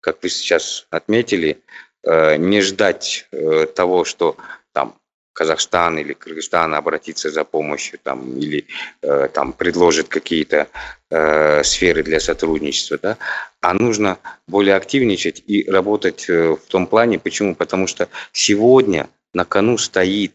как 0.00 0.22
вы 0.22 0.28
сейчас 0.28 0.86
отметили, 0.90 1.62
э, 2.02 2.36
не 2.36 2.60
ждать 2.60 3.28
э, 3.32 3.64
того, 3.66 4.04
что 4.04 4.36
там 4.72 5.00
Казахстан 5.36 5.98
или 5.98 6.14
Кыргызстан 6.14 6.74
обратится 6.74 7.30
за 7.30 7.44
помощью 7.44 7.98
там, 8.02 8.36
или 8.38 8.66
там 9.34 9.52
предложит 9.52 10.08
какие-то 10.08 10.68
э, 11.10 11.62
сферы 11.62 12.02
для 12.02 12.20
сотрудничества, 12.20 12.98
да, 13.02 13.18
а 13.60 13.74
нужно 13.74 14.18
более 14.48 14.74
активничать 14.74 15.42
и 15.46 15.70
работать 15.70 16.26
в 16.28 16.60
том 16.68 16.86
плане. 16.86 17.18
Почему? 17.18 17.54
Потому 17.54 17.86
что 17.86 18.08
сегодня 18.32 19.08
на 19.34 19.44
кону 19.44 19.76
стоит, 19.78 20.32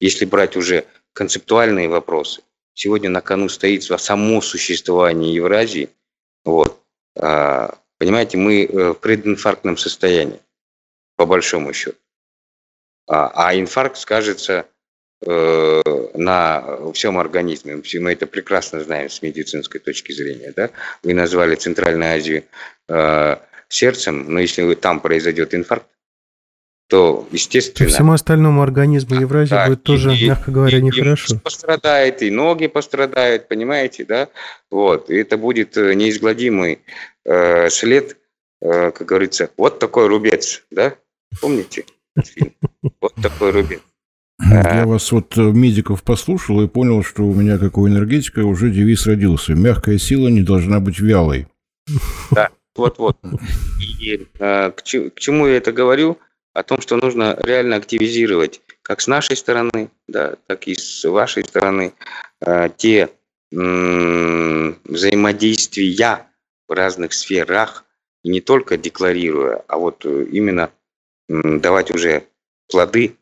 если 0.00 0.24
брать 0.24 0.56
уже 0.56 0.84
концептуальные 1.14 1.88
вопросы, 1.88 2.42
Сегодня 2.74 3.10
на 3.10 3.20
кону 3.20 3.48
стоит 3.48 3.82
само 3.82 4.40
существование 4.40 5.34
Евразии. 5.34 5.90
Вот. 6.44 6.82
А, 7.16 7.76
понимаете, 7.98 8.38
мы 8.38 8.64
э, 8.64 8.90
в 8.92 8.94
прединфарктном 8.94 9.76
состоянии, 9.76 10.40
по 11.16 11.26
большому 11.26 11.72
счету. 11.74 11.98
А, 13.06 13.48
а 13.48 13.54
инфаркт 13.54 13.96
скажется 13.96 14.66
э, 15.26 15.82
на 16.14 16.92
всем 16.92 17.18
организме. 17.18 17.82
Мы 18.00 18.12
это 18.12 18.26
прекрасно 18.26 18.80
знаем 18.80 19.10
с 19.10 19.22
медицинской 19.22 19.80
точки 19.80 20.12
зрения. 20.12 20.52
Да? 20.54 20.70
Вы 21.02 21.14
назвали 21.14 21.54
Центральную 21.54 22.14
Азию 22.14 22.44
э, 22.88 23.36
сердцем, 23.68 24.26
но 24.28 24.40
если 24.40 24.74
там 24.74 25.00
произойдет 25.00 25.54
инфаркт, 25.54 25.86
то, 26.92 27.26
естественно... 27.30 27.88
И 27.88 27.90
всему 27.90 28.12
остальному 28.12 28.60
организму 28.60 29.18
Евразии 29.18 29.54
да, 29.54 29.66
будет 29.66 29.82
тоже, 29.82 30.14
и, 30.14 30.28
мягко 30.28 30.50
говоря, 30.50 30.76
и, 30.76 30.82
нехорошо. 30.82 31.36
И 31.36 31.38
пострадает, 31.38 32.20
и 32.20 32.30
ноги 32.30 32.66
пострадают, 32.66 33.48
понимаете, 33.48 34.04
да? 34.04 34.28
Вот, 34.70 35.08
и 35.08 35.16
это 35.16 35.38
будет 35.38 35.74
э, 35.78 35.94
неизгладимый 35.94 36.80
э, 37.24 37.70
след, 37.70 38.18
э, 38.60 38.90
как 38.90 39.06
говорится, 39.06 39.48
вот 39.56 39.78
такой 39.78 40.06
рубец, 40.06 40.64
да? 40.70 40.94
Помните? 41.40 41.86
Вот 43.00 43.14
такой 43.22 43.50
рубец. 43.50 43.80
Я 44.40 44.86
вас 44.86 45.12
вот 45.12 45.38
э, 45.38 45.40
медиков 45.40 46.02
послушал 46.02 46.62
и 46.62 46.68
понял, 46.68 47.04
что 47.04 47.22
у 47.22 47.34
меня, 47.34 47.58
как 47.58 47.78
у 47.78 47.86
энергетика, 47.86 48.40
уже 48.40 48.70
девиз 48.70 49.06
родился. 49.06 49.54
Мягкая 49.54 49.98
сила 49.98 50.26
не 50.28 50.42
должна 50.42 50.80
быть 50.80 50.98
вялой. 50.98 51.46
Да, 52.30 52.50
вот-вот. 52.74 53.18
И 54.00 54.26
э, 54.38 54.70
к, 54.70 54.82
чему 54.82 55.46
я 55.46 55.58
это 55.58 55.70
говорю? 55.72 56.18
О 56.54 56.62
том, 56.62 56.80
что 56.82 56.96
нужно 56.96 57.38
реально 57.42 57.76
активизировать 57.76 58.60
как 58.82 59.00
с 59.00 59.06
нашей 59.06 59.36
стороны, 59.36 59.88
да, 60.06 60.34
так 60.46 60.66
и 60.66 60.74
с 60.74 61.08
вашей 61.08 61.44
стороны 61.44 61.94
э, 62.40 62.68
те 62.76 63.08
взаимодействия 63.50 66.26
в 66.68 66.72
разных 66.72 67.12
сферах, 67.12 67.84
и 68.22 68.30
не 68.30 68.40
только 68.40 68.78
декларируя, 68.78 69.62
а 69.68 69.76
вот 69.76 70.06
именно 70.06 70.70
давать 71.32 71.90
уже 71.90 72.24
плоды. 72.68 73.16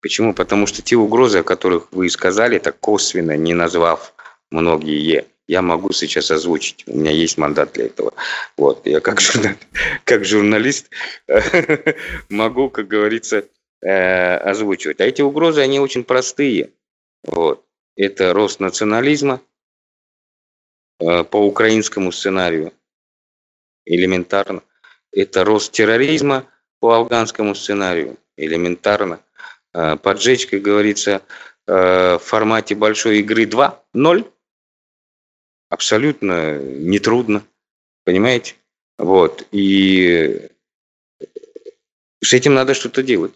Почему? 0.00 0.34
Потому 0.34 0.66
что 0.66 0.82
те 0.82 0.96
угрозы, 0.96 1.38
о 1.38 1.44
которых 1.44 1.90
вы 1.92 2.10
сказали, 2.10 2.58
так 2.58 2.78
косвенно, 2.78 3.36
не 3.36 3.54
назвав 3.54 4.14
многие, 4.50 5.26
я 5.46 5.62
могу 5.62 5.92
сейчас 5.92 6.30
озвучить. 6.30 6.84
У 6.86 6.96
меня 6.96 7.10
есть 7.10 7.38
мандат 7.38 7.72
для 7.72 7.86
этого. 7.86 8.12
Вот, 8.56 8.86
я 8.86 9.00
как, 9.00 9.20
журнал, 9.20 9.54
как 10.04 10.24
журналист 10.24 10.90
могу, 12.28 12.70
как 12.70 12.86
говорится, 12.86 13.46
э, 13.82 14.36
озвучивать. 14.36 15.00
А 15.00 15.04
эти 15.04 15.22
угрозы, 15.22 15.60
они 15.60 15.80
очень 15.80 16.04
простые. 16.04 16.70
Вот. 17.22 17.64
Это 17.96 18.32
рост 18.32 18.60
национализма 18.60 19.40
э, 21.00 21.24
по 21.24 21.36
украинскому 21.36 22.12
сценарию, 22.12 22.72
элементарно. 23.84 24.62
Это 25.12 25.44
рост 25.44 25.72
терроризма 25.72 26.46
по 26.84 26.96
афганскому 26.96 27.54
сценарию, 27.54 28.18
элементарно. 28.36 29.18
Э, 29.72 29.96
поджечь, 29.96 30.46
как 30.46 30.60
говорится, 30.60 31.22
э, 31.66 32.18
в 32.18 32.22
формате 32.22 32.74
большой 32.74 33.20
игры 33.20 33.46
2-0 33.46 34.30
абсолютно 35.70 36.58
нетрудно, 36.58 37.42
понимаете? 38.04 38.56
Вот, 38.98 39.48
и 39.50 40.50
с 42.22 42.34
этим 42.34 42.52
надо 42.52 42.74
что-то 42.74 43.02
делать. 43.02 43.32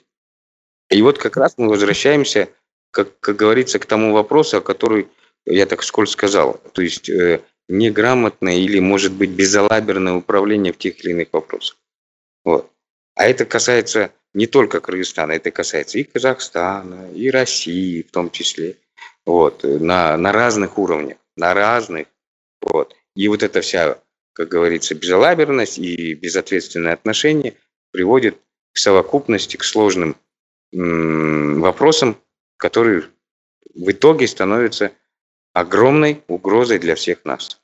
И 0.90 1.00
вот 1.00 1.16
как 1.16 1.38
раз 1.38 1.54
мы 1.56 1.70
возвращаемся, 1.70 2.50
как, 2.90 3.18
как 3.18 3.36
говорится, 3.36 3.78
к 3.78 3.86
тому 3.86 4.12
вопросу, 4.12 4.58
о 4.58 4.60
который 4.60 5.08
я 5.46 5.64
так 5.64 5.82
скользко 5.84 6.26
сказал. 6.26 6.60
То 6.74 6.82
есть 6.82 7.08
э, 7.08 7.40
неграмотное 7.66 8.56
или, 8.56 8.78
может 8.78 9.14
быть, 9.14 9.30
безалаберное 9.30 10.12
управление 10.12 10.74
в 10.74 10.76
тех 10.76 11.02
или 11.02 11.12
иных 11.12 11.28
вопросах. 11.32 11.78
Вот. 12.44 12.70
А 13.18 13.26
это 13.26 13.44
касается 13.44 14.12
не 14.32 14.46
только 14.46 14.78
Кыргызстана, 14.78 15.32
это 15.32 15.50
касается 15.50 15.98
и 15.98 16.04
Казахстана, 16.04 17.12
и 17.12 17.30
России 17.30 18.02
в 18.02 18.12
том 18.12 18.30
числе. 18.30 18.76
Вот, 19.26 19.64
на, 19.64 20.16
на 20.16 20.30
разных 20.30 20.78
уровнях, 20.78 21.18
на 21.36 21.52
разных. 21.52 22.06
Вот. 22.62 22.94
И 23.16 23.26
вот 23.26 23.42
эта 23.42 23.60
вся, 23.60 23.98
как 24.34 24.48
говорится, 24.48 24.94
безалаберность 24.94 25.78
и 25.78 26.14
безответственное 26.14 26.92
отношение 26.92 27.54
приводит 27.90 28.38
к 28.72 28.78
совокупности, 28.78 29.56
к 29.56 29.64
сложным 29.64 30.16
вопросам, 30.70 32.22
которые 32.56 33.02
в 33.74 33.90
итоге 33.90 34.28
становятся 34.28 34.92
огромной 35.54 36.22
угрозой 36.28 36.78
для 36.78 36.94
всех 36.94 37.24
нас. 37.24 37.57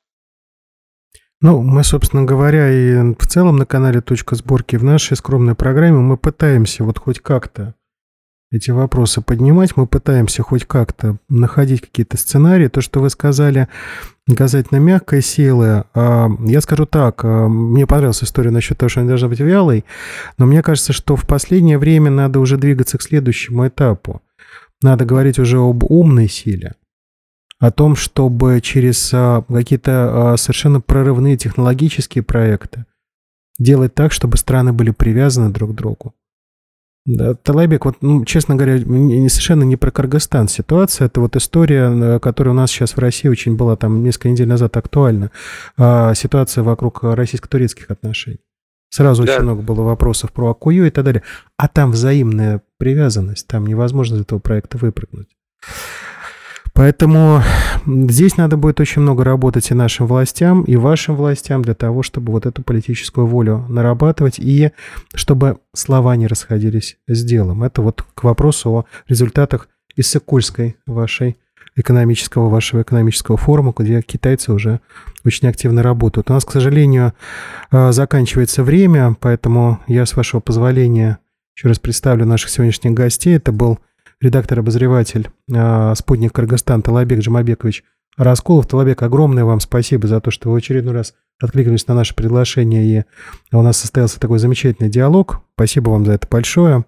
Ну, 1.44 1.60
мы, 1.60 1.84
собственно 1.84 2.24
говоря, 2.24 2.70
и 2.70 3.14
в 3.18 3.26
целом 3.26 3.56
на 3.56 3.66
канале 3.66 4.00
«Точка 4.00 4.34
сборки» 4.34 4.76
в 4.76 4.82
нашей 4.82 5.14
скромной 5.14 5.54
программе 5.54 5.98
мы 5.98 6.16
пытаемся 6.16 6.84
вот 6.84 6.98
хоть 6.98 7.20
как-то 7.20 7.74
эти 8.50 8.70
вопросы 8.70 9.20
поднимать, 9.20 9.76
мы 9.76 9.86
пытаемся 9.86 10.42
хоть 10.42 10.64
как-то 10.64 11.18
находить 11.28 11.82
какие-то 11.82 12.16
сценарии. 12.16 12.68
То, 12.68 12.80
что 12.80 13.00
вы 13.00 13.10
сказали, 13.10 13.68
касательно 14.34 14.78
мягкой 14.78 15.20
силы, 15.20 15.84
а, 15.92 16.30
я 16.46 16.62
скажу 16.62 16.86
так, 16.86 17.22
а, 17.26 17.46
мне 17.46 17.86
понравилась 17.86 18.24
история 18.24 18.50
насчет 18.50 18.78
того, 18.78 18.88
что 18.88 19.00
она 19.00 19.10
должна 19.10 19.28
быть 19.28 19.40
вялой, 19.40 19.84
но 20.38 20.46
мне 20.46 20.62
кажется, 20.62 20.94
что 20.94 21.14
в 21.14 21.26
последнее 21.26 21.76
время 21.76 22.10
надо 22.10 22.40
уже 22.40 22.56
двигаться 22.56 22.96
к 22.96 23.02
следующему 23.02 23.68
этапу. 23.68 24.22
Надо 24.80 25.04
говорить 25.04 25.38
уже 25.38 25.58
об 25.58 25.84
умной 25.90 26.26
силе 26.30 26.72
о 27.58 27.70
том, 27.70 27.96
чтобы 27.96 28.60
через 28.60 29.10
а, 29.12 29.42
какие-то 29.42 30.32
а, 30.32 30.36
совершенно 30.36 30.80
прорывные 30.80 31.36
технологические 31.36 32.22
проекты 32.22 32.86
делать 33.58 33.94
так, 33.94 34.12
чтобы 34.12 34.36
страны 34.36 34.72
были 34.72 34.90
привязаны 34.90 35.50
друг 35.50 35.72
к 35.72 35.74
другу. 35.74 36.14
Да, 37.06 37.34
Талайбек, 37.34 37.84
вот, 37.84 37.98
ну, 38.00 38.24
честно 38.24 38.56
говоря, 38.56 38.78
не, 38.78 39.28
совершенно 39.28 39.62
не 39.62 39.76
про 39.76 39.90
Кыргызстан 39.90 40.48
ситуация. 40.48 41.06
Это 41.06 41.20
вот 41.20 41.36
история, 41.36 42.18
которая 42.18 42.54
у 42.54 42.56
нас 42.56 42.70
сейчас 42.70 42.96
в 42.96 42.98
России 42.98 43.28
очень 43.28 43.56
была 43.56 43.76
там 43.76 44.02
несколько 44.02 44.30
недель 44.30 44.48
назад 44.48 44.76
актуальна. 44.76 45.30
А, 45.76 46.14
ситуация 46.14 46.64
вокруг 46.64 47.02
российско-турецких 47.02 47.90
отношений. 47.90 48.40
Сразу 48.88 49.24
да. 49.24 49.32
очень 49.32 49.42
много 49.42 49.60
было 49.60 49.82
вопросов 49.82 50.32
про 50.32 50.50
Акую 50.50 50.86
и 50.86 50.90
так 50.90 51.04
далее. 51.04 51.22
А 51.58 51.68
там 51.68 51.90
взаимная 51.90 52.62
привязанность, 52.78 53.46
там 53.48 53.66
невозможно 53.66 54.16
из 54.16 54.20
этого 54.22 54.38
проекта 54.38 54.78
выпрыгнуть. 54.78 55.28
Поэтому 56.74 57.40
здесь 57.86 58.36
надо 58.36 58.56
будет 58.56 58.80
очень 58.80 59.00
много 59.02 59.22
работать 59.22 59.70
и 59.70 59.74
нашим 59.74 60.08
властям, 60.08 60.64
и 60.64 60.74
вашим 60.74 61.14
властям 61.14 61.62
для 61.62 61.74
того, 61.74 62.02
чтобы 62.02 62.32
вот 62.32 62.46
эту 62.46 62.62
политическую 62.62 63.26
волю 63.26 63.64
нарабатывать, 63.68 64.40
и 64.40 64.72
чтобы 65.14 65.58
слова 65.72 66.16
не 66.16 66.26
расходились 66.26 66.96
с 67.06 67.22
делом. 67.22 67.62
Это 67.62 67.80
вот 67.80 68.02
к 68.02 68.24
вопросу 68.24 68.70
о 68.70 68.84
результатах 69.08 69.68
Иссыкульской 69.96 70.76
вашей 70.84 71.36
экономического, 71.76 72.48
вашего 72.48 72.82
экономического 72.82 73.36
форума, 73.36 73.72
где 73.76 74.02
китайцы 74.02 74.52
уже 74.52 74.80
очень 75.24 75.48
активно 75.48 75.82
работают. 75.82 76.30
У 76.30 76.32
нас, 76.32 76.44
к 76.44 76.52
сожалению, 76.52 77.14
э, 77.70 77.92
заканчивается 77.92 78.64
время, 78.64 79.16
поэтому 79.18 79.80
я, 79.86 80.06
с 80.06 80.16
вашего 80.16 80.40
позволения, 80.40 81.18
еще 81.56 81.68
раз 81.68 81.78
представлю 81.78 82.26
наших 82.26 82.50
сегодняшних 82.50 82.94
гостей. 82.94 83.36
Это 83.36 83.52
был 83.52 83.78
редактор-обозреватель 84.20 85.28
э, 85.52 85.94
«Спутник 85.96 86.32
Кыргызстан» 86.32 86.82
Талабек 86.82 87.20
Джамабекович 87.20 87.84
Расколов. 88.16 88.66
Талабек, 88.66 89.02
огромное 89.02 89.44
вам 89.44 89.60
спасибо 89.60 90.06
за 90.06 90.20
то, 90.20 90.30
что 90.30 90.48
вы 90.48 90.54
в 90.54 90.58
очередной 90.58 90.94
раз 90.94 91.14
откликнулись 91.40 91.86
на 91.86 91.94
наше 91.94 92.14
приглашение, 92.14 92.84
и 93.52 93.56
у 93.56 93.62
нас 93.62 93.76
состоялся 93.76 94.20
такой 94.20 94.38
замечательный 94.38 94.88
диалог. 94.88 95.42
Спасибо 95.54 95.90
вам 95.90 96.04
за 96.04 96.12
это 96.12 96.28
большое. 96.30 96.84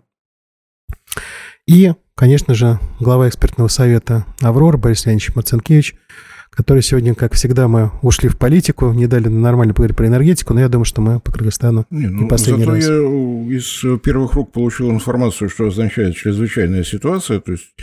И, 1.67 1.93
конечно 2.15 2.55
же, 2.55 2.79
глава 3.01 3.29
экспертного 3.29 3.69
совета 3.69 4.25
«Аврора» 4.41 4.77
Борис 4.77 5.07
Леонидович 5.07 5.35
Марцинкевич– 5.35 5.97
который 6.51 6.83
сегодня, 6.83 7.15
как 7.15 7.35
всегда, 7.35 7.69
мы 7.69 7.91
ушли 8.03 8.29
в 8.29 8.39
политику, 8.39 8.93
не 8.93 9.07
дали 9.07 9.29
нормально 9.29 9.75
поговорить 9.75 9.97
про 9.97 10.07
энергетику, 10.07 10.55
но 10.55 10.61
я 10.61 10.69
думаю, 10.69 10.85
что 10.85 11.01
мы 11.01 11.21
по 11.21 11.33
Кыргызстану 11.33 11.87
не, 11.91 12.07
ну, 12.07 12.23
не 12.23 12.29
последний 12.29 12.65
зато 12.65 12.77
раз. 12.77 12.85
я 12.85 13.57
из 13.57 14.01
первых 14.01 14.35
рук 14.35 14.53
получил 14.53 14.91
информацию, 14.91 15.49
что 15.49 15.67
означает 15.67 16.17
чрезвычайная 16.17 16.85
ситуация, 16.85 17.41
то 17.41 17.53
есть 17.53 17.75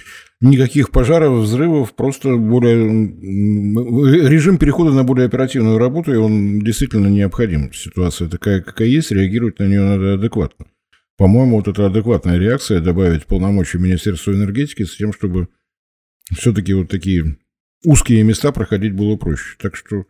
никаких 0.42 0.92
пожаров, 0.92 1.44
взрывов, 1.44 1.94
просто 1.94 2.36
более 2.36 2.86
режим 4.28 4.58
перехода 4.58 4.92
на 4.92 5.04
более 5.04 5.28
оперативную 5.28 5.78
работу, 5.78 6.14
и 6.14 6.18
он 6.18 6.60
действительно 6.60 7.08
необходим. 7.08 7.72
Ситуация 7.74 8.28
такая, 8.28 8.62
какая 8.62 8.88
есть, 8.88 9.12
реагировать 9.12 9.60
на 9.60 9.66
нее 9.66 9.82
надо 9.82 10.14
адекватно. 10.16 10.66
По-моему, 11.18 11.58
вот 11.58 11.68
эта 11.68 11.86
адекватная 11.86 12.40
реакция 12.40 12.82
добавить 12.82 13.26
полномочия 13.26 13.78
Министерства 13.78 14.32
энергетики 14.32 14.84
с 14.84 14.98
тем, 14.98 15.14
чтобы 15.14 15.48
все-таки 16.36 16.74
вот 16.74 16.90
такие 16.90 17.38
узкие 17.86 18.24
места 18.24 18.52
проходить 18.52 18.94
было 18.94 19.16
проще. 19.16 19.56
Так 19.60 19.76
что 19.76 20.06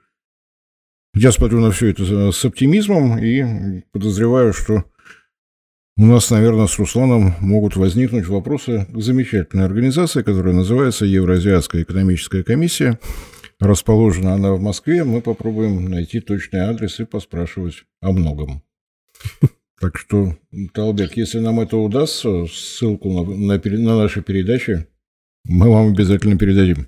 я 1.13 1.31
смотрю 1.31 1.59
на 1.59 1.71
все 1.71 1.87
это 1.87 2.31
с 2.31 2.45
оптимизмом 2.45 3.19
и 3.19 3.81
подозреваю, 3.91 4.53
что 4.53 4.85
у 5.95 6.05
нас, 6.05 6.31
наверное, 6.31 6.65
с 6.65 6.79
Русланом 6.79 7.35
могут 7.39 7.75
возникнуть 7.75 8.25
вопросы 8.25 8.87
к 8.91 8.99
замечательной 8.99 9.65
организации, 9.65 10.23
которая 10.23 10.55
называется 10.55 11.05
Евразиатская 11.05 11.83
экономическая 11.83 12.43
комиссия. 12.43 12.99
Расположена 13.59 14.33
она 14.33 14.53
в 14.53 14.59
Москве. 14.59 15.03
Мы 15.03 15.21
попробуем 15.21 15.85
найти 15.85 16.19
точный 16.19 16.61
адрес 16.61 16.99
и 16.99 17.05
поспрашивать 17.05 17.83
о 18.01 18.11
многом. 18.11 18.63
Так 19.79 19.97
что, 19.97 20.35
Талбек, 20.73 21.15
если 21.15 21.39
нам 21.39 21.59
это 21.59 21.77
удастся, 21.77 22.47
ссылку 22.47 23.11
на, 23.11 23.23
на, 23.23 23.61
на 23.63 23.97
наши 23.97 24.21
передачи 24.21 24.87
мы 25.45 25.69
вам 25.69 25.89
обязательно 25.89 26.37
передадим. 26.37 26.87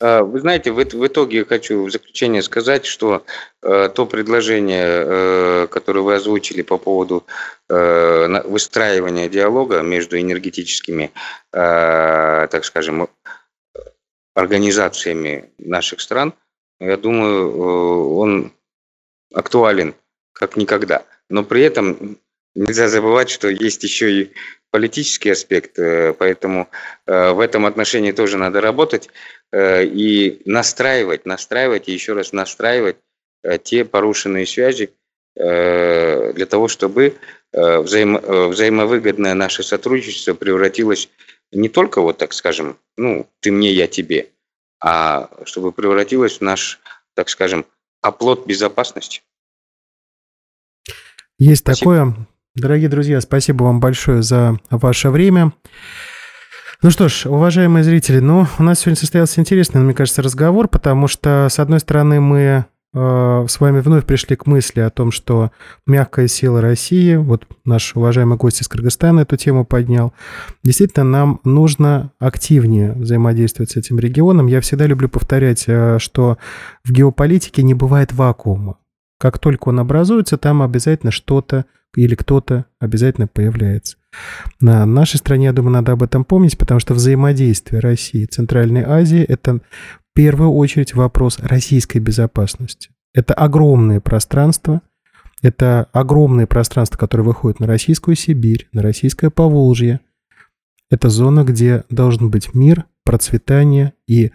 А, 0.00 0.22
вы 0.22 0.40
знаете, 0.40 0.72
в, 0.72 1.06
итоге 1.06 1.44
хочу 1.44 1.84
в 1.84 1.90
заключение 1.90 2.42
сказать, 2.42 2.86
что 2.86 3.24
э, 3.62 3.88
то 3.94 4.06
предложение, 4.06 4.84
э, 4.84 5.66
которое 5.70 6.00
вы 6.00 6.14
озвучили 6.16 6.62
по 6.62 6.76
поводу 6.78 7.24
э, 7.68 8.42
выстраивания 8.44 9.28
диалога 9.28 9.82
между 9.82 10.20
энергетическими, 10.20 11.12
э, 11.52 12.48
так 12.50 12.64
скажем, 12.64 13.08
организациями 14.34 15.50
наших 15.58 16.00
стран, 16.00 16.34
я 16.80 16.96
думаю, 16.96 17.50
э, 17.50 18.14
он 18.16 18.52
актуален 19.32 19.94
как 20.32 20.56
никогда. 20.56 21.04
Но 21.28 21.44
при 21.44 21.62
этом 21.62 22.18
нельзя 22.54 22.88
забывать, 22.88 23.30
что 23.30 23.48
есть 23.48 23.84
еще 23.84 24.10
и 24.10 24.32
политический 24.72 25.30
аспект, 25.30 25.78
э, 25.78 26.14
поэтому 26.14 26.68
э, 27.06 27.32
в 27.32 27.40
этом 27.40 27.66
отношении 27.66 28.10
тоже 28.12 28.38
надо 28.38 28.60
работать 28.62 29.10
э, 29.52 29.84
и 29.84 30.40
настраивать, 30.46 31.26
настраивать 31.26 31.88
и 31.88 31.92
еще 31.92 32.14
раз 32.14 32.32
настраивать 32.32 32.96
те 33.64 33.84
порушенные 33.84 34.46
связи 34.46 34.92
для 35.34 36.46
того, 36.48 36.68
чтобы 36.68 37.16
взаимо, 37.52 38.20
взаимовыгодное 38.20 39.34
наше 39.34 39.64
сотрудничество 39.64 40.34
превратилось 40.34 41.08
не 41.50 41.68
только, 41.68 42.00
вот 42.00 42.18
так 42.18 42.34
скажем, 42.34 42.78
ну, 42.96 43.26
ты 43.40 43.50
мне, 43.50 43.72
я 43.72 43.88
тебе, 43.88 44.28
а 44.80 45.28
чтобы 45.44 45.72
превратилось 45.72 46.38
в 46.38 46.42
наш, 46.42 46.78
так 47.14 47.30
скажем, 47.30 47.66
оплот 48.00 48.46
безопасности. 48.46 49.22
Есть 51.38 51.62
Спасибо. 51.62 51.96
такое. 51.96 52.26
Дорогие 52.54 52.90
друзья, 52.90 53.18
спасибо 53.22 53.64
вам 53.64 53.80
большое 53.80 54.22
за 54.22 54.58
ваше 54.68 55.08
время. 55.08 55.54
Ну 56.82 56.90
что 56.90 57.08
ж, 57.08 57.24
уважаемые 57.24 57.82
зрители, 57.82 58.18
ну, 58.18 58.46
у 58.58 58.62
нас 58.62 58.80
сегодня 58.80 59.00
состоялся 59.00 59.40
интересный, 59.40 59.80
мне 59.80 59.94
кажется, 59.94 60.20
разговор, 60.20 60.68
потому 60.68 61.08
что, 61.08 61.48
с 61.50 61.58
одной 61.58 61.80
стороны, 61.80 62.20
мы 62.20 62.66
э, 62.92 63.46
с 63.48 63.58
вами 63.58 63.80
вновь 63.80 64.04
пришли 64.04 64.36
к 64.36 64.44
мысли 64.44 64.80
о 64.80 64.90
том, 64.90 65.12
что 65.12 65.50
мягкая 65.86 66.28
сила 66.28 66.60
России, 66.60 67.14
вот 67.14 67.46
наш 67.64 67.96
уважаемый 67.96 68.36
гость 68.36 68.60
из 68.60 68.68
Кыргызстана 68.68 69.20
эту 69.20 69.38
тему 69.38 69.64
поднял, 69.64 70.12
действительно, 70.62 71.04
нам 71.04 71.40
нужно 71.44 72.12
активнее 72.18 72.92
взаимодействовать 72.92 73.70
с 73.70 73.76
этим 73.76 73.98
регионом. 73.98 74.46
Я 74.46 74.60
всегда 74.60 74.84
люблю 74.84 75.08
повторять, 75.08 75.64
э, 75.68 75.98
что 75.98 76.36
в 76.84 76.92
геополитике 76.92 77.62
не 77.62 77.72
бывает 77.72 78.12
вакуума. 78.12 78.76
Как 79.18 79.38
только 79.38 79.70
он 79.70 79.80
образуется, 79.80 80.36
там 80.36 80.60
обязательно 80.60 81.12
что-то 81.12 81.64
или 81.94 82.14
кто-то 82.14 82.66
обязательно 82.78 83.26
появляется. 83.26 83.96
На 84.60 84.84
нашей 84.86 85.16
стране, 85.16 85.46
я 85.46 85.52
думаю, 85.52 85.72
надо 85.72 85.92
об 85.92 86.02
этом 86.02 86.24
помнить, 86.24 86.58
потому 86.58 86.80
что 86.80 86.94
взаимодействие 86.94 87.80
России 87.80 88.22
и 88.22 88.26
Центральной 88.26 88.82
Азии– 88.82 89.20
это 89.28 89.56
в 89.56 90.14
первую 90.14 90.52
очередь 90.52 90.94
вопрос 90.94 91.38
российской 91.38 91.98
безопасности. 91.98 92.90
Это 93.14 93.34
огромное 93.34 94.00
пространство, 94.00 94.82
это 95.42 95.88
огромное 95.92 96.46
пространство, 96.46 96.98
которое 96.98 97.24
выходит 97.24 97.60
на 97.60 97.66
российскую 97.66 98.14
Сибирь, 98.14 98.68
на 98.72 98.82
российское 98.82 99.30
Поволжье. 99.30 100.00
Это 100.90 101.08
зона, 101.08 101.44
где 101.44 101.84
должен 101.90 102.30
быть 102.30 102.54
мир, 102.54 102.84
процветание 103.04 103.94
и 104.06 104.30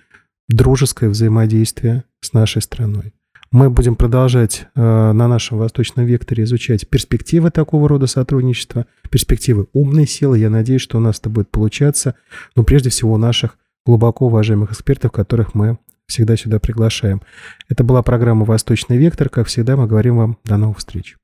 дружеское 0.49 1.09
взаимодействие 1.09 2.03
с 2.19 2.33
нашей 2.33 2.61
страной. 2.61 3.13
Мы 3.51 3.69
будем 3.69 3.95
продолжать 3.95 4.67
э, 4.75 4.81
на 4.81 5.27
нашем 5.27 5.57
восточном 5.57 6.05
векторе 6.05 6.43
изучать 6.43 6.87
перспективы 6.89 7.49
такого 7.49 7.87
рода 7.87 8.05
сотрудничества, 8.05 8.85
перспективы 9.09 9.67
умной 9.71 10.05
силы. 10.05 10.37
Я 10.37 10.49
надеюсь, 10.49 10.81
что 10.81 10.97
у 10.97 11.01
нас 11.01 11.19
это 11.19 11.29
будет 11.29 11.49
получаться, 11.49 12.15
но 12.55 12.63
прежде 12.63 12.89
всего 12.89 13.17
наших 13.17 13.57
глубоко 13.85 14.25
уважаемых 14.25 14.71
экспертов, 14.71 15.13
которых 15.13 15.55
мы 15.55 15.77
всегда 16.07 16.35
сюда 16.35 16.59
приглашаем. 16.59 17.21
Это 17.69 17.83
была 17.83 18.01
программа 18.01 18.43
«Восточный 18.43 18.97
вектор». 18.97 19.29
Как 19.29 19.47
всегда, 19.47 19.77
мы 19.77 19.87
говорим 19.87 20.17
вам 20.17 20.37
до 20.43 20.57
новых 20.57 20.79
встреч. 20.79 21.15